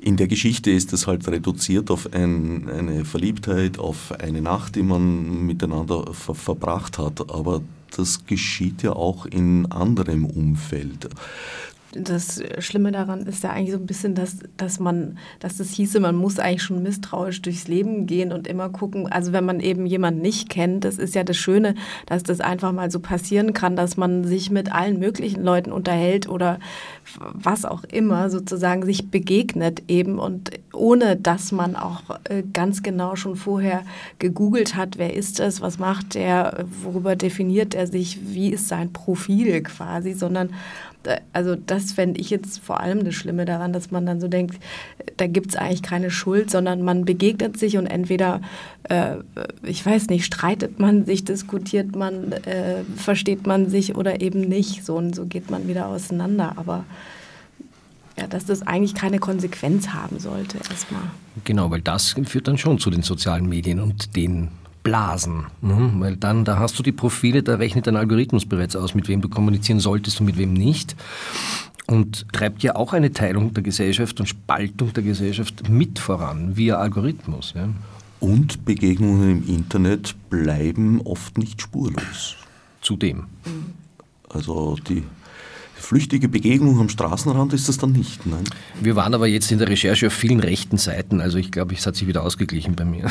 In 0.00 0.16
der 0.16 0.26
Geschichte 0.26 0.70
ist 0.70 0.92
es 0.92 1.06
halt 1.06 1.28
reduziert 1.28 1.90
auf 1.90 2.12
ein, 2.12 2.68
eine 2.68 3.04
Verliebtheit, 3.04 3.78
auf 3.78 4.12
eine 4.18 4.42
Nacht, 4.42 4.74
die 4.74 4.82
man 4.82 5.46
miteinander 5.46 6.12
ver 6.12 6.34
verbracht 6.34 6.98
hat. 6.98 7.30
Aber 7.30 7.62
das 7.96 8.26
geschieht 8.26 8.82
ja 8.82 8.94
auch 8.94 9.26
in 9.26 9.70
anderem 9.70 10.24
Umfeld 10.24 11.08
das 11.92 12.42
Schlimme 12.58 12.92
daran 12.92 13.26
ist 13.26 13.44
ja 13.44 13.50
eigentlich 13.50 13.72
so 13.72 13.78
ein 13.78 13.86
bisschen, 13.86 14.14
dass, 14.14 14.38
dass 14.56 14.80
man, 14.80 15.18
dass 15.40 15.58
das 15.58 15.70
hieße, 15.70 16.00
man 16.00 16.16
muss 16.16 16.38
eigentlich 16.38 16.62
schon 16.62 16.82
misstrauisch 16.82 17.42
durchs 17.42 17.68
Leben 17.68 18.06
gehen 18.06 18.32
und 18.32 18.46
immer 18.46 18.68
gucken. 18.70 19.10
Also 19.10 19.32
wenn 19.32 19.44
man 19.44 19.60
eben 19.60 19.86
jemanden 19.86 20.20
nicht 20.20 20.48
kennt, 20.48 20.84
das 20.84 20.98
ist 20.98 21.14
ja 21.14 21.24
das 21.24 21.36
Schöne, 21.36 21.74
dass 22.06 22.22
das 22.22 22.40
einfach 22.40 22.72
mal 22.72 22.90
so 22.90 23.00
passieren 23.00 23.52
kann, 23.52 23.76
dass 23.76 23.96
man 23.96 24.24
sich 24.24 24.50
mit 24.50 24.72
allen 24.72 24.98
möglichen 24.98 25.42
Leuten 25.42 25.72
unterhält 25.72 26.28
oder 26.28 26.58
was 27.18 27.64
auch 27.64 27.84
immer 27.84 28.30
sozusagen 28.30 28.84
sich 28.84 29.10
begegnet 29.10 29.82
eben 29.88 30.18
und 30.18 30.50
ohne 30.72 31.16
dass 31.16 31.52
man 31.52 31.76
auch 31.76 32.02
äh, 32.24 32.42
ganz 32.52 32.82
genau 32.82 33.16
schon 33.16 33.36
vorher 33.36 33.82
gegoogelt 34.18 34.74
hat, 34.74 34.98
wer 34.98 35.14
ist 35.14 35.40
es, 35.40 35.60
was 35.60 35.78
macht 35.78 36.14
der, 36.14 36.64
worüber 36.82 37.16
definiert 37.16 37.74
er 37.74 37.86
sich, 37.86 38.18
wie 38.22 38.50
ist 38.50 38.68
sein 38.68 38.92
Profil 38.92 39.62
quasi, 39.62 40.12
sondern 40.12 40.50
also 41.32 41.56
das 41.56 41.92
fände 41.92 42.20
ich 42.20 42.30
jetzt 42.30 42.58
vor 42.60 42.80
allem 42.80 43.04
das 43.04 43.14
Schlimme 43.14 43.44
daran, 43.44 43.72
dass 43.72 43.90
man 43.90 44.06
dann 44.06 44.20
so 44.20 44.28
denkt, 44.28 44.56
da 45.16 45.26
gibt 45.26 45.50
es 45.50 45.56
eigentlich 45.56 45.82
keine 45.82 46.10
Schuld, 46.10 46.50
sondern 46.50 46.82
man 46.82 47.04
begegnet 47.04 47.58
sich 47.58 47.76
und 47.76 47.86
entweder, 47.86 48.40
äh, 48.84 49.16
ich 49.62 49.84
weiß 49.84 50.08
nicht, 50.08 50.24
streitet 50.24 50.78
man 50.78 51.04
sich, 51.04 51.24
diskutiert 51.24 51.94
man, 51.96 52.32
äh, 52.32 52.84
versteht 52.96 53.46
man 53.46 53.68
sich 53.68 53.96
oder 53.96 54.20
eben 54.20 54.40
nicht. 54.40 54.84
So 54.84 54.96
und 54.96 55.14
so 55.14 55.26
geht 55.26 55.50
man 55.50 55.68
wieder 55.68 55.86
auseinander. 55.86 56.54
Aber 56.56 56.84
ja, 58.18 58.26
dass 58.26 58.44
das 58.44 58.62
eigentlich 58.66 58.94
keine 58.94 59.18
Konsequenz 59.18 59.88
haben 59.88 60.18
sollte 60.18 60.58
erstmal. 60.70 61.02
Genau, 61.44 61.70
weil 61.70 61.80
das 61.80 62.14
führt 62.24 62.48
dann 62.48 62.58
schon 62.58 62.78
zu 62.78 62.90
den 62.90 63.02
sozialen 63.02 63.48
Medien 63.48 63.80
und 63.80 64.16
den 64.16 64.48
Blasen. 64.82 65.46
Mhm, 65.60 66.00
weil 66.00 66.16
dann, 66.16 66.44
da 66.44 66.58
hast 66.58 66.78
du 66.78 66.82
die 66.82 66.92
Profile, 66.92 67.42
da 67.42 67.56
rechnet 67.56 67.88
ein 67.88 67.96
Algorithmus 67.96 68.46
bereits 68.46 68.76
aus, 68.76 68.94
mit 68.94 69.08
wem 69.08 69.20
du 69.20 69.28
kommunizieren 69.28 69.80
solltest 69.80 70.20
und 70.20 70.26
mit 70.26 70.38
wem 70.38 70.52
nicht. 70.52 70.96
Und 71.86 72.26
treibt 72.32 72.62
ja 72.62 72.76
auch 72.76 72.92
eine 72.92 73.12
Teilung 73.12 73.54
der 73.54 73.62
Gesellschaft 73.62 74.18
und 74.20 74.26
Spaltung 74.26 74.92
der 74.92 75.02
Gesellschaft 75.02 75.68
mit 75.68 75.98
voran, 75.98 76.56
via 76.56 76.76
Algorithmus. 76.76 77.54
Ja. 77.56 77.68
Und 78.20 78.64
Begegnungen 78.64 79.30
im 79.42 79.48
Internet 79.48 80.14
bleiben 80.30 81.00
oft 81.02 81.38
nicht 81.38 81.60
spurlos. 81.60 82.36
Zudem. 82.80 83.24
Also 84.28 84.76
die 84.88 85.02
flüchtige 85.82 86.28
Begegnung 86.28 86.80
am 86.80 86.88
Straßenrand 86.88 87.52
ist 87.52 87.68
das 87.68 87.78
dann 87.78 87.92
nicht. 87.92 88.26
Nein? 88.26 88.44
Wir 88.80 88.96
waren 88.96 89.14
aber 89.14 89.26
jetzt 89.26 89.50
in 89.52 89.58
der 89.58 89.68
Recherche 89.68 90.06
auf 90.06 90.12
vielen 90.12 90.40
rechten 90.40 90.78
Seiten, 90.78 91.20
also 91.20 91.38
ich 91.38 91.50
glaube, 91.50 91.74
es 91.74 91.86
hat 91.86 91.96
sich 91.96 92.06
wieder 92.06 92.22
ausgeglichen 92.22 92.74
bei 92.74 92.84
mir. 92.84 93.10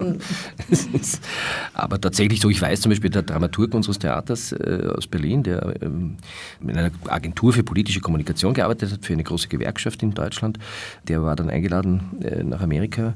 aber 1.74 2.00
tatsächlich 2.00 2.40
so, 2.40 2.50
ich 2.50 2.60
weiß 2.60 2.80
zum 2.80 2.90
Beispiel, 2.90 3.10
der 3.10 3.22
Dramaturg 3.22 3.74
unseres 3.74 3.98
Theaters 3.98 4.52
äh, 4.52 4.88
aus 4.96 5.06
Berlin, 5.06 5.42
der 5.42 5.82
ähm, 5.82 6.16
in 6.60 6.76
einer 6.76 6.90
Agentur 7.08 7.52
für 7.52 7.62
politische 7.62 8.00
Kommunikation 8.00 8.54
gearbeitet 8.54 8.92
hat, 8.92 9.04
für 9.04 9.12
eine 9.12 9.24
große 9.24 9.48
Gewerkschaft 9.48 10.02
in 10.02 10.12
Deutschland, 10.12 10.58
der 11.08 11.22
war 11.22 11.36
dann 11.36 11.50
eingeladen 11.50 12.20
äh, 12.22 12.42
nach 12.42 12.60
Amerika 12.60 13.14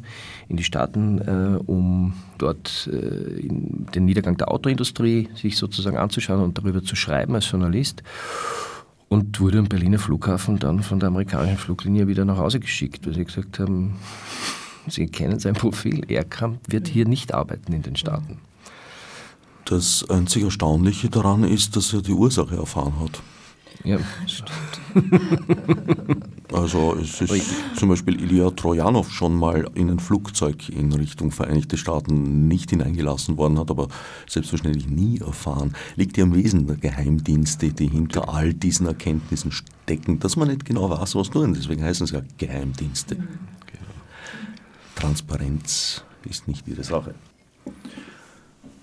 in 0.48 0.56
die 0.56 0.64
Staaten, 0.64 1.18
äh, 1.18 1.58
um 1.66 2.14
dort 2.38 2.88
äh, 2.92 3.48
den 3.48 4.04
Niedergang 4.04 4.36
der 4.36 4.50
Autoindustrie 4.50 5.28
sich 5.34 5.56
sozusagen 5.56 5.96
anzuschauen 5.96 6.42
und 6.42 6.58
darüber 6.58 6.82
zu 6.82 6.96
schreiben 6.96 7.34
als 7.34 7.50
Journalist 7.50 8.02
und 9.08 9.38
wurde 9.40 9.58
am 9.58 9.66
Berliner 9.66 9.98
Flughafen 9.98 10.58
dann 10.58 10.82
von 10.82 10.98
der 10.98 11.08
amerikanischen 11.08 11.58
Fluglinie 11.58 12.08
wieder 12.08 12.24
nach 12.24 12.38
Hause 12.38 12.60
geschickt, 12.60 13.06
weil 13.06 13.14
sie 13.14 13.24
gesagt 13.24 13.58
haben, 13.58 13.96
sie 14.88 15.06
kennen 15.06 15.38
sein 15.38 15.54
Profil, 15.54 16.04
er 16.08 16.24
kann, 16.24 16.58
wird 16.68 16.88
hier 16.88 17.06
nicht 17.06 17.34
arbeiten 17.34 17.72
in 17.72 17.82
den 17.82 17.96
Staaten. 17.96 18.38
Das 19.64 20.08
einzig 20.10 20.42
Erstaunliche 20.44 21.08
daran 21.08 21.44
ist, 21.44 21.76
dass 21.76 21.92
er 21.92 22.02
die 22.02 22.12
Ursache 22.12 22.56
erfahren 22.56 23.00
hat. 23.00 23.22
Ja, 23.82 23.98
stimmt. 24.26 24.50
Also 26.52 26.96
es 27.00 27.20
ist 27.20 27.76
zum 27.76 27.88
Beispiel 27.88 28.20
Ilya 28.20 28.50
Trojanov 28.50 29.10
schon 29.10 29.34
mal 29.34 29.68
in 29.74 29.90
ein 29.90 29.98
Flugzeug 29.98 30.68
in 30.68 30.92
Richtung 30.92 31.32
Vereinigte 31.32 31.76
Staaten 31.76 32.46
nicht 32.46 32.70
hineingelassen 32.70 33.36
worden, 33.36 33.58
hat 33.58 33.70
aber 33.70 33.88
selbstverständlich 34.28 34.88
nie 34.88 35.18
erfahren. 35.18 35.74
Liegt 35.96 36.16
ja 36.16 36.22
am 36.22 36.34
Wesen 36.34 36.68
der 36.68 36.76
Geheimdienste, 36.76 37.72
die 37.72 37.88
hinter 37.88 38.32
all 38.32 38.54
diesen 38.54 38.86
Erkenntnissen 38.86 39.50
stecken, 39.50 40.20
dass 40.20 40.36
man 40.36 40.48
nicht 40.48 40.64
genau 40.64 40.88
weiß, 40.88 41.16
was 41.16 41.30
tun. 41.30 41.54
Deswegen 41.54 41.82
heißen 41.82 42.04
es 42.04 42.12
ja 42.12 42.22
Geheimdienste. 42.38 43.16
Transparenz 44.94 46.04
ist 46.28 46.48
nicht 46.48 46.66
ihre 46.68 46.84
Sache. 46.84 47.14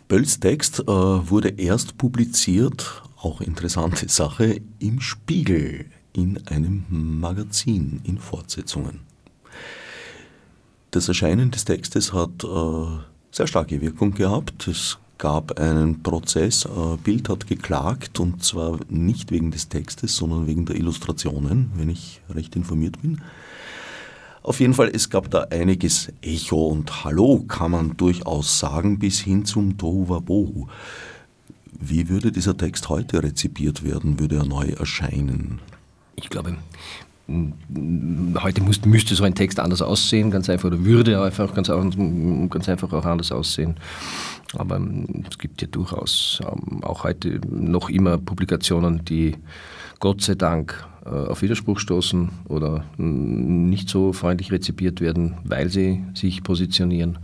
Bölls 0.07 0.39
Text 0.39 0.82
äh, 0.82 0.86
wurde 0.86 1.49
erst 1.49 1.97
publiziert 1.97 3.01
auch 3.22 3.41
interessante 3.41 4.09
Sache, 4.09 4.62
im 4.80 4.99
Spiegel 4.99 5.86
in 6.14 6.45
einem 6.47 6.86
Magazin 6.89 8.01
in 8.03 8.18
Fortsetzungen. 8.18 9.01
Das 10.91 11.07
Erscheinen 11.07 11.51
des 11.51 11.64
Textes 11.64 12.12
hat 12.12 12.43
äh, 12.43 12.86
sehr 13.32 13.47
starke 13.47 13.80
Wirkung 13.80 14.14
gehabt. 14.14 14.68
Es 14.68 14.97
gab 15.18 15.57
einen 15.59 16.03
Prozess, 16.03 16.66
äh, 16.66 16.97
Bild 17.01 17.30
hat 17.30 17.47
geklagt 17.47 18.20
und 18.20 18.43
zwar 18.43 18.80
nicht 18.89 19.32
wegen 19.32 19.51
des 19.51 19.70
Textes, 19.70 20.18
sondern 20.18 20.47
wegen 20.47 20.66
der 20.66 20.76
Illustrationen, 20.76 21.72
wenn 21.76 21.89
ich 21.89 22.22
recht 22.30 22.55
informiert 22.55 23.01
bin. 23.01 23.22
Auf 24.43 24.59
jeden 24.59 24.73
Fall, 24.73 24.89
es 24.91 25.09
gab 25.11 25.29
da 25.29 25.41
einiges 25.51 26.11
Echo 26.21 26.65
und 26.67 27.03
Hallo 27.03 27.43
kann 27.47 27.71
man 27.71 27.97
durchaus 27.97 28.59
sagen, 28.59 28.97
bis 28.97 29.19
hin 29.19 29.45
zum 29.45 29.77
Tohuwabohu. 29.77 30.67
Wie 31.79 32.09
würde 32.09 32.31
dieser 32.31 32.57
Text 32.57 32.89
heute 32.89 33.21
rezipiert 33.21 33.83
werden, 33.83 34.19
würde 34.19 34.37
er 34.37 34.45
neu 34.45 34.69
erscheinen? 34.69 35.59
Ich 36.15 36.29
glaube, 36.29 36.57
heute 38.41 38.61
muss, 38.61 38.84
müsste 38.86 39.15
so 39.15 39.23
ein 39.23 39.36
Text 39.36 39.59
anders 39.59 39.82
aussehen, 39.82 40.32
ganz 40.32 40.49
einfach, 40.49 40.67
oder 40.67 40.84
würde 40.84 41.21
einfach 41.21 41.53
ganz, 41.53 41.67
ganz 41.67 42.69
einfach 42.69 42.91
auch 42.93 43.05
anders 43.05 43.32
aussehen. 43.32 43.75
Aber 44.57 44.77
ähm, 44.77 45.23
es 45.29 45.38
gibt 45.38 45.61
ja 45.61 45.67
durchaus 45.67 46.41
ähm, 46.43 46.84
auch 46.84 47.03
heute 47.03 47.39
noch 47.49 47.89
immer 47.89 48.17
Publikationen, 48.17 49.05
die 49.05 49.36
Gott 49.99 50.21
sei 50.21 50.36
Dank 50.36 50.86
äh, 51.05 51.09
auf 51.09 51.41
Widerspruch 51.41 51.79
stoßen 51.79 52.29
oder 52.47 52.84
nicht 52.97 53.89
so 53.89 54.13
freundlich 54.13 54.51
rezipiert 54.51 54.99
werden, 54.99 55.38
weil 55.43 55.69
sie 55.69 56.03
sich 56.13 56.43
positionieren 56.43 57.19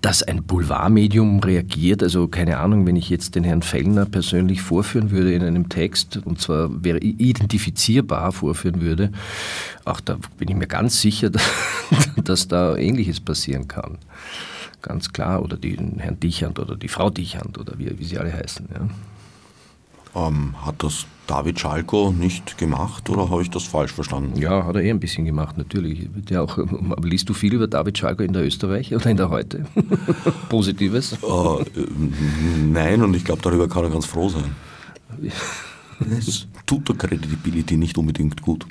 dass 0.00 0.22
ein 0.22 0.42
Boulevardmedium 0.44 1.40
reagiert. 1.40 2.02
Also 2.02 2.28
keine 2.28 2.58
Ahnung, 2.58 2.86
wenn 2.86 2.96
ich 2.96 3.10
jetzt 3.10 3.34
den 3.34 3.44
Herrn 3.44 3.62
Fellner 3.62 4.06
persönlich 4.06 4.62
vorführen 4.62 5.10
würde 5.10 5.34
in 5.34 5.42
einem 5.42 5.68
Text, 5.68 6.18
und 6.24 6.40
zwar 6.40 6.82
wäre 6.82 6.98
identifizierbar 6.98 8.32
vorführen 8.32 8.80
würde, 8.80 9.12
auch 9.84 10.00
da 10.00 10.18
bin 10.38 10.48
ich 10.48 10.56
mir 10.56 10.66
ganz 10.66 11.00
sicher, 11.00 11.30
dass 12.24 12.48
da 12.48 12.76
Ähnliches 12.76 13.20
passieren 13.20 13.68
kann. 13.68 13.98
Ganz 14.82 15.12
klar. 15.12 15.42
Oder 15.42 15.56
den 15.56 15.98
Herrn 15.98 16.18
Dichand 16.20 16.58
oder 16.58 16.76
die 16.76 16.88
Frau 16.88 17.10
Dichand 17.10 17.58
oder 17.58 17.78
wie, 17.78 17.98
wie 17.98 18.04
sie 18.04 18.18
alle 18.18 18.32
heißen. 18.32 18.68
Ja. 18.72 20.26
Ähm, 20.26 20.54
hat 20.64 20.82
das 20.82 21.06
David 21.30 21.60
Schalko 21.60 22.10
nicht 22.10 22.58
gemacht 22.58 23.08
oder 23.08 23.30
habe 23.30 23.40
ich 23.42 23.50
das 23.50 23.62
falsch 23.62 23.92
verstanden? 23.92 24.36
Ja, 24.40 24.66
hat 24.66 24.74
er 24.74 24.82
eh 24.82 24.90
ein 24.90 24.98
bisschen 24.98 25.24
gemacht, 25.24 25.56
natürlich. 25.56 26.08
Ja 26.28 26.42
auch, 26.42 26.58
aber 26.58 27.06
liest 27.06 27.28
du 27.28 27.34
viel 27.34 27.54
über 27.54 27.68
David 27.68 27.96
Schalko 27.98 28.24
in 28.24 28.32
der 28.32 28.44
Österreich 28.44 28.92
oder 28.92 29.06
in 29.06 29.16
der 29.16 29.30
Heute? 29.30 29.64
Positives? 30.48 31.12
Äh, 31.12 31.64
nein, 32.72 33.00
und 33.04 33.14
ich 33.14 33.24
glaube, 33.24 33.42
darüber 33.42 33.68
kann 33.68 33.84
er 33.84 33.90
ganz 33.90 34.06
froh 34.06 34.28
sein. 34.28 34.56
Es 36.18 36.46
tut 36.66 36.88
der 36.88 36.96
Credibility 36.96 37.76
nicht 37.76 37.98
unbedingt 37.98 38.42
gut. 38.42 38.66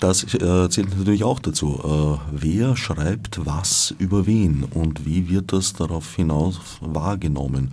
Das 0.00 0.24
äh, 0.34 0.68
zählt 0.70 0.96
natürlich 0.98 1.24
auch 1.24 1.38
dazu. 1.38 1.80
Äh, 1.82 2.30
wer 2.32 2.76
schreibt 2.76 3.44
was 3.46 3.94
über 3.98 4.26
wen 4.26 4.64
und 4.64 5.06
wie 5.06 5.28
wird 5.28 5.52
das 5.52 5.72
darauf 5.72 6.14
hinaus 6.14 6.60
wahrgenommen? 6.80 7.72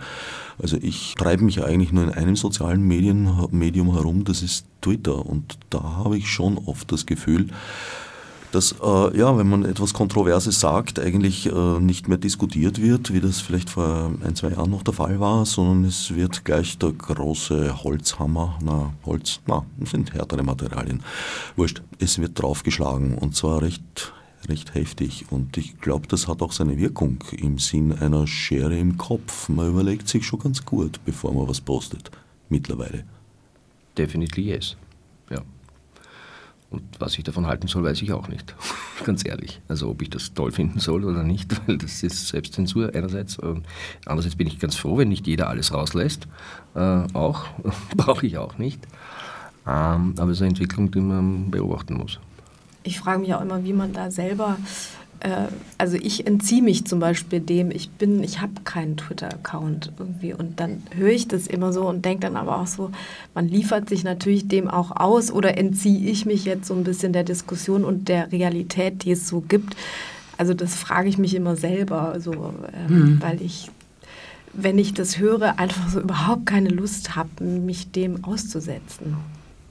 Also 0.61 0.77
ich 0.79 1.15
treibe 1.15 1.43
mich 1.43 1.63
eigentlich 1.63 1.91
nur 1.91 2.03
in 2.03 2.11
einem 2.11 2.35
sozialen 2.35 2.83
Medien, 2.83 3.29
Medium 3.51 3.93
herum, 3.93 4.23
das 4.23 4.43
ist 4.43 4.65
Twitter. 4.81 5.25
Und 5.25 5.57
da 5.69 5.81
habe 5.81 6.17
ich 6.17 6.29
schon 6.29 6.57
oft 6.57 6.91
das 6.91 7.05
Gefühl, 7.05 7.47
dass, 8.51 8.75
äh, 8.83 9.17
ja, 9.17 9.37
wenn 9.37 9.49
man 9.49 9.65
etwas 9.65 9.93
Kontroverses 9.93 10.59
sagt, 10.59 10.99
eigentlich 10.99 11.47
äh, 11.47 11.79
nicht 11.79 12.07
mehr 12.07 12.17
diskutiert 12.17 12.81
wird, 12.81 13.13
wie 13.13 13.21
das 13.21 13.41
vielleicht 13.41 13.69
vor 13.69 14.11
ein, 14.23 14.35
zwei 14.35 14.49
Jahren 14.49 14.71
noch 14.71 14.83
der 14.83 14.93
Fall 14.93 15.19
war, 15.19 15.45
sondern 15.45 15.85
es 15.85 16.13
wird 16.13 16.45
gleich 16.45 16.77
der 16.77 16.91
große 16.91 17.83
Holzhammer, 17.83 18.57
na, 18.63 18.93
Holz, 19.05 19.39
na, 19.47 19.65
sind 19.85 20.13
härtere 20.13 20.43
Materialien, 20.43 21.03
wurscht, 21.55 21.81
es 21.99 22.19
wird 22.19 22.41
draufgeschlagen 22.41 23.17
und 23.17 23.35
zwar 23.35 23.61
recht 23.61 24.13
recht 24.49 24.73
heftig. 24.73 25.25
Und 25.29 25.57
ich 25.57 25.79
glaube, 25.79 26.07
das 26.07 26.27
hat 26.27 26.41
auch 26.41 26.51
seine 26.51 26.77
Wirkung 26.77 27.23
im 27.37 27.59
Sinn 27.59 27.93
einer 27.93 28.27
Schere 28.27 28.77
im 28.77 28.97
Kopf. 28.97 29.49
Man 29.49 29.69
überlegt 29.69 30.07
sich 30.07 30.25
schon 30.25 30.39
ganz 30.39 30.65
gut, 30.65 30.99
bevor 31.05 31.33
man 31.33 31.47
was 31.47 31.61
postet, 31.61 32.11
mittlerweile. 32.49 33.03
Definitely 33.97 34.45
yes. 34.45 34.75
Und 36.71 36.83
was 36.99 37.17
ich 37.17 37.23
davon 37.23 37.45
halten 37.45 37.67
soll, 37.67 37.83
weiß 37.83 38.01
ich 38.01 38.13
auch 38.13 38.27
nicht. 38.27 38.55
Ganz 39.05 39.25
ehrlich. 39.27 39.61
Also 39.67 39.89
ob 39.89 40.01
ich 40.01 40.09
das 40.09 40.33
toll 40.33 40.51
finden 40.51 40.79
soll 40.79 41.05
oder 41.05 41.23
nicht, 41.23 41.55
weil 41.67 41.77
das 41.77 42.01
ist 42.01 42.29
Selbstzensur 42.29 42.95
einerseits. 42.95 43.37
Und 43.37 43.65
andererseits 44.05 44.35
bin 44.35 44.47
ich 44.47 44.57
ganz 44.57 44.75
froh, 44.75 44.97
wenn 44.97 45.09
nicht 45.09 45.27
jeder 45.27 45.49
alles 45.49 45.73
rauslässt. 45.73 46.27
Äh, 46.73 47.03
auch. 47.13 47.45
Brauche 47.95 48.25
ich 48.25 48.37
auch 48.37 48.57
nicht. 48.57 48.83
Ähm, 49.67 50.15
aber 50.17 50.31
es 50.31 50.37
ist 50.37 50.41
eine 50.41 50.49
Entwicklung, 50.49 50.89
die 50.89 51.01
man 51.01 51.51
beobachten 51.51 51.93
muss 51.93 52.19
ich 52.83 52.99
frage 52.99 53.19
mich 53.19 53.33
auch 53.33 53.41
immer, 53.41 53.63
wie 53.63 53.73
man 53.73 53.93
da 53.93 54.09
selber, 54.09 54.57
äh, 55.21 55.47
also 55.77 55.97
ich 55.97 56.27
entziehe 56.27 56.61
mich 56.61 56.85
zum 56.85 56.99
Beispiel 56.99 57.39
dem, 57.39 57.71
ich 57.71 57.89
bin, 57.91 58.23
ich 58.23 58.41
habe 58.41 58.53
keinen 58.63 58.97
Twitter-Account 58.97 59.93
irgendwie 59.97 60.33
und 60.33 60.59
dann 60.59 60.83
höre 60.95 61.11
ich 61.11 61.27
das 61.27 61.47
immer 61.47 61.71
so 61.71 61.87
und 61.87 62.03
denke 62.03 62.21
dann 62.21 62.35
aber 62.35 62.59
auch 62.59 62.67
so, 62.67 62.91
man 63.33 63.47
liefert 63.47 63.87
sich 63.87 64.03
natürlich 64.03 64.47
dem 64.47 64.67
auch 64.67 64.91
aus 64.91 65.31
oder 65.31 65.57
entziehe 65.57 66.09
ich 66.09 66.25
mich 66.25 66.45
jetzt 66.45 66.67
so 66.67 66.73
ein 66.73 66.83
bisschen 66.83 67.13
der 67.13 67.23
Diskussion 67.23 67.83
und 67.83 68.09
der 68.09 68.31
Realität, 68.31 69.03
die 69.03 69.11
es 69.11 69.27
so 69.27 69.41
gibt. 69.41 69.75
Also 70.37 70.53
das 70.53 70.75
frage 70.75 71.07
ich 71.07 71.17
mich 71.17 71.35
immer 71.35 71.55
selber, 71.55 72.19
so, 72.19 72.53
ähm, 72.73 73.15
mhm. 73.15 73.21
weil 73.21 73.41
ich 73.41 73.69
wenn 74.53 74.77
ich 74.77 74.93
das 74.93 75.17
höre, 75.17 75.59
einfach 75.59 75.87
so 75.87 76.01
überhaupt 76.01 76.45
keine 76.45 76.67
Lust 76.67 77.15
habe, 77.15 77.41
mich 77.41 77.91
dem 77.91 78.25
auszusetzen. 78.25 79.15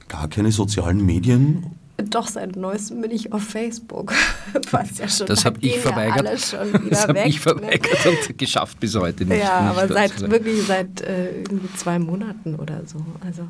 Gar 0.07 0.27
keine 0.27 0.51
sozialen 0.51 1.05
Medien 1.05 1.67
doch, 2.03 2.27
seit 2.27 2.55
neuestem 2.55 3.01
bin 3.01 3.11
ich 3.11 3.33
auf 3.33 3.43
Facebook. 3.43 4.13
Was 4.71 4.97
ja 4.97 5.07
schon 5.07 5.27
das 5.27 5.45
habe 5.45 5.57
ich 5.61 5.79
verweigert. 5.79 6.25
das 6.89 7.07
habe 7.07 7.23
ich 7.25 7.39
verweigert 7.39 8.05
ne? 8.05 8.11
und 8.11 8.37
geschafft 8.37 8.79
bis 8.79 8.95
heute 8.95 9.25
nicht. 9.25 9.39
Ja, 9.39 9.69
nicht 9.69 9.79
aber 9.79 9.87
seit 9.93 10.29
wirklich 10.29 10.63
seit 10.65 11.01
äh, 11.01 11.41
irgendwie 11.41 11.73
zwei 11.75 11.99
Monaten 11.99 12.55
oder 12.55 12.81
so. 12.85 13.05
Also 13.25 13.47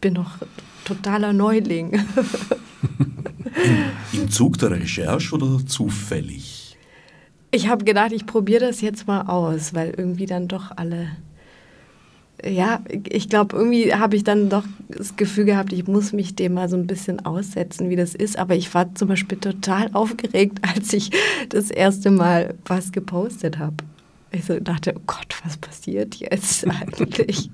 bin 0.00 0.14
noch 0.14 0.38
totaler 0.84 1.32
Neuling. 1.32 1.92
Im, 3.54 3.84
Im 4.20 4.30
Zug 4.30 4.58
der 4.58 4.70
Recherche 4.70 5.34
oder 5.34 5.64
zufällig? 5.66 6.76
Ich 7.52 7.68
habe 7.68 7.84
gedacht, 7.84 8.12
ich 8.12 8.26
probiere 8.26 8.66
das 8.66 8.80
jetzt 8.80 9.06
mal 9.06 9.22
aus, 9.22 9.74
weil 9.74 9.92
irgendwie 9.96 10.26
dann 10.26 10.48
doch 10.48 10.70
alle 10.76 11.10
ja, 12.44 12.82
ich 13.08 13.28
glaube, 13.28 13.56
irgendwie 13.56 13.94
habe 13.94 14.16
ich 14.16 14.24
dann 14.24 14.48
doch 14.48 14.64
das 14.88 15.16
Gefühl 15.16 15.44
gehabt, 15.44 15.72
ich 15.72 15.86
muss 15.86 16.12
mich 16.12 16.34
dem 16.34 16.54
mal 16.54 16.68
so 16.68 16.76
ein 16.76 16.86
bisschen 16.86 17.24
aussetzen, 17.24 17.90
wie 17.90 17.96
das 17.96 18.14
ist. 18.14 18.38
Aber 18.38 18.54
ich 18.54 18.72
war 18.74 18.94
zum 18.94 19.08
Beispiel 19.08 19.38
total 19.38 19.90
aufgeregt, 19.92 20.58
als 20.74 20.92
ich 20.92 21.10
das 21.48 21.70
erste 21.70 22.10
Mal 22.10 22.54
was 22.64 22.92
gepostet 22.92 23.58
habe. 23.58 23.76
Ich 24.32 24.44
so 24.44 24.60
dachte, 24.60 24.94
oh 24.96 25.02
Gott, 25.06 25.36
was 25.44 25.56
passiert 25.56 26.16
jetzt 26.16 26.66
eigentlich? 26.80 27.50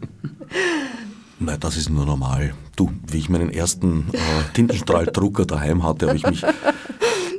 Na, 1.39 1.57
das 1.57 1.77
ist 1.77 1.91
nur 1.91 2.07
normal. 2.07 2.55
Du, 2.77 2.91
wie 3.11 3.19
ich 3.19 3.29
meinen 3.29 3.51
ersten 3.51 4.07
äh, 4.13 4.19
Tintenstrahldrucker 4.55 5.47
daheim 5.47 5.83
hatte, 5.83 6.09
habe 6.09 6.17
ich 6.17 6.27
mich 6.27 6.45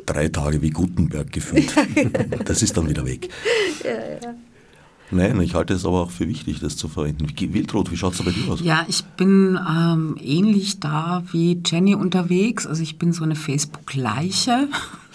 drei 0.06 0.30
Tage 0.30 0.62
wie 0.62 0.72
Gutenberg 0.72 1.32
gefühlt. 1.32 1.74
Das 2.46 2.62
ist 2.64 2.78
dann 2.78 2.90
wieder 2.90 3.06
weg. 3.06 3.30
Ja, 3.84 3.92
ja. 3.92 4.36
Nein, 5.10 5.40
ich 5.40 5.56
halte 5.56 5.74
es 5.74 5.86
aber 5.86 6.02
auch 6.02 6.12
für 6.12 6.28
wichtig, 6.28 6.60
das 6.60 6.76
zu 6.76 6.90
verwenden. 6.90 7.28
Wildrot, 7.54 7.92
wie 7.92 7.98
schaut 7.98 8.14
es 8.14 8.24
bei 8.24 8.32
dir 8.32 8.52
aus? 8.52 8.60
Ja, 8.62 8.86
ich 8.90 9.06
bin 9.06 9.58
ähm, 9.58 10.18
ähnlich 10.22 10.82
da 10.82 11.24
wie 11.32 11.62
Jenny 11.66 11.96
unterwegs. 11.96 12.68
Also 12.68 12.84
ich 12.84 12.98
bin 12.98 13.14
so 13.14 13.24
eine 13.24 13.36
Facebook-Leiche 13.36 14.68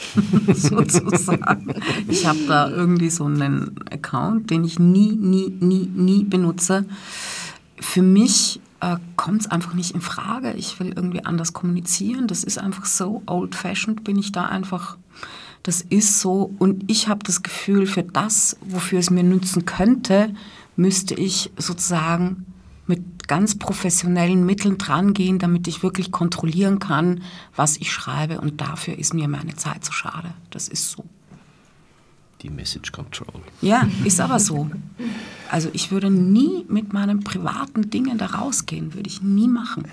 sozusagen. 0.54 1.74
Ich 2.08 2.26
habe 2.26 2.38
da 2.48 2.70
irgendwie 2.70 3.10
so 3.10 3.24
einen 3.24 3.74
Account, 3.90 4.50
den 4.50 4.64
ich 4.64 4.78
nie, 4.78 5.12
nie, 5.12 5.50
nie, 5.60 5.86
nie 5.94 6.24
benutze. 6.24 6.86
Für 7.78 8.02
mich 8.02 8.60
äh, 8.80 8.96
kommt 9.16 9.42
es 9.42 9.50
einfach 9.50 9.74
nicht 9.74 9.94
in 9.94 10.00
Frage. 10.00 10.54
Ich 10.54 10.80
will 10.80 10.94
irgendwie 10.96 11.24
anders 11.24 11.52
kommunizieren. 11.52 12.28
Das 12.28 12.44
ist 12.44 12.58
einfach 12.58 12.86
so 12.86 13.22
old-fashioned, 13.26 14.04
bin 14.04 14.18
ich 14.18 14.32
da 14.32 14.46
einfach 14.46 14.96
das 15.62 15.80
ist 15.80 16.20
so 16.20 16.52
und 16.58 16.90
ich 16.90 17.08
habe 17.08 17.22
das 17.24 17.42
Gefühl, 17.42 17.86
für 17.86 18.02
das, 18.02 18.56
wofür 18.60 18.98
es 18.98 19.10
mir 19.10 19.22
nützen 19.22 19.64
könnte, 19.64 20.34
müsste 20.76 21.14
ich 21.14 21.50
sozusagen 21.56 22.46
mit 22.86 23.28
ganz 23.28 23.56
professionellen 23.58 24.44
Mitteln 24.44 24.76
drangehen, 24.76 25.38
damit 25.38 25.68
ich 25.68 25.82
wirklich 25.82 26.10
kontrollieren 26.10 26.78
kann, 26.78 27.22
was 27.54 27.76
ich 27.76 27.92
schreibe 27.92 28.40
und 28.40 28.60
dafür 28.60 28.98
ist 28.98 29.14
mir 29.14 29.28
meine 29.28 29.54
Zeit 29.54 29.84
zu 29.84 29.92
schade. 29.92 30.34
Das 30.50 30.68
ist 30.68 30.90
so. 30.90 31.04
Die 32.42 32.50
Message 32.50 32.90
Control. 32.90 33.40
Ja, 33.60 33.86
ist 34.04 34.20
aber 34.20 34.40
so. 34.40 34.68
Also 35.48 35.70
ich 35.72 35.92
würde 35.92 36.10
nie 36.10 36.64
mit 36.68 36.92
meinen 36.92 37.22
privaten 37.22 37.88
Dingen 37.88 38.18
da 38.18 38.26
rausgehen, 38.26 38.94
würde 38.94 39.08
ich 39.08 39.22
nie 39.22 39.46
machen. 39.46 39.84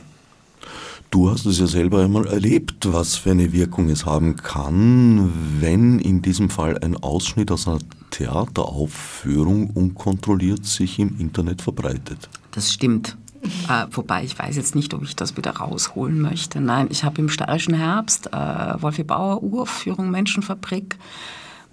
Du 1.12 1.32
hast 1.32 1.48
es 1.48 1.58
ja 1.60 1.66
selber 1.66 2.04
einmal 2.04 2.28
erlebt, 2.28 2.94
was 2.94 3.16
für 3.16 3.32
eine 3.32 3.52
Wirkung 3.52 3.90
es 3.90 4.06
haben 4.06 4.36
kann, 4.36 5.32
wenn 5.60 5.98
in 5.98 6.22
diesem 6.22 6.52
Fall 6.52 6.78
ein 6.84 6.96
Ausschnitt 6.96 7.50
aus 7.50 7.68
einer 7.68 7.80
Theateraufführung 8.12 9.72
unkontrolliert 9.72 10.66
sich 10.66 11.00
im 11.00 11.20
Internet 11.20 11.64
verbreitet. 11.64 12.30
Das 12.52 12.72
stimmt. 12.72 13.18
Äh, 13.42 13.88
wobei 13.92 14.24
ich 14.24 14.38
weiß 14.38 14.56
jetzt 14.56 14.76
nicht, 14.76 14.94
ob 14.94 15.02
ich 15.04 15.16
das 15.16 15.36
wieder 15.36 15.52
rausholen 15.52 16.20
möchte. 16.20 16.62
Nein, 16.62 16.88
ich 16.92 17.04
habe 17.04 17.22
im 17.22 17.30
steirischen 17.30 17.74
Herbst 17.74 18.28
äh, 18.28 18.82
Wolfi 18.82 19.04
Bauer 19.04 19.42
Uraufführung 19.42 20.12
Menschenfabrik 20.12 20.98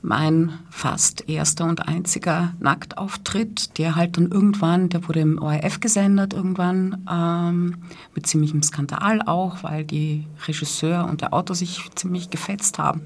mein 0.06 0.52
fast 0.70 1.28
erster 1.28 1.64
und 1.64 1.88
einziger 1.88 2.54
Nacktauftritt, 2.60 3.76
der 3.76 3.96
halt 3.96 4.16
dann 4.16 4.30
irgendwann, 4.30 4.88
der 4.88 5.06
wurde 5.08 5.18
im 5.18 5.42
ORF 5.42 5.80
gesendet 5.80 6.32
irgendwann, 6.32 7.04
ähm, 7.10 7.78
mit 8.14 8.26
ziemlichem 8.26 8.62
Skandal 8.62 9.20
auch, 9.22 9.64
weil 9.64 9.84
die 9.84 10.24
Regisseur 10.46 11.06
und 11.06 11.22
der 11.22 11.34
Autor 11.34 11.56
sich 11.56 11.90
ziemlich 11.96 12.30
gefetzt 12.30 12.78
haben. 12.78 13.02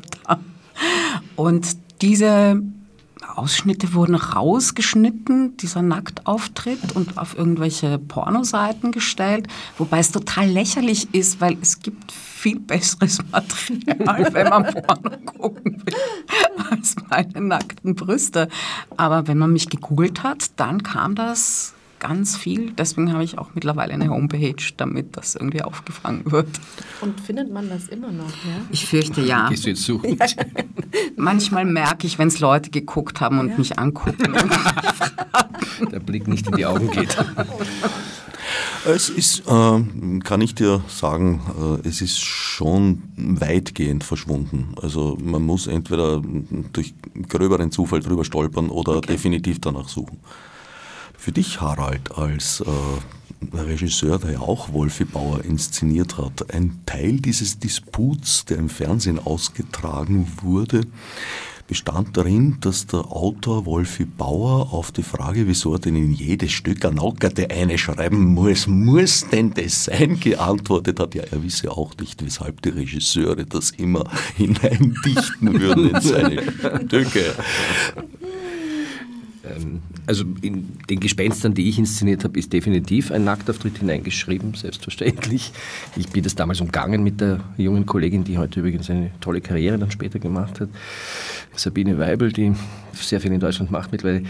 Und 1.36 1.78
diese 2.03 2.62
Ausschnitte 3.38 3.94
wurden 3.94 4.14
rausgeschnitten, 4.14 5.56
dieser 5.56 5.82
Nacktauftritt 5.82 6.94
und 6.94 7.18
auf 7.18 7.36
irgendwelche 7.36 7.98
Pornoseiten 7.98 8.92
gestellt, 8.92 9.46
wobei 9.78 9.98
es 9.98 10.12
total 10.12 10.48
lächerlich 10.48 11.14
ist, 11.14 11.40
weil 11.40 11.56
es 11.60 11.80
gibt 11.80 12.12
viel 12.12 12.58
besseres 12.58 13.18
Material, 13.30 14.32
wenn 14.32 14.48
man 14.48 14.64
Porno 14.64 15.16
gucken 15.26 15.82
will, 15.84 15.94
als 16.70 16.96
meine 17.08 17.40
nackten 17.40 17.94
Brüste. 17.94 18.48
Aber 18.96 19.26
wenn 19.26 19.38
man 19.38 19.52
mich 19.52 19.68
gegoogelt 19.68 20.22
hat, 20.22 20.50
dann 20.56 20.82
kam 20.82 21.14
das 21.14 21.74
ganz 22.01 22.36
viel. 22.36 22.72
Deswegen 22.72 23.12
habe 23.12 23.22
ich 23.22 23.38
auch 23.38 23.51
mittlerweile 23.55 23.92
eine 23.92 24.09
Homepage, 24.09 24.57
damit 24.76 25.16
das 25.16 25.36
irgendwie 25.36 25.62
aufgefangen 25.62 26.22
wird. 26.32 26.48
Und 27.01 27.20
findet 27.20 27.53
man 27.53 27.68
das 27.68 27.88
immer 27.88 28.11
noch? 28.11 28.28
Ja? 28.28 28.62
Ich 28.70 28.86
fürchte 28.86 29.20
ja. 29.20 29.48
Gehst 29.48 29.66
du 29.66 29.70
jetzt 29.70 29.84
suchen? 29.84 30.18
Manchmal 31.16 31.64
merke 31.64 32.07
ich, 32.07 32.18
wenn 32.18 32.28
es 32.28 32.40
Leute 32.40 32.70
geguckt 32.70 33.20
haben 33.20 33.38
und 33.38 33.51
ja. 33.51 33.59
mich 33.59 33.78
angucken. 33.78 34.34
Der 35.92 36.01
Blick 36.01 36.26
nicht 36.26 36.46
in 36.46 36.57
die 36.57 36.66
Augen 36.66 36.90
geht. 36.90 37.16
Es 38.84 39.11
ist, 39.11 39.40
äh, 39.46 40.20
kann 40.24 40.40
ich 40.40 40.55
dir 40.55 40.82
sagen, 40.88 41.40
äh, 41.84 41.86
es 41.86 42.01
ist 42.01 42.18
schon 42.18 43.03
weitgehend 43.16 44.05
verschwunden. 44.05 44.74
Also 44.80 45.18
man 45.22 45.42
muss 45.42 45.66
entweder 45.66 46.22
durch 46.72 46.94
gröberen 47.28 47.70
Zufall 47.70 48.01
drüber 48.01 48.24
stolpern 48.24 48.70
oder 48.70 48.96
okay. 48.96 49.12
definitiv 49.12 49.61
danach 49.61 49.88
suchen. 49.88 50.18
Für 51.20 51.32
dich, 51.32 51.60
Harald, 51.60 52.16
als 52.16 52.62
äh, 52.62 53.54
Regisseur, 53.54 54.18
der 54.18 54.32
ja 54.32 54.40
auch 54.40 54.72
Wolfi 54.72 55.04
Bauer 55.04 55.44
inszeniert 55.44 56.16
hat, 56.16 56.54
ein 56.54 56.80
Teil 56.86 57.20
dieses 57.20 57.58
Disputs, 57.58 58.46
der 58.46 58.56
im 58.56 58.70
Fernsehen 58.70 59.18
ausgetragen 59.18 60.26
wurde, 60.40 60.86
bestand 61.68 62.16
darin, 62.16 62.56
dass 62.62 62.86
der 62.86 63.00
Autor 63.00 63.66
Wolfi 63.66 64.06
Bauer 64.06 64.72
auf 64.72 64.92
die 64.92 65.02
Frage, 65.02 65.46
wieso 65.46 65.74
er 65.74 65.78
denn 65.78 65.94
in 65.94 66.10
jedes 66.10 66.52
Stück 66.52 66.82
eine 66.86 66.94
Nackerte 66.94 67.50
eine 67.50 67.76
schreiben 67.76 68.32
muss, 68.32 68.66
muss 68.66 69.28
denn 69.28 69.52
das 69.52 69.84
sein, 69.84 70.18
geantwortet 70.18 71.00
hat, 71.00 71.14
ja, 71.14 71.24
er 71.24 71.42
wisse 71.42 71.70
auch 71.70 71.94
nicht, 71.98 72.24
weshalb 72.24 72.62
die 72.62 72.70
Regisseure 72.70 73.44
das 73.44 73.72
immer 73.72 74.10
hineindichten 74.38 75.60
würden 75.60 75.90
in 75.90 76.00
seine 76.00 76.42
Stücke. 76.86 77.34
Ähm, 79.44 79.82
also 80.11 80.24
in 80.42 80.76
den 80.90 80.98
Gespenstern, 80.98 81.54
die 81.54 81.68
ich 81.68 81.78
inszeniert 81.78 82.24
habe, 82.24 82.36
ist 82.36 82.52
definitiv 82.52 83.12
ein 83.12 83.22
Nacktauftritt 83.22 83.78
hineingeschrieben, 83.78 84.54
selbstverständlich. 84.54 85.52
Ich 85.94 86.08
bin 86.08 86.24
das 86.24 86.34
damals 86.34 86.61
umgangen 86.61 87.04
mit 87.04 87.20
der 87.20 87.38
jungen 87.56 87.86
Kollegin, 87.86 88.24
die 88.24 88.36
heute 88.36 88.58
übrigens 88.58 88.90
eine 88.90 89.12
tolle 89.20 89.40
Karriere 89.40 89.78
dann 89.78 89.92
später 89.92 90.18
gemacht 90.18 90.58
hat. 90.58 90.68
Sabine 91.54 91.96
Weibel, 91.96 92.32
die 92.32 92.52
sehr 92.95 93.20
viel 93.20 93.32
in 93.32 93.41
Deutschland 93.41 93.70
macht 93.70 93.93
mittlerweile, 93.93 94.24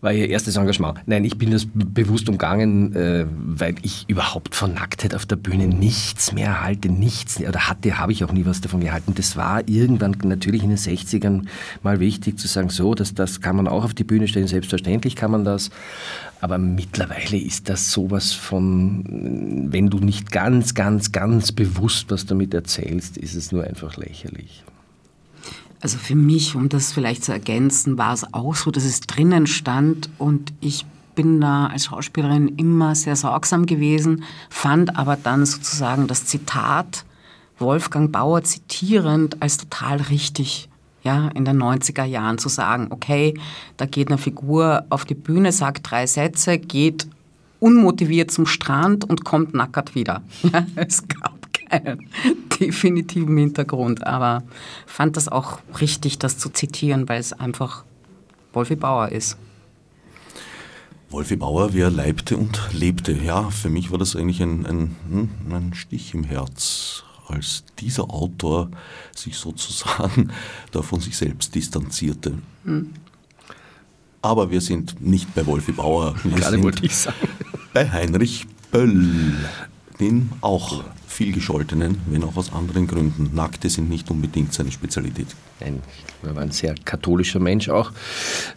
war 0.00 0.12
ihr 0.12 0.28
erstes 0.28 0.56
Engagement. 0.56 0.98
Nein, 1.06 1.24
ich 1.24 1.38
bin 1.38 1.50
das 1.50 1.66
bewusst 1.72 2.28
umgangen, 2.28 2.94
äh, 2.94 3.26
weil 3.30 3.74
ich 3.82 4.04
überhaupt 4.08 4.54
von 4.54 4.74
Nacktheit 4.74 5.14
auf 5.14 5.26
der 5.26 5.36
Bühne 5.36 5.66
nichts 5.66 6.32
mehr 6.32 6.62
halte, 6.62 6.88
nichts, 6.88 7.40
oder 7.40 7.68
hatte, 7.68 7.98
habe 7.98 8.12
ich 8.12 8.24
auch 8.24 8.32
nie 8.32 8.46
was 8.46 8.60
davon 8.60 8.80
gehalten. 8.80 9.14
Das 9.14 9.36
war 9.36 9.68
irgendwann 9.68 10.16
natürlich 10.24 10.62
in 10.62 10.70
den 10.70 10.78
60ern 10.78 11.42
mal 11.82 12.00
wichtig 12.00 12.38
zu 12.38 12.48
sagen, 12.48 12.70
so, 12.70 12.94
dass 12.94 13.14
das 13.14 13.40
kann 13.40 13.56
man 13.56 13.68
auch 13.68 13.84
auf 13.84 13.94
die 13.94 14.04
Bühne 14.04 14.28
stellen, 14.28 14.46
selbstverständlich 14.46 15.16
kann 15.16 15.30
man 15.30 15.44
das. 15.44 15.70
Aber 16.40 16.58
mittlerweile 16.58 17.36
ist 17.36 17.68
das 17.68 17.92
sowas 17.92 18.32
von, 18.32 19.68
wenn 19.70 19.90
du 19.90 19.98
nicht 19.98 20.32
ganz, 20.32 20.74
ganz, 20.74 21.12
ganz 21.12 21.52
bewusst 21.52 22.10
was 22.10 22.26
damit 22.26 22.52
erzählst, 22.52 23.16
ist 23.16 23.36
es 23.36 23.52
nur 23.52 23.62
einfach 23.62 23.96
lächerlich. 23.96 24.64
Also 25.82 25.98
für 25.98 26.14
mich, 26.14 26.54
um 26.54 26.68
das 26.68 26.92
vielleicht 26.92 27.24
zu 27.24 27.32
ergänzen, 27.32 27.98
war 27.98 28.14
es 28.14 28.32
auch 28.32 28.54
so, 28.54 28.70
dass 28.70 28.84
es 28.84 29.00
drinnen 29.00 29.48
stand 29.48 30.08
und 30.16 30.52
ich 30.60 30.86
bin 31.16 31.40
da 31.40 31.66
als 31.66 31.86
Schauspielerin 31.86 32.54
immer 32.56 32.94
sehr 32.94 33.16
sorgsam 33.16 33.66
gewesen, 33.66 34.22
fand 34.48 34.96
aber 34.96 35.16
dann 35.16 35.44
sozusagen 35.44 36.06
das 36.06 36.24
Zitat 36.24 37.04
Wolfgang 37.58 38.12
Bauer 38.12 38.44
zitierend 38.44 39.42
als 39.42 39.56
total 39.56 40.00
richtig. 40.00 40.68
Ja, 41.02 41.28
in 41.34 41.44
den 41.44 41.60
90er 41.60 42.04
Jahren 42.04 42.38
zu 42.38 42.48
sagen, 42.48 42.86
okay, 42.90 43.34
da 43.76 43.86
geht 43.86 44.06
eine 44.06 44.18
Figur 44.18 44.84
auf 44.88 45.04
die 45.04 45.16
Bühne, 45.16 45.50
sagt 45.50 45.90
drei 45.90 46.06
Sätze, 46.06 46.58
geht 46.58 47.08
unmotiviert 47.58 48.30
zum 48.30 48.46
Strand 48.46 49.10
und 49.10 49.24
kommt 49.24 49.52
nackert 49.52 49.96
wieder. 49.96 50.22
Ja, 50.52 50.64
es 50.76 51.08
gab 51.08 51.31
keinen 51.80 52.08
definitiven 52.60 53.36
Hintergrund, 53.36 54.06
aber 54.06 54.42
fand 54.86 55.16
das 55.16 55.28
auch 55.28 55.60
richtig, 55.80 56.18
das 56.18 56.38
zu 56.38 56.50
zitieren, 56.50 57.08
weil 57.08 57.20
es 57.20 57.32
einfach 57.32 57.84
Wolfi 58.52 58.76
Bauer 58.76 59.08
ist. 59.08 59.36
Wolfi 61.10 61.36
Bauer, 61.36 61.74
wie 61.74 61.80
er 61.80 61.90
leibte 61.90 62.36
und 62.36 62.58
lebte. 62.72 63.12
Ja, 63.12 63.50
für 63.50 63.68
mich 63.68 63.90
war 63.90 63.98
das 63.98 64.16
eigentlich 64.16 64.42
ein, 64.42 64.66
ein, 64.66 64.96
hm, 65.08 65.28
ein 65.50 65.74
Stich 65.74 66.14
im 66.14 66.24
Herz, 66.24 67.04
als 67.28 67.64
dieser 67.78 68.10
Autor 68.10 68.70
sich 69.14 69.36
sozusagen 69.36 70.30
da 70.72 70.82
von 70.82 71.00
sich 71.00 71.16
selbst 71.16 71.54
distanzierte. 71.54 72.34
Hm. 72.64 72.90
Aber 74.22 74.50
wir 74.50 74.60
sind 74.60 75.00
nicht 75.00 75.34
bei 75.34 75.44
Wolfi 75.46 75.72
Bauer, 75.72 76.14
wir 76.22 76.36
Gerade 76.36 76.52
sind 76.52 76.62
wollte 76.62 76.86
ich 76.86 76.94
sagen. 76.94 77.16
bei 77.74 77.90
Heinrich 77.90 78.46
Böll, 78.70 79.34
den 80.02 80.30
auch 80.40 80.82
viel 81.06 81.32
gescholtenen, 81.32 81.98
wenn 82.06 82.24
auch 82.24 82.36
aus 82.36 82.52
anderen 82.52 82.86
Gründen. 82.86 83.30
Nackte 83.34 83.68
sind 83.68 83.88
nicht 83.88 84.10
unbedingt 84.10 84.52
seine 84.52 84.72
Spezialität. 84.72 85.28
Nein, 85.60 85.80
er 86.24 86.34
war 86.34 86.42
ein 86.42 86.50
sehr 86.50 86.74
katholischer 86.84 87.38
Mensch 87.38 87.68
auch, 87.68 87.92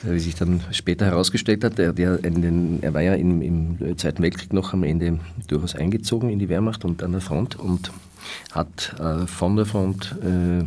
wie 0.03 0.19
sich 0.19 0.35
dann 0.35 0.61
später 0.71 1.05
herausgestellt 1.05 1.63
hat. 1.63 1.77
Er, 1.77 1.93
der 1.93 2.17
den, 2.17 2.81
er 2.81 2.93
war 2.93 3.01
ja 3.01 3.13
im, 3.13 3.41
im, 3.41 3.97
Zweiten 3.97 4.23
Weltkrieg 4.23 4.53
noch 4.53 4.73
am 4.73 4.83
Ende 4.83 5.19
durchaus 5.47 5.75
eingezogen 5.75 6.29
in 6.29 6.39
die 6.39 6.49
Wehrmacht 6.49 6.83
und 6.83 7.03
an 7.03 7.11
der 7.11 7.21
Front 7.21 7.59
und 7.59 7.91
hat 8.51 8.95
äh, 8.99 9.27
von 9.27 9.55
der 9.55 9.65
Front 9.65 10.15
äh, 10.23 10.63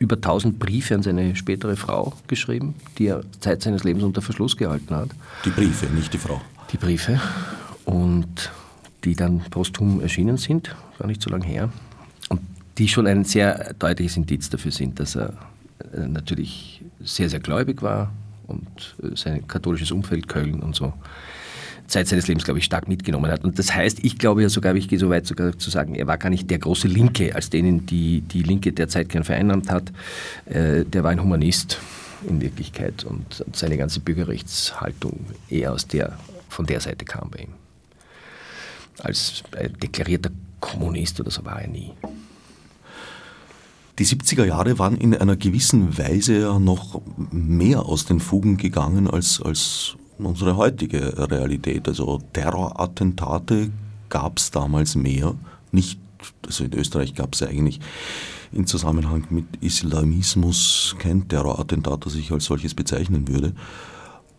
über 0.00 0.16
1000 0.16 0.58
Briefe 0.58 0.96
an 0.96 1.02
seine 1.02 1.36
spätere 1.36 1.76
Frau 1.76 2.14
geschrieben, 2.26 2.74
die 2.98 3.06
er 3.06 3.22
Zeit 3.38 3.62
seines 3.62 3.84
Lebens 3.84 4.02
unter 4.02 4.22
Verschluss 4.22 4.56
gehalten 4.56 4.96
hat. 4.96 5.10
Die 5.44 5.50
Briefe, 5.50 5.86
nicht 5.94 6.12
die 6.12 6.18
Frau. 6.18 6.40
Die 6.72 6.76
Briefe. 6.76 7.20
Und 7.84 8.50
die 9.04 9.14
dann 9.14 9.40
posthum 9.50 10.00
erschienen 10.00 10.36
sind, 10.36 10.74
gar 10.98 11.06
nicht 11.06 11.22
so 11.22 11.30
lange 11.30 11.46
her. 11.46 11.70
Und 12.28 12.40
die 12.78 12.88
schon 12.88 13.06
ein 13.06 13.24
sehr 13.24 13.74
deutliches 13.74 14.16
Indiz 14.16 14.48
dafür 14.50 14.72
sind, 14.72 15.00
dass 15.00 15.16
er 15.16 15.34
äh, 15.94 16.06
natürlich 16.06 16.82
sehr, 17.00 17.28
sehr 17.28 17.40
gläubig 17.40 17.82
war 17.82 18.12
und 18.46 18.96
äh, 19.02 19.16
sein 19.16 19.46
katholisches 19.46 19.90
Umfeld, 19.90 20.28
Köln 20.28 20.60
und 20.60 20.74
so, 20.74 20.92
Zeit 21.86 22.08
seines 22.08 22.26
Lebens, 22.28 22.44
glaube 22.44 22.58
ich, 22.58 22.64
stark 22.64 22.88
mitgenommen 22.88 23.30
hat. 23.30 23.44
Und 23.44 23.58
das 23.58 23.74
heißt, 23.74 24.04
ich 24.04 24.18
glaube 24.18 24.42
ja 24.42 24.48
sogar, 24.48 24.74
ich 24.76 24.88
gehe 24.88 24.98
so 24.98 25.10
weit 25.10 25.26
sogar 25.26 25.58
zu 25.58 25.68
sagen, 25.68 25.94
er 25.94 26.06
war 26.06 26.16
gar 26.16 26.30
nicht 26.30 26.48
der 26.50 26.58
große 26.58 26.88
Linke, 26.88 27.34
als 27.34 27.50
denen 27.50 27.86
die, 27.86 28.22
die 28.22 28.42
Linke 28.42 28.72
derzeit 28.72 29.08
gern 29.08 29.24
vereinnahmt 29.24 29.70
hat. 29.70 29.92
Äh, 30.46 30.84
der 30.84 31.02
war 31.02 31.10
ein 31.10 31.20
Humanist 31.20 31.78
in 32.28 32.40
Wirklichkeit 32.40 33.04
und 33.04 33.44
seine 33.52 33.76
ganze 33.76 33.98
Bürgerrechtshaltung 33.98 35.26
eher 35.50 35.72
aus 35.72 35.88
der, 35.88 36.16
von 36.48 36.66
der 36.66 36.80
Seite 36.80 37.04
kam 37.04 37.30
bei 37.30 37.40
ihm 37.40 37.61
als 39.04 39.42
deklarierter 39.82 40.30
Kommunist 40.60 41.20
oder 41.20 41.30
so 41.30 41.44
war 41.44 41.60
er 41.60 41.68
nie. 41.68 41.92
Die 43.98 44.06
70er 44.06 44.46
Jahre 44.46 44.78
waren 44.78 44.96
in 44.96 45.14
einer 45.14 45.36
gewissen 45.36 45.98
Weise 45.98 46.40
ja 46.40 46.58
noch 46.58 47.02
mehr 47.30 47.84
aus 47.84 48.06
den 48.06 48.20
Fugen 48.20 48.56
gegangen 48.56 49.08
als, 49.08 49.42
als 49.42 49.96
unsere 50.18 50.56
heutige 50.56 51.30
Realität. 51.30 51.86
Also 51.88 52.20
Terrorattentate 52.32 53.70
gab 54.08 54.38
es 54.38 54.50
damals 54.50 54.94
mehr. 54.94 55.34
Nicht, 55.72 56.00
also 56.46 56.64
in 56.64 56.72
Österreich 56.72 57.14
gab 57.14 57.34
es 57.34 57.42
eigentlich 57.42 57.80
in 58.50 58.66
Zusammenhang 58.66 59.26
mit 59.30 59.44
Islamismus 59.60 60.94
kein 60.98 61.28
Terrorattentat, 61.28 62.06
das 62.06 62.14
ich 62.14 62.32
als 62.32 62.46
solches 62.46 62.74
bezeichnen 62.74 63.28
würde 63.28 63.54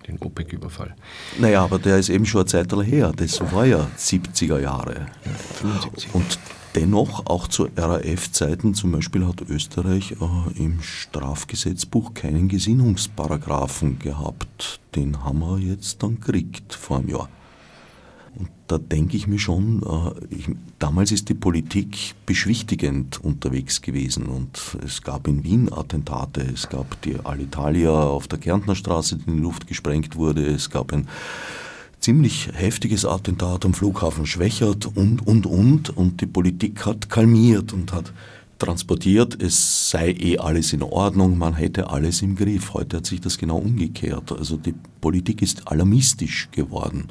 den 0.07 0.19
OPEC-Überfall. 0.19 0.95
Naja, 1.39 1.63
aber 1.63 1.79
der 1.79 1.97
ist 1.97 2.09
eben 2.09 2.25
schon 2.25 2.41
eine 2.41 2.47
Zeit 2.47 2.71
her. 2.73 3.11
Das 3.15 3.39
war 3.53 3.65
ja 3.65 3.87
70er 3.97 4.59
Jahre. 4.59 5.07
75. 5.55 6.13
Und 6.13 6.39
dennoch, 6.75 7.25
auch 7.25 7.47
zu 7.47 7.69
RAF-Zeiten 7.75 8.73
zum 8.73 8.91
Beispiel, 8.91 9.25
hat 9.25 9.41
Österreich 9.41 10.13
äh, 10.13 10.63
im 10.63 10.81
Strafgesetzbuch 10.81 12.13
keinen 12.13 12.47
Gesinnungsparagraphen 12.47 13.99
gehabt. 13.99 14.79
Den 14.95 15.23
haben 15.23 15.39
wir 15.39 15.59
jetzt 15.59 16.03
dann 16.03 16.19
gekriegt 16.19 16.73
vor 16.73 16.97
einem 16.97 17.09
Jahr. 17.09 17.29
Und 18.35 18.49
da 18.67 18.77
denke 18.77 19.15
ich 19.15 19.27
mir 19.27 19.39
schon, 19.39 19.83
äh, 19.83 20.35
ich, 20.35 20.47
damals 20.79 21.11
ist 21.11 21.29
die 21.29 21.33
Politik 21.35 22.15
beschwichtigend 22.25 23.23
unterwegs 23.23 23.81
gewesen 23.81 24.25
und 24.25 24.59
es 24.83 25.01
gab 25.01 25.27
in 25.27 25.43
Wien 25.43 25.71
Attentate, 25.71 26.41
es 26.41 26.69
gab 26.69 26.99
die 27.03 27.17
Alitalia 27.23 27.91
auf 27.91 28.27
der 28.27 28.39
Kärntner 28.39 28.75
Straße, 28.75 29.17
die 29.17 29.29
in 29.29 29.37
die 29.37 29.43
Luft 29.43 29.67
gesprengt 29.67 30.15
wurde, 30.15 30.45
es 30.45 30.69
gab 30.69 30.93
ein 30.93 31.07
ziemlich 31.99 32.49
heftiges 32.53 33.05
Attentat 33.05 33.65
am 33.65 33.73
Flughafen 33.73 34.25
Schwächert 34.25 34.87
und, 34.87 35.25
und, 35.25 35.45
und. 35.45 35.89
Und 35.95 36.19
die 36.19 36.25
Politik 36.25 36.85
hat 36.85 37.09
kalmiert 37.09 37.71
und 37.71 37.93
hat 37.93 38.11
transportiert, 38.59 39.41
es 39.41 39.89
sei 39.89 40.11
eh 40.11 40.37
alles 40.37 40.73
in 40.73 40.83
Ordnung, 40.83 41.37
man 41.37 41.53
hätte 41.53 41.89
alles 41.89 42.21
im 42.21 42.35
Griff. 42.35 42.73
Heute 42.73 42.97
hat 42.97 43.05
sich 43.05 43.21
das 43.21 43.37
genau 43.37 43.57
umgekehrt. 43.57 44.31
Also 44.31 44.57
die 44.57 44.75
Politik 44.99 45.41
ist 45.41 45.67
alarmistisch 45.67 46.49
geworden 46.51 47.07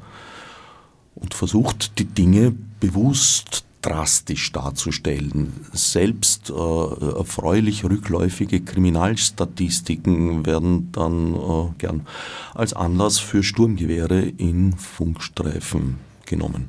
und 1.14 1.34
versucht 1.34 1.98
die 1.98 2.04
Dinge 2.04 2.54
bewusst 2.80 3.64
drastisch 3.82 4.52
darzustellen. 4.52 5.52
Selbst 5.72 6.50
äh, 6.50 6.52
erfreulich 6.52 7.84
rückläufige 7.84 8.60
Kriminalstatistiken 8.60 10.46
werden 10.46 10.90
dann 10.92 11.34
äh, 11.34 11.68
gern 11.78 12.06
als 12.54 12.72
Anlass 12.72 13.18
für 13.18 13.42
Sturmgewehre 13.42 14.20
in 14.20 14.72
Funkstreifen 14.74 15.96
genommen. 16.26 16.68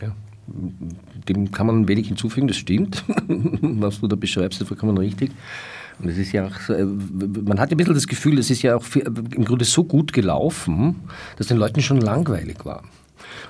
Ja, 0.00 0.14
dem 1.28 1.50
kann 1.50 1.66
man 1.66 1.88
wenig 1.88 2.08
hinzufügen, 2.08 2.46
das 2.46 2.56
stimmt. 2.56 3.04
Was 3.60 4.00
du 4.00 4.06
da 4.06 4.16
beschreibst, 4.16 4.60
ist 4.60 4.68
vollkommen 4.68 4.96
richtig. 4.96 5.32
Es 6.04 6.16
ist 6.16 6.32
ja 6.32 6.46
auch, 6.46 6.68
man 6.68 7.60
hat 7.60 7.70
ein 7.70 7.76
bisschen 7.76 7.94
das 7.94 8.06
Gefühl, 8.06 8.38
es 8.38 8.50
ist 8.50 8.62
ja 8.62 8.76
auch 8.76 8.84
im 8.94 9.44
Grunde 9.44 9.64
so 9.64 9.84
gut 9.84 10.12
gelaufen, 10.12 10.96
dass 11.36 11.48
den 11.48 11.58
Leuten 11.58 11.82
schon 11.82 12.00
langweilig 12.00 12.64
war. 12.64 12.82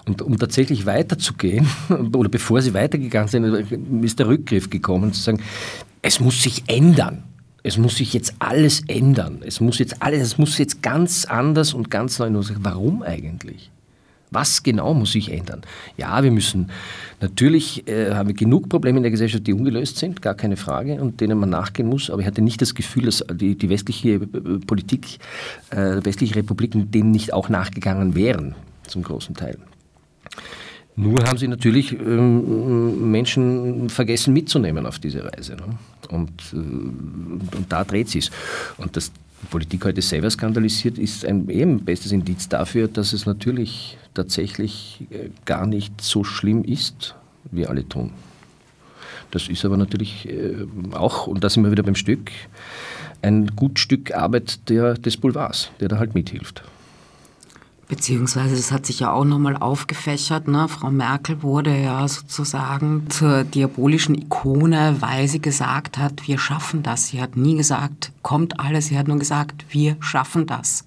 Und 0.06 0.22
um 0.22 0.38
tatsächlich 0.38 0.86
weiterzugehen, 0.86 1.66
oder 2.14 2.28
bevor 2.28 2.62
sie 2.62 2.74
weitergegangen 2.74 3.28
sind, 3.28 3.44
ist 4.04 4.18
der 4.18 4.28
Rückgriff 4.28 4.70
gekommen, 4.70 5.12
zu 5.12 5.20
sagen, 5.20 5.40
es 6.02 6.20
muss 6.20 6.42
sich 6.42 6.64
ändern. 6.66 7.24
Es 7.64 7.78
muss 7.78 7.96
sich 7.96 8.12
jetzt 8.12 8.34
alles 8.40 8.82
ändern. 8.88 9.40
Es 9.44 9.60
muss 9.60 9.78
jetzt 9.78 10.02
alles, 10.02 10.20
es 10.20 10.38
muss 10.38 10.58
jetzt 10.58 10.82
ganz 10.82 11.24
anders 11.24 11.74
und 11.74 11.90
ganz 11.90 12.18
neu. 12.18 12.30
Warum 12.58 13.02
eigentlich? 13.02 13.70
Was 14.32 14.62
genau 14.62 14.94
muss 14.94 15.12
sich 15.12 15.30
ändern? 15.30 15.60
Ja, 15.98 16.22
wir 16.24 16.30
müssen 16.30 16.70
natürlich 17.20 17.86
äh, 17.86 18.14
haben 18.14 18.28
wir 18.28 18.34
genug 18.34 18.70
Probleme 18.70 18.96
in 18.96 19.02
der 19.02 19.10
Gesellschaft, 19.12 19.46
die 19.46 19.52
ungelöst 19.52 19.98
sind, 19.98 20.22
gar 20.22 20.34
keine 20.34 20.56
Frage, 20.56 20.94
und 21.02 21.20
denen 21.20 21.38
man 21.38 21.50
nachgehen 21.50 21.86
muss. 21.86 22.08
Aber 22.08 22.22
ich 22.22 22.26
hatte 22.26 22.40
nicht 22.40 22.62
das 22.62 22.74
Gefühl, 22.74 23.04
dass 23.04 23.22
die, 23.30 23.56
die 23.56 23.68
westliche 23.68 24.14
äh, 24.14 24.18
Politik, 24.66 25.18
äh, 25.70 26.02
westliche 26.02 26.36
Republiken 26.36 26.90
dem 26.90 27.10
nicht 27.10 27.34
auch 27.34 27.50
nachgegangen 27.50 28.14
wären, 28.14 28.54
zum 28.86 29.02
großen 29.02 29.34
Teil. 29.34 29.58
Nur 30.94 31.24
haben 31.24 31.38
sie 31.38 31.48
natürlich 31.48 31.92
ähm, 31.92 33.10
Menschen 33.10 33.88
vergessen 33.88 34.34
mitzunehmen 34.34 34.84
auf 34.84 34.98
diese 34.98 35.24
Reise. 35.24 35.56
Ne? 35.56 35.78
Und, 36.10 36.30
äh, 36.52 36.56
und 36.56 37.66
da 37.68 37.84
dreht 37.84 38.10
sie 38.10 38.18
es. 38.18 38.30
Und 38.76 38.96
dass 38.96 39.10
die 39.10 39.46
Politik 39.46 39.84
heute 39.86 40.02
selber 40.02 40.28
skandalisiert, 40.28 40.98
ist 40.98 41.24
ein 41.24 41.48
eben 41.48 41.84
bestes 41.84 42.12
Indiz 42.12 42.48
dafür, 42.48 42.88
dass 42.88 43.14
es 43.14 43.24
natürlich 43.24 43.96
tatsächlich 44.12 45.04
äh, 45.10 45.30
gar 45.46 45.66
nicht 45.66 46.00
so 46.00 46.24
schlimm 46.24 46.62
ist, 46.62 47.14
wie 47.50 47.66
alle 47.66 47.88
tun. 47.88 48.10
Das 49.30 49.48
ist 49.48 49.64
aber 49.64 49.78
natürlich 49.78 50.28
äh, 50.28 50.66
auch, 50.92 51.26
und 51.26 51.42
da 51.42 51.48
sind 51.48 51.64
wir 51.64 51.70
wieder 51.70 51.82
beim 51.82 51.94
Stück, 51.94 52.30
ein 53.22 53.46
gut 53.56 53.78
Stück 53.78 54.14
Arbeit 54.14 54.68
der, 54.68 54.94
des 54.94 55.16
Boulevards, 55.16 55.70
der 55.80 55.88
da 55.88 55.98
halt 55.98 56.14
mithilft. 56.14 56.62
Beziehungsweise 57.92 58.56
das 58.56 58.72
hat 58.72 58.86
sich 58.86 59.00
ja 59.00 59.12
auch 59.12 59.26
nochmal 59.26 59.54
aufgefächert. 59.54 60.48
Ne? 60.48 60.66
Frau 60.66 60.90
Merkel 60.90 61.42
wurde 61.42 61.76
ja 61.76 62.08
sozusagen 62.08 63.10
zur 63.10 63.44
diabolischen 63.44 64.14
Ikone, 64.14 64.96
weil 65.00 65.28
sie 65.28 65.42
gesagt 65.42 65.98
hat, 65.98 66.26
wir 66.26 66.38
schaffen 66.38 66.82
das. 66.82 67.08
Sie 67.08 67.20
hat 67.20 67.36
nie 67.36 67.54
gesagt, 67.54 68.12
kommt 68.22 68.58
alles. 68.58 68.86
Sie 68.86 68.96
hat 68.96 69.08
nur 69.08 69.18
gesagt, 69.18 69.66
wir 69.68 69.98
schaffen 70.00 70.46
das. 70.46 70.86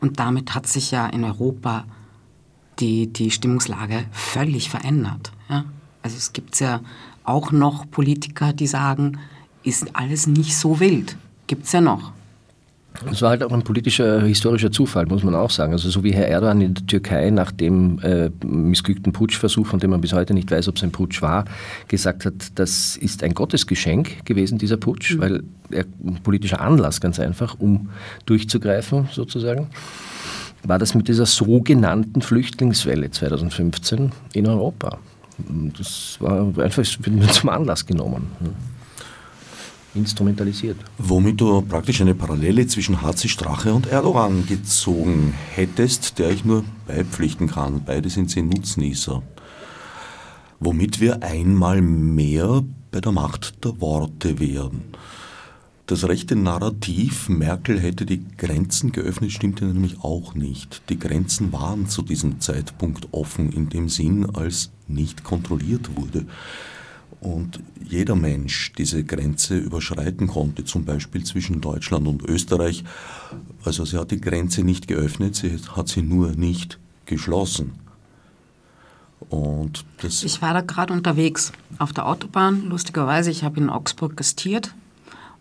Und 0.00 0.20
damit 0.20 0.54
hat 0.54 0.68
sich 0.68 0.92
ja 0.92 1.08
in 1.08 1.24
Europa 1.24 1.86
die, 2.78 3.12
die 3.12 3.32
Stimmungslage 3.32 4.04
völlig 4.12 4.70
verändert. 4.70 5.32
Ja? 5.48 5.64
Also 6.02 6.18
es 6.18 6.32
gibt 6.32 6.60
ja 6.60 6.82
auch 7.24 7.50
noch 7.50 7.90
Politiker, 7.90 8.52
die 8.52 8.68
sagen, 8.68 9.18
ist 9.64 9.96
alles 9.96 10.28
nicht 10.28 10.56
so 10.56 10.78
wild. 10.78 11.16
Gibt 11.48 11.64
es 11.64 11.72
ja 11.72 11.80
noch. 11.80 12.12
Es 13.10 13.22
war 13.22 13.30
halt 13.30 13.42
auch 13.42 13.52
ein 13.52 13.62
politischer, 13.62 14.22
historischer 14.22 14.72
Zufall, 14.72 15.06
muss 15.06 15.22
man 15.22 15.34
auch 15.34 15.50
sagen. 15.50 15.72
Also 15.72 15.88
so 15.88 16.02
wie 16.02 16.12
Herr 16.12 16.28
Erdogan 16.28 16.60
in 16.60 16.74
der 16.74 16.86
Türkei 16.86 17.30
nach 17.30 17.52
dem 17.52 17.98
äh, 18.00 18.30
missglückten 18.44 19.12
Putschversuch, 19.12 19.66
von 19.66 19.78
dem 19.78 19.90
man 19.90 20.00
bis 20.00 20.12
heute 20.12 20.34
nicht 20.34 20.50
weiß, 20.50 20.68
ob 20.68 20.76
es 20.76 20.82
ein 20.82 20.90
Putsch 20.90 21.22
war, 21.22 21.44
gesagt 21.86 22.24
hat, 22.24 22.34
das 22.56 22.96
ist 22.96 23.22
ein 23.22 23.34
Gottesgeschenk 23.34 24.24
gewesen, 24.24 24.58
dieser 24.58 24.76
Putsch, 24.76 25.14
mhm. 25.14 25.20
weil 25.20 25.42
er 25.70 25.84
ein 26.04 26.18
politischer 26.22 26.60
Anlass 26.60 27.00
ganz 27.00 27.20
einfach, 27.20 27.56
um 27.58 27.90
durchzugreifen 28.26 29.08
sozusagen, 29.12 29.68
war 30.64 30.78
das 30.78 30.94
mit 30.94 31.08
dieser 31.08 31.26
sogenannten 31.26 32.20
Flüchtlingswelle 32.20 33.10
2015 33.10 34.12
in 34.32 34.46
Europa. 34.46 34.98
Das 35.78 36.16
war 36.18 36.52
einfach 36.58 36.82
zum 36.82 37.48
Anlass 37.48 37.86
genommen 37.86 38.26
instrumentalisiert. 39.94 40.76
Womit 40.98 41.40
du 41.40 41.62
praktisch 41.62 42.00
eine 42.00 42.14
Parallele 42.14 42.66
zwischen 42.66 43.02
HC 43.02 43.28
Strache 43.28 43.72
und 43.72 43.86
Erdogan 43.86 44.46
gezogen 44.46 45.34
hättest, 45.54 46.18
der 46.18 46.30
ich 46.30 46.44
nur 46.44 46.64
beipflichten 46.86 47.48
kann. 47.48 47.82
Beide 47.84 48.10
sind 48.10 48.30
sie 48.30 48.42
Nutznießer. 48.42 49.22
Womit 50.60 51.00
wir 51.00 51.22
einmal 51.22 51.80
mehr 51.80 52.64
bei 52.90 53.00
der 53.00 53.12
Macht 53.12 53.64
der 53.64 53.80
Worte 53.80 54.38
wären. 54.38 54.82
Das 55.86 56.06
rechte 56.06 56.36
Narrativ, 56.36 57.30
Merkel 57.30 57.80
hätte 57.80 58.04
die 58.04 58.22
Grenzen 58.36 58.92
geöffnet, 58.92 59.32
stimmte 59.32 59.64
nämlich 59.64 60.02
auch 60.02 60.34
nicht. 60.34 60.82
Die 60.90 60.98
Grenzen 60.98 61.50
waren 61.52 61.88
zu 61.88 62.02
diesem 62.02 62.40
Zeitpunkt 62.40 63.08
offen 63.12 63.50
in 63.50 63.70
dem 63.70 63.88
Sinn, 63.88 64.28
als 64.34 64.70
nicht 64.86 65.24
kontrolliert 65.24 65.96
wurde 65.96 66.26
und 67.20 67.60
jeder 67.82 68.14
Mensch 68.14 68.72
diese 68.78 69.02
Grenze 69.04 69.58
überschreiten 69.58 70.26
konnte, 70.26 70.64
zum 70.64 70.84
Beispiel 70.84 71.24
zwischen 71.24 71.60
Deutschland 71.60 72.06
und 72.06 72.22
Österreich. 72.22 72.84
Also 73.64 73.84
sie 73.84 73.98
hat 73.98 74.10
die 74.10 74.20
Grenze 74.20 74.62
nicht 74.62 74.86
geöffnet, 74.86 75.36
sie 75.36 75.58
hat 75.74 75.88
sie 75.88 76.02
nur 76.02 76.32
nicht 76.32 76.78
geschlossen. 77.06 77.72
Und 79.30 79.84
das 80.00 80.22
ich 80.22 80.40
war 80.42 80.54
da 80.54 80.60
gerade 80.60 80.92
unterwegs 80.92 81.52
auf 81.78 81.92
der 81.92 82.06
Autobahn, 82.06 82.66
lustigerweise, 82.68 83.30
ich 83.30 83.42
habe 83.42 83.60
in 83.60 83.68
Augsburg 83.68 84.16
gastiert 84.16 84.74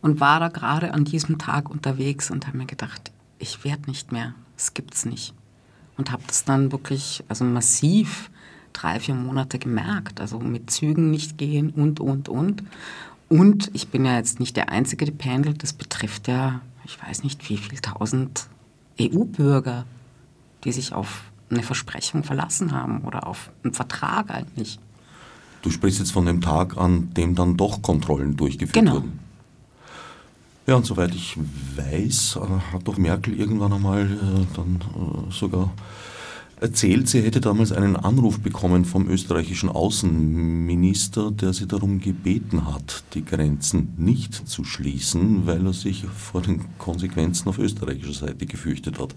und 0.01 0.19
war 0.19 0.39
da 0.39 0.47
gerade 0.47 0.93
an 0.93 1.05
diesem 1.05 1.37
Tag 1.37 1.69
unterwegs 1.69 2.31
und 2.31 2.47
habe 2.47 2.57
mir 2.57 2.65
gedacht, 2.65 3.11
ich 3.39 3.63
werde 3.63 3.89
nicht 3.89 4.11
mehr, 4.11 4.33
das 4.55 4.73
gibt's 4.73 5.05
nicht. 5.05 5.33
Und 5.95 6.11
habe 6.11 6.23
das 6.27 6.43
dann 6.43 6.71
wirklich 6.71 7.23
also 7.27 7.45
massiv 7.45 8.29
drei, 8.81 8.99
vier 8.99 9.15
Monate 9.15 9.59
gemerkt. 9.59 10.21
Also 10.21 10.39
mit 10.39 10.69
Zügen 10.71 11.11
nicht 11.11 11.37
gehen 11.37 11.69
und, 11.71 11.99
und, 11.99 12.29
und. 12.29 12.63
Und 13.29 13.69
ich 13.73 13.89
bin 13.89 14.05
ja 14.05 14.15
jetzt 14.15 14.39
nicht 14.39 14.55
der 14.55 14.69
Einzige, 14.69 15.05
der 15.05 15.11
pendelt. 15.13 15.63
Das 15.63 15.73
betrifft 15.73 16.27
ja, 16.27 16.61
ich 16.85 16.97
weiß 17.01 17.23
nicht, 17.23 17.49
wie 17.49 17.57
viel 17.57 17.79
tausend 17.79 18.47
EU-Bürger, 18.99 19.85
die 20.63 20.71
sich 20.71 20.93
auf 20.93 21.23
eine 21.49 21.63
Versprechung 21.63 22.23
verlassen 22.23 22.71
haben 22.71 23.01
oder 23.01 23.27
auf 23.27 23.51
einen 23.63 23.73
Vertrag 23.73 24.31
eigentlich. 24.31 24.79
Du 25.61 25.69
sprichst 25.69 25.99
jetzt 25.99 26.11
von 26.11 26.25
dem 26.25 26.41
Tag, 26.41 26.77
an 26.77 27.13
dem 27.13 27.35
dann 27.35 27.57
doch 27.57 27.81
Kontrollen 27.81 28.37
durchgeführt 28.37 28.73
genau. 28.73 28.95
wurden. 28.95 29.19
Ja, 30.67 30.75
und 30.75 30.85
soweit 30.85 31.15
ich 31.15 31.37
weiß, 31.75 32.37
äh, 32.37 32.73
hat 32.73 32.85
doch 32.85 32.97
Merkel 32.97 33.39
irgendwann 33.39 33.71
einmal 33.71 34.01
äh, 34.01 34.45
dann 34.55 34.79
äh, 34.81 35.31
sogar 35.31 35.71
erzählt, 36.59 37.07
sie 37.07 37.21
hätte 37.21 37.39
damals 37.39 37.71
einen 37.71 37.95
Anruf 37.95 38.39
bekommen 38.39 38.85
vom 38.85 39.07
österreichischen 39.07 39.69
Außenminister, 39.69 41.31
der 41.31 41.53
sie 41.53 41.67
darum 41.67 41.99
gebeten 41.99 42.65
hat, 42.65 43.03
die 43.13 43.23
Grenzen 43.23 43.93
nicht 43.97 44.33
zu 44.33 44.63
schließen, 44.63 45.45
weil 45.45 45.65
er 45.65 45.73
sich 45.73 46.05
vor 46.05 46.41
den 46.41 46.65
Konsequenzen 46.77 47.49
auf 47.49 47.59
österreichischer 47.59 48.27
Seite 48.27 48.45
gefürchtet 48.45 48.99
hat. 48.99 49.13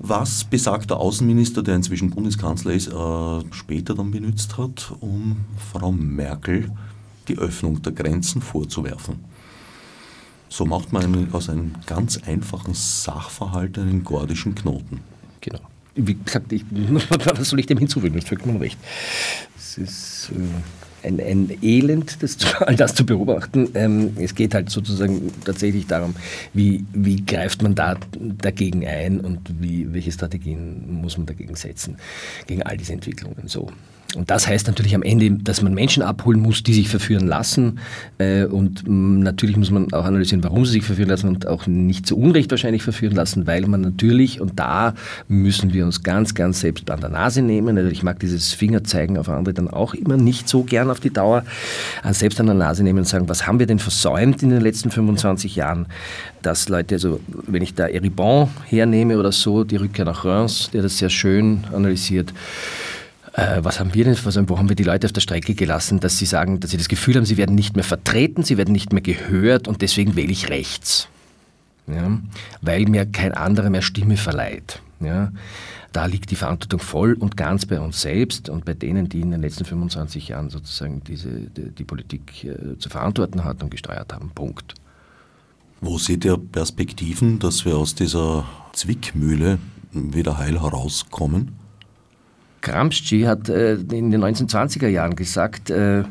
Was 0.00 0.42
besagter 0.42 0.98
Außenminister, 0.98 1.62
der 1.62 1.76
inzwischen 1.76 2.10
Bundeskanzler 2.10 2.72
ist, 2.72 2.88
äh, 2.88 3.54
später 3.54 3.94
dann 3.94 4.10
benutzt 4.10 4.58
hat, 4.58 4.92
um 4.98 5.36
Frau 5.72 5.92
Merkel 5.92 6.72
die 7.28 7.38
Öffnung 7.38 7.80
der 7.80 7.92
Grenzen 7.92 8.42
vorzuwerfen. 8.42 9.20
So 10.48 10.66
macht 10.66 10.92
man 10.92 11.32
aus 11.32 11.48
einem 11.48 11.74
ganz 11.86 12.18
einfachen 12.18 12.74
Sachverhalt 12.74 13.78
einen 13.78 14.02
gordischen 14.02 14.54
Knoten. 14.54 15.00
Genau 15.40 15.73
wie 15.94 16.14
gesagt, 16.14 16.52
ich, 16.52 16.64
was 16.70 17.48
soll 17.48 17.60
ich 17.60 17.66
dem 17.66 17.78
hinzufügen? 17.78 18.14
Das 18.14 18.24
ist 18.24 18.28
vollkommen 18.28 18.58
recht. 18.58 18.78
Es 19.56 19.78
ist, 19.78 20.32
äh, 20.32 21.06
ein, 21.06 21.20
ein 21.20 21.58
Elend, 21.62 22.22
das, 22.22 22.38
all 22.60 22.76
das 22.76 22.94
zu 22.94 23.04
beobachten. 23.06 23.68
Ähm, 23.74 24.16
es 24.18 24.34
geht 24.34 24.54
halt 24.54 24.70
sozusagen 24.70 25.30
tatsächlich 25.44 25.86
darum, 25.86 26.14
wie, 26.52 26.84
wie 26.92 27.24
greift 27.24 27.62
man 27.62 27.74
da 27.74 27.96
dagegen 28.18 28.86
ein 28.86 29.20
und 29.20 29.40
wie, 29.60 29.92
welche 29.92 30.12
Strategien 30.12 31.00
muss 31.00 31.16
man 31.16 31.26
dagegen 31.26 31.54
setzen, 31.54 31.96
gegen 32.46 32.62
all 32.62 32.76
diese 32.76 32.92
Entwicklungen. 32.92 33.46
So. 33.46 33.70
Und 34.16 34.30
das 34.30 34.46
heißt 34.46 34.66
natürlich 34.66 34.94
am 34.94 35.02
Ende, 35.02 35.30
dass 35.30 35.62
man 35.62 35.74
Menschen 35.74 36.02
abholen 36.02 36.40
muss, 36.40 36.62
die 36.62 36.74
sich 36.74 36.88
verführen 36.88 37.26
lassen. 37.26 37.78
Äh, 38.18 38.44
und 38.44 38.86
mm, 38.86 39.20
natürlich 39.20 39.56
muss 39.56 39.70
man 39.70 39.92
auch 39.92 40.04
analysieren, 40.04 40.44
warum 40.44 40.64
sie 40.64 40.72
sich 40.72 40.84
verführen 40.84 41.08
lassen 41.08 41.28
und 41.28 41.46
auch 41.46 41.66
nicht 41.66 42.06
zu 42.06 42.18
Unrecht 42.18 42.50
wahrscheinlich 42.50 42.82
verführen 42.82 43.14
lassen, 43.14 43.46
weil 43.46 43.66
man 43.66 43.80
natürlich, 43.80 44.40
und 44.40 44.58
da 44.58 44.94
müssen 45.28 45.72
wir 45.72 45.84
uns 45.84 46.02
ganz, 46.02 46.34
ganz 46.34 46.60
selbst 46.60 46.90
an 46.90 47.00
der 47.00 47.10
Nase 47.10 47.42
nehmen. 47.42 47.76
Also 47.76 47.90
ich 47.90 48.02
mag 48.02 48.20
dieses 48.20 48.52
Fingerzeigen 48.52 49.18
auf 49.18 49.28
andere 49.28 49.54
dann 49.54 49.68
auch 49.68 49.94
immer 49.94 50.16
nicht 50.16 50.48
so 50.48 50.62
gern 50.62 50.90
auf 50.90 51.00
die 51.00 51.10
Dauer. 51.10 51.44
Also 52.02 52.20
selbst 52.20 52.40
an 52.40 52.46
der 52.46 52.54
Nase 52.54 52.82
nehmen 52.84 53.00
und 53.00 53.08
sagen, 53.08 53.28
was 53.28 53.46
haben 53.46 53.58
wir 53.58 53.66
denn 53.66 53.78
versäumt 53.78 54.42
in 54.42 54.50
den 54.50 54.60
letzten 54.60 54.90
25 54.90 55.56
Jahren? 55.56 55.86
Dass 56.42 56.68
Leute, 56.68 56.96
also 56.96 57.20
wenn 57.46 57.62
ich 57.62 57.74
da 57.74 57.86
Eribon 57.86 58.48
hernehme 58.66 59.18
oder 59.18 59.32
so, 59.32 59.64
die 59.64 59.76
Rückkehr 59.76 60.04
nach 60.04 60.24
Reims, 60.24 60.70
der 60.72 60.82
das 60.82 60.98
sehr 60.98 61.10
schön 61.10 61.64
analysiert, 61.72 62.32
äh, 63.34 63.64
was 63.64 63.80
haben 63.80 63.94
wir 63.94 64.04
denn, 64.04 64.16
also 64.24 64.48
wo 64.48 64.58
haben 64.58 64.68
wir 64.68 64.76
die 64.76 64.84
Leute 64.84 65.06
auf 65.06 65.12
der 65.12 65.20
Strecke 65.20 65.54
gelassen, 65.54 65.98
dass 65.98 66.18
sie 66.18 66.26
sagen, 66.26 66.60
dass 66.60 66.70
sie 66.70 66.76
das 66.76 66.88
Gefühl 66.88 67.16
haben, 67.16 67.24
sie 67.24 67.36
werden 67.36 67.56
nicht 67.56 67.74
mehr 67.74 67.84
vertreten, 67.84 68.44
sie 68.44 68.56
werden 68.56 68.72
nicht 68.72 68.92
mehr 68.92 69.02
gehört 69.02 69.66
und 69.66 69.82
deswegen 69.82 70.14
wähle 70.14 70.30
ich 70.30 70.50
rechts. 70.50 71.08
Ja? 71.88 72.18
Weil 72.62 72.84
mir 72.84 73.06
kein 73.06 73.32
anderer 73.32 73.70
mehr 73.70 73.82
Stimme 73.82 74.16
verleiht. 74.16 74.80
Ja? 75.00 75.32
Da 75.92 76.06
liegt 76.06 76.30
die 76.30 76.36
Verantwortung 76.36 76.78
voll 76.78 77.14
und 77.14 77.36
ganz 77.36 77.66
bei 77.66 77.80
uns 77.80 78.00
selbst 78.00 78.48
und 78.48 78.64
bei 78.64 78.74
denen, 78.74 79.08
die 79.08 79.20
in 79.20 79.32
den 79.32 79.42
letzten 79.42 79.64
25 79.64 80.28
Jahren 80.28 80.48
sozusagen 80.48 81.02
diese, 81.02 81.28
die, 81.28 81.70
die 81.70 81.84
Politik 81.84 82.44
äh, 82.44 82.78
zu 82.78 82.88
verantworten 82.88 83.44
hat 83.44 83.62
und 83.64 83.70
gesteuert 83.70 84.12
haben. 84.12 84.30
Punkt. 84.32 84.74
Wo 85.80 85.98
seht 85.98 86.24
ihr 86.24 86.38
Perspektiven, 86.38 87.40
dass 87.40 87.64
wir 87.64 87.76
aus 87.76 87.96
dieser 87.96 88.44
Zwickmühle 88.72 89.58
wieder 89.92 90.38
heil 90.38 90.60
herauskommen? 90.60 91.63
Gramsci 92.64 93.22
hat 93.22 93.48
äh, 93.48 93.74
in 93.74 94.10
den 94.10 94.24
1920er 94.24 94.88
Jahren 94.88 95.14
gesagt, 95.14 95.70
äh, 95.70 96.02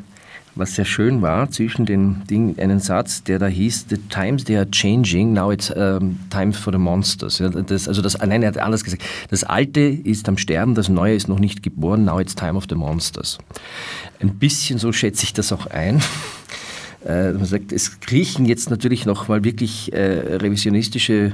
was 0.56 0.76
sehr 0.76 0.86
schön 0.86 1.22
war, 1.22 1.50
zwischen 1.50 1.86
den 1.86 2.24
Dingen 2.30 2.58
einen 2.60 2.80
Satz, 2.80 3.24
der 3.24 3.40
da 3.40 3.48
hieß, 3.48 3.88
The 3.90 3.98
times 4.10 4.44
they 4.44 4.56
are 4.56 4.70
changing, 4.70 5.34
now 5.34 5.52
it's 5.52 5.72
um, 5.72 6.20
time 6.30 6.54
for 6.54 6.72
the 6.72 6.78
monsters. 6.78 7.40
Ja, 7.40 7.50
das, 7.50 7.88
also 7.88 8.02
das, 8.02 8.18
nein, 8.20 8.44
er 8.44 8.50
hat 8.50 8.58
anders 8.60 8.84
gesagt, 8.84 9.04
das 9.30 9.44
Alte 9.44 9.82
ist 9.82 10.30
am 10.30 10.38
Sterben, 10.38 10.76
das 10.76 10.90
Neue 10.90 11.16
ist 11.16 11.28
noch 11.28 11.40
nicht 11.40 11.64
geboren, 11.64 12.06
now 12.06 12.20
it's 12.20 12.36
time 12.36 12.54
of 12.54 12.66
the 12.70 12.76
monsters. 12.76 13.40
Ein 14.20 14.36
bisschen 14.36 14.78
so 14.78 14.92
schätze 14.92 15.24
ich 15.24 15.34
das 15.34 15.52
auch 15.52 15.68
ein. 15.68 16.02
Äh, 17.06 17.34
man 17.34 17.44
sagt, 17.44 17.74
es 17.74 18.00
kriechen 18.00 18.46
jetzt 18.46 18.70
natürlich 18.70 19.06
noch 19.06 19.28
mal 19.28 19.44
wirklich 19.44 19.92
äh, 19.92 20.38
revisionistische 20.38 21.34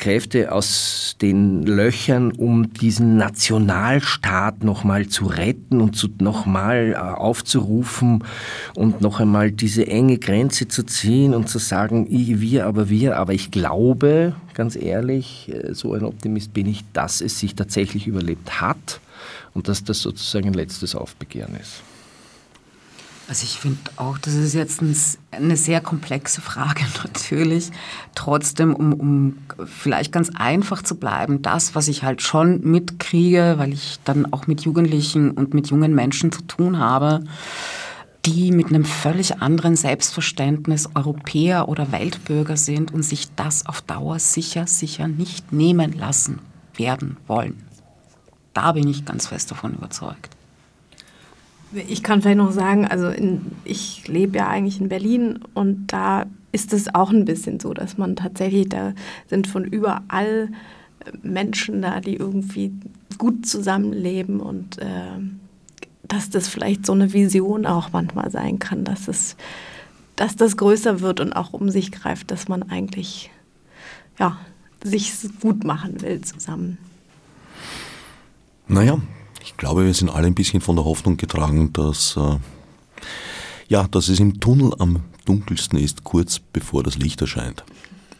Kräfte 0.00 0.50
aus 0.50 1.16
den 1.20 1.62
Löchern, 1.62 2.32
um 2.32 2.72
diesen 2.72 3.18
Nationalstaat 3.18 4.64
nochmal 4.64 5.06
zu 5.08 5.26
retten 5.26 5.80
und 5.80 6.20
nochmal 6.22 6.92
äh, 6.92 6.96
aufzurufen 6.96 8.24
und 8.74 9.02
noch 9.02 9.20
einmal 9.20 9.52
diese 9.52 9.86
enge 9.86 10.18
Grenze 10.18 10.68
zu 10.68 10.84
ziehen 10.84 11.34
und 11.34 11.48
zu 11.48 11.58
sagen, 11.58 12.06
ich, 12.10 12.40
wir, 12.40 12.66
aber 12.66 12.88
wir. 12.88 13.18
Aber 13.18 13.34
ich 13.34 13.50
glaube, 13.50 14.34
ganz 14.54 14.74
ehrlich, 14.74 15.52
äh, 15.52 15.74
so 15.74 15.92
ein 15.92 16.04
Optimist 16.04 16.54
bin 16.54 16.66
ich, 16.66 16.82
dass 16.94 17.20
es 17.20 17.38
sich 17.38 17.54
tatsächlich 17.54 18.06
überlebt 18.06 18.60
hat 18.60 19.00
und 19.52 19.68
dass 19.68 19.84
das 19.84 20.00
sozusagen 20.00 20.48
ein 20.48 20.54
letztes 20.54 20.94
Aufbegehren 20.94 21.54
ist. 21.60 21.82
Also 23.30 23.44
ich 23.44 23.60
finde 23.60 23.78
auch, 23.94 24.18
das 24.18 24.34
ist 24.34 24.54
jetzt 24.54 24.82
ein, 24.82 24.96
eine 25.30 25.56
sehr 25.56 25.80
komplexe 25.80 26.40
Frage 26.40 26.82
natürlich. 27.04 27.70
Trotzdem, 28.16 28.74
um, 28.74 28.92
um 28.92 29.38
vielleicht 29.66 30.10
ganz 30.10 30.32
einfach 30.34 30.82
zu 30.82 30.96
bleiben, 30.96 31.40
das, 31.40 31.76
was 31.76 31.86
ich 31.86 32.02
halt 32.02 32.22
schon 32.22 32.60
mitkriege, 32.62 33.54
weil 33.56 33.72
ich 33.72 34.00
dann 34.04 34.32
auch 34.32 34.48
mit 34.48 34.62
Jugendlichen 34.62 35.30
und 35.30 35.54
mit 35.54 35.70
jungen 35.70 35.94
Menschen 35.94 36.32
zu 36.32 36.42
tun 36.42 36.80
habe, 36.80 37.22
die 38.24 38.50
mit 38.50 38.66
einem 38.66 38.84
völlig 38.84 39.40
anderen 39.40 39.76
Selbstverständnis 39.76 40.88
Europäer 40.96 41.68
oder 41.68 41.92
Weltbürger 41.92 42.56
sind 42.56 42.92
und 42.92 43.04
sich 43.04 43.32
das 43.36 43.64
auf 43.64 43.80
Dauer 43.80 44.18
sicher, 44.18 44.66
sicher 44.66 45.06
nicht 45.06 45.52
nehmen 45.52 45.92
lassen 45.92 46.40
werden 46.74 47.16
wollen. 47.28 47.62
Da 48.54 48.72
bin 48.72 48.88
ich 48.88 49.04
ganz 49.04 49.28
fest 49.28 49.52
davon 49.52 49.74
überzeugt. 49.74 50.36
Ich 51.72 52.02
kann 52.02 52.20
vielleicht 52.20 52.38
noch 52.38 52.52
sagen, 52.52 52.86
also 52.86 53.08
in, 53.08 53.52
ich 53.64 54.08
lebe 54.08 54.38
ja 54.38 54.48
eigentlich 54.48 54.80
in 54.80 54.88
Berlin 54.88 55.38
und 55.54 55.88
da 55.88 56.26
ist 56.52 56.72
es 56.72 56.94
auch 56.94 57.10
ein 57.10 57.24
bisschen 57.24 57.60
so, 57.60 57.74
dass 57.74 57.96
man 57.96 58.16
tatsächlich, 58.16 58.68
da 58.68 58.92
sind 59.28 59.46
von 59.46 59.64
überall 59.64 60.48
äh, 61.04 61.10
Menschen 61.22 61.82
da, 61.82 62.00
die 62.00 62.16
irgendwie 62.16 62.72
gut 63.18 63.46
zusammenleben 63.46 64.40
und 64.40 64.78
äh, 64.78 65.18
dass 66.02 66.30
das 66.30 66.48
vielleicht 66.48 66.86
so 66.86 66.92
eine 66.92 67.12
Vision 67.12 67.66
auch 67.66 67.92
manchmal 67.92 68.30
sein 68.30 68.58
kann, 68.58 68.84
dass 68.84 69.06
es, 69.06 69.36
dass 70.16 70.34
das 70.34 70.56
größer 70.56 71.00
wird 71.00 71.20
und 71.20 71.32
auch 71.34 71.52
um 71.52 71.70
sich 71.70 71.92
greift, 71.92 72.32
dass 72.32 72.48
man 72.48 72.64
eigentlich 72.64 73.30
ja, 74.18 74.38
sich 74.82 75.12
gut 75.40 75.64
machen 75.64 76.02
will 76.02 76.20
zusammen. 76.22 76.78
Naja, 78.66 78.98
ich 79.42 79.56
glaube, 79.56 79.84
wir 79.84 79.94
sind 79.94 80.10
alle 80.10 80.26
ein 80.26 80.34
bisschen 80.34 80.60
von 80.60 80.76
der 80.76 80.84
Hoffnung 80.84 81.16
getragen, 81.16 81.72
dass, 81.72 82.16
äh, 82.16 82.36
ja, 83.68 83.88
dass 83.88 84.08
es 84.08 84.20
im 84.20 84.40
Tunnel 84.40 84.72
am 84.78 85.00
dunkelsten 85.24 85.78
ist, 85.78 86.04
kurz 86.04 86.38
bevor 86.38 86.82
das 86.82 86.98
Licht 86.98 87.20
erscheint. 87.20 87.64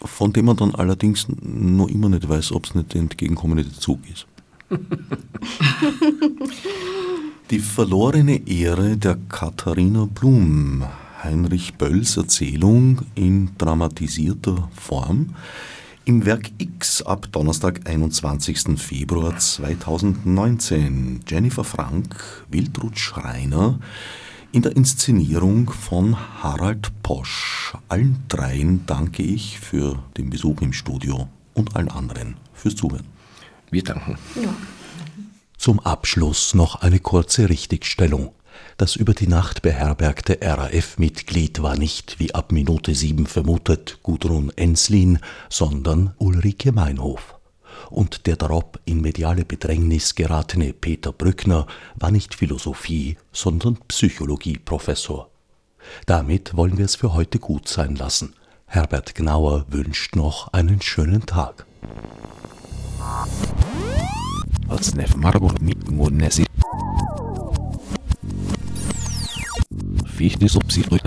Von 0.02 0.32
dem 0.32 0.46
man 0.46 0.56
dann 0.56 0.74
allerdings 0.74 1.26
noch 1.42 1.88
immer 1.88 2.08
nicht 2.08 2.28
weiß, 2.28 2.52
ob 2.52 2.66
es 2.66 2.74
nicht 2.74 2.94
der 2.94 3.02
entgegenkommende 3.02 3.70
Zug 3.70 4.00
ist. 4.10 4.26
Die 7.50 7.58
verlorene 7.58 8.46
Ehre 8.48 8.96
der 8.96 9.18
Katharina 9.28 10.06
Blum, 10.06 10.84
Heinrich 11.22 11.74
Bölls 11.74 12.16
Erzählung 12.16 13.02
in 13.16 13.50
dramatisierter 13.58 14.70
Form, 14.72 15.34
im 16.10 16.26
Werk 16.26 16.50
X 16.58 17.02
ab 17.02 17.28
Donnerstag, 17.30 17.88
21. 17.88 18.76
Februar 18.80 19.38
2019. 19.38 21.20
Jennifer 21.24 21.62
Frank, 21.62 22.44
Wildrut 22.50 22.98
Schreiner 22.98 23.78
in 24.50 24.62
der 24.62 24.74
Inszenierung 24.74 25.70
von 25.70 26.16
Harald 26.42 26.90
Posch. 27.04 27.76
Allen 27.88 28.24
dreien 28.26 28.84
danke 28.86 29.22
ich 29.22 29.60
für 29.60 30.02
den 30.16 30.30
Besuch 30.30 30.60
im 30.62 30.72
Studio 30.72 31.28
und 31.54 31.76
allen 31.76 31.92
anderen 31.92 32.34
fürs 32.54 32.74
Zuhören. 32.74 33.06
Wir 33.70 33.84
danken. 33.84 34.18
Ja. 34.34 34.52
Zum 35.58 35.78
Abschluss 35.78 36.54
noch 36.54 36.82
eine 36.82 36.98
kurze 36.98 37.48
Richtigstellung. 37.48 38.32
Das 38.80 38.96
über 38.96 39.12
die 39.12 39.26
Nacht 39.26 39.60
beherbergte 39.60 40.38
RAF-Mitglied 40.40 41.60
war 41.60 41.76
nicht, 41.76 42.18
wie 42.18 42.34
ab 42.34 42.50
Minute 42.50 42.94
sieben 42.94 43.26
vermutet, 43.26 43.98
Gudrun 44.02 44.50
Enslin, 44.56 45.18
sondern 45.50 46.14
Ulrike 46.16 46.72
Meinhof. 46.72 47.38
Und 47.90 48.26
der 48.26 48.36
darob 48.36 48.80
in 48.86 49.02
mediale 49.02 49.44
Bedrängnis 49.44 50.14
geratene 50.14 50.72
Peter 50.72 51.12
Brückner 51.12 51.66
war 51.96 52.10
nicht 52.10 52.34
Philosophie, 52.34 53.18
sondern 53.32 53.76
Psychologieprofessor. 53.86 55.28
Damit 56.06 56.56
wollen 56.56 56.78
wir 56.78 56.86
es 56.86 56.96
für 56.96 57.12
heute 57.12 57.38
gut 57.38 57.68
sein 57.68 57.96
lassen. 57.96 58.32
Herbert 58.64 59.14
Gnauer 59.14 59.66
wünscht 59.68 60.16
noch 60.16 60.54
einen 60.54 60.80
schönen 60.80 61.26
Tag. 61.26 61.66
Als 64.68 64.94
wie 70.20 70.26
ich 70.26 70.38
nicht 70.38 70.52
so 70.52 70.60
psychisch 70.60 71.00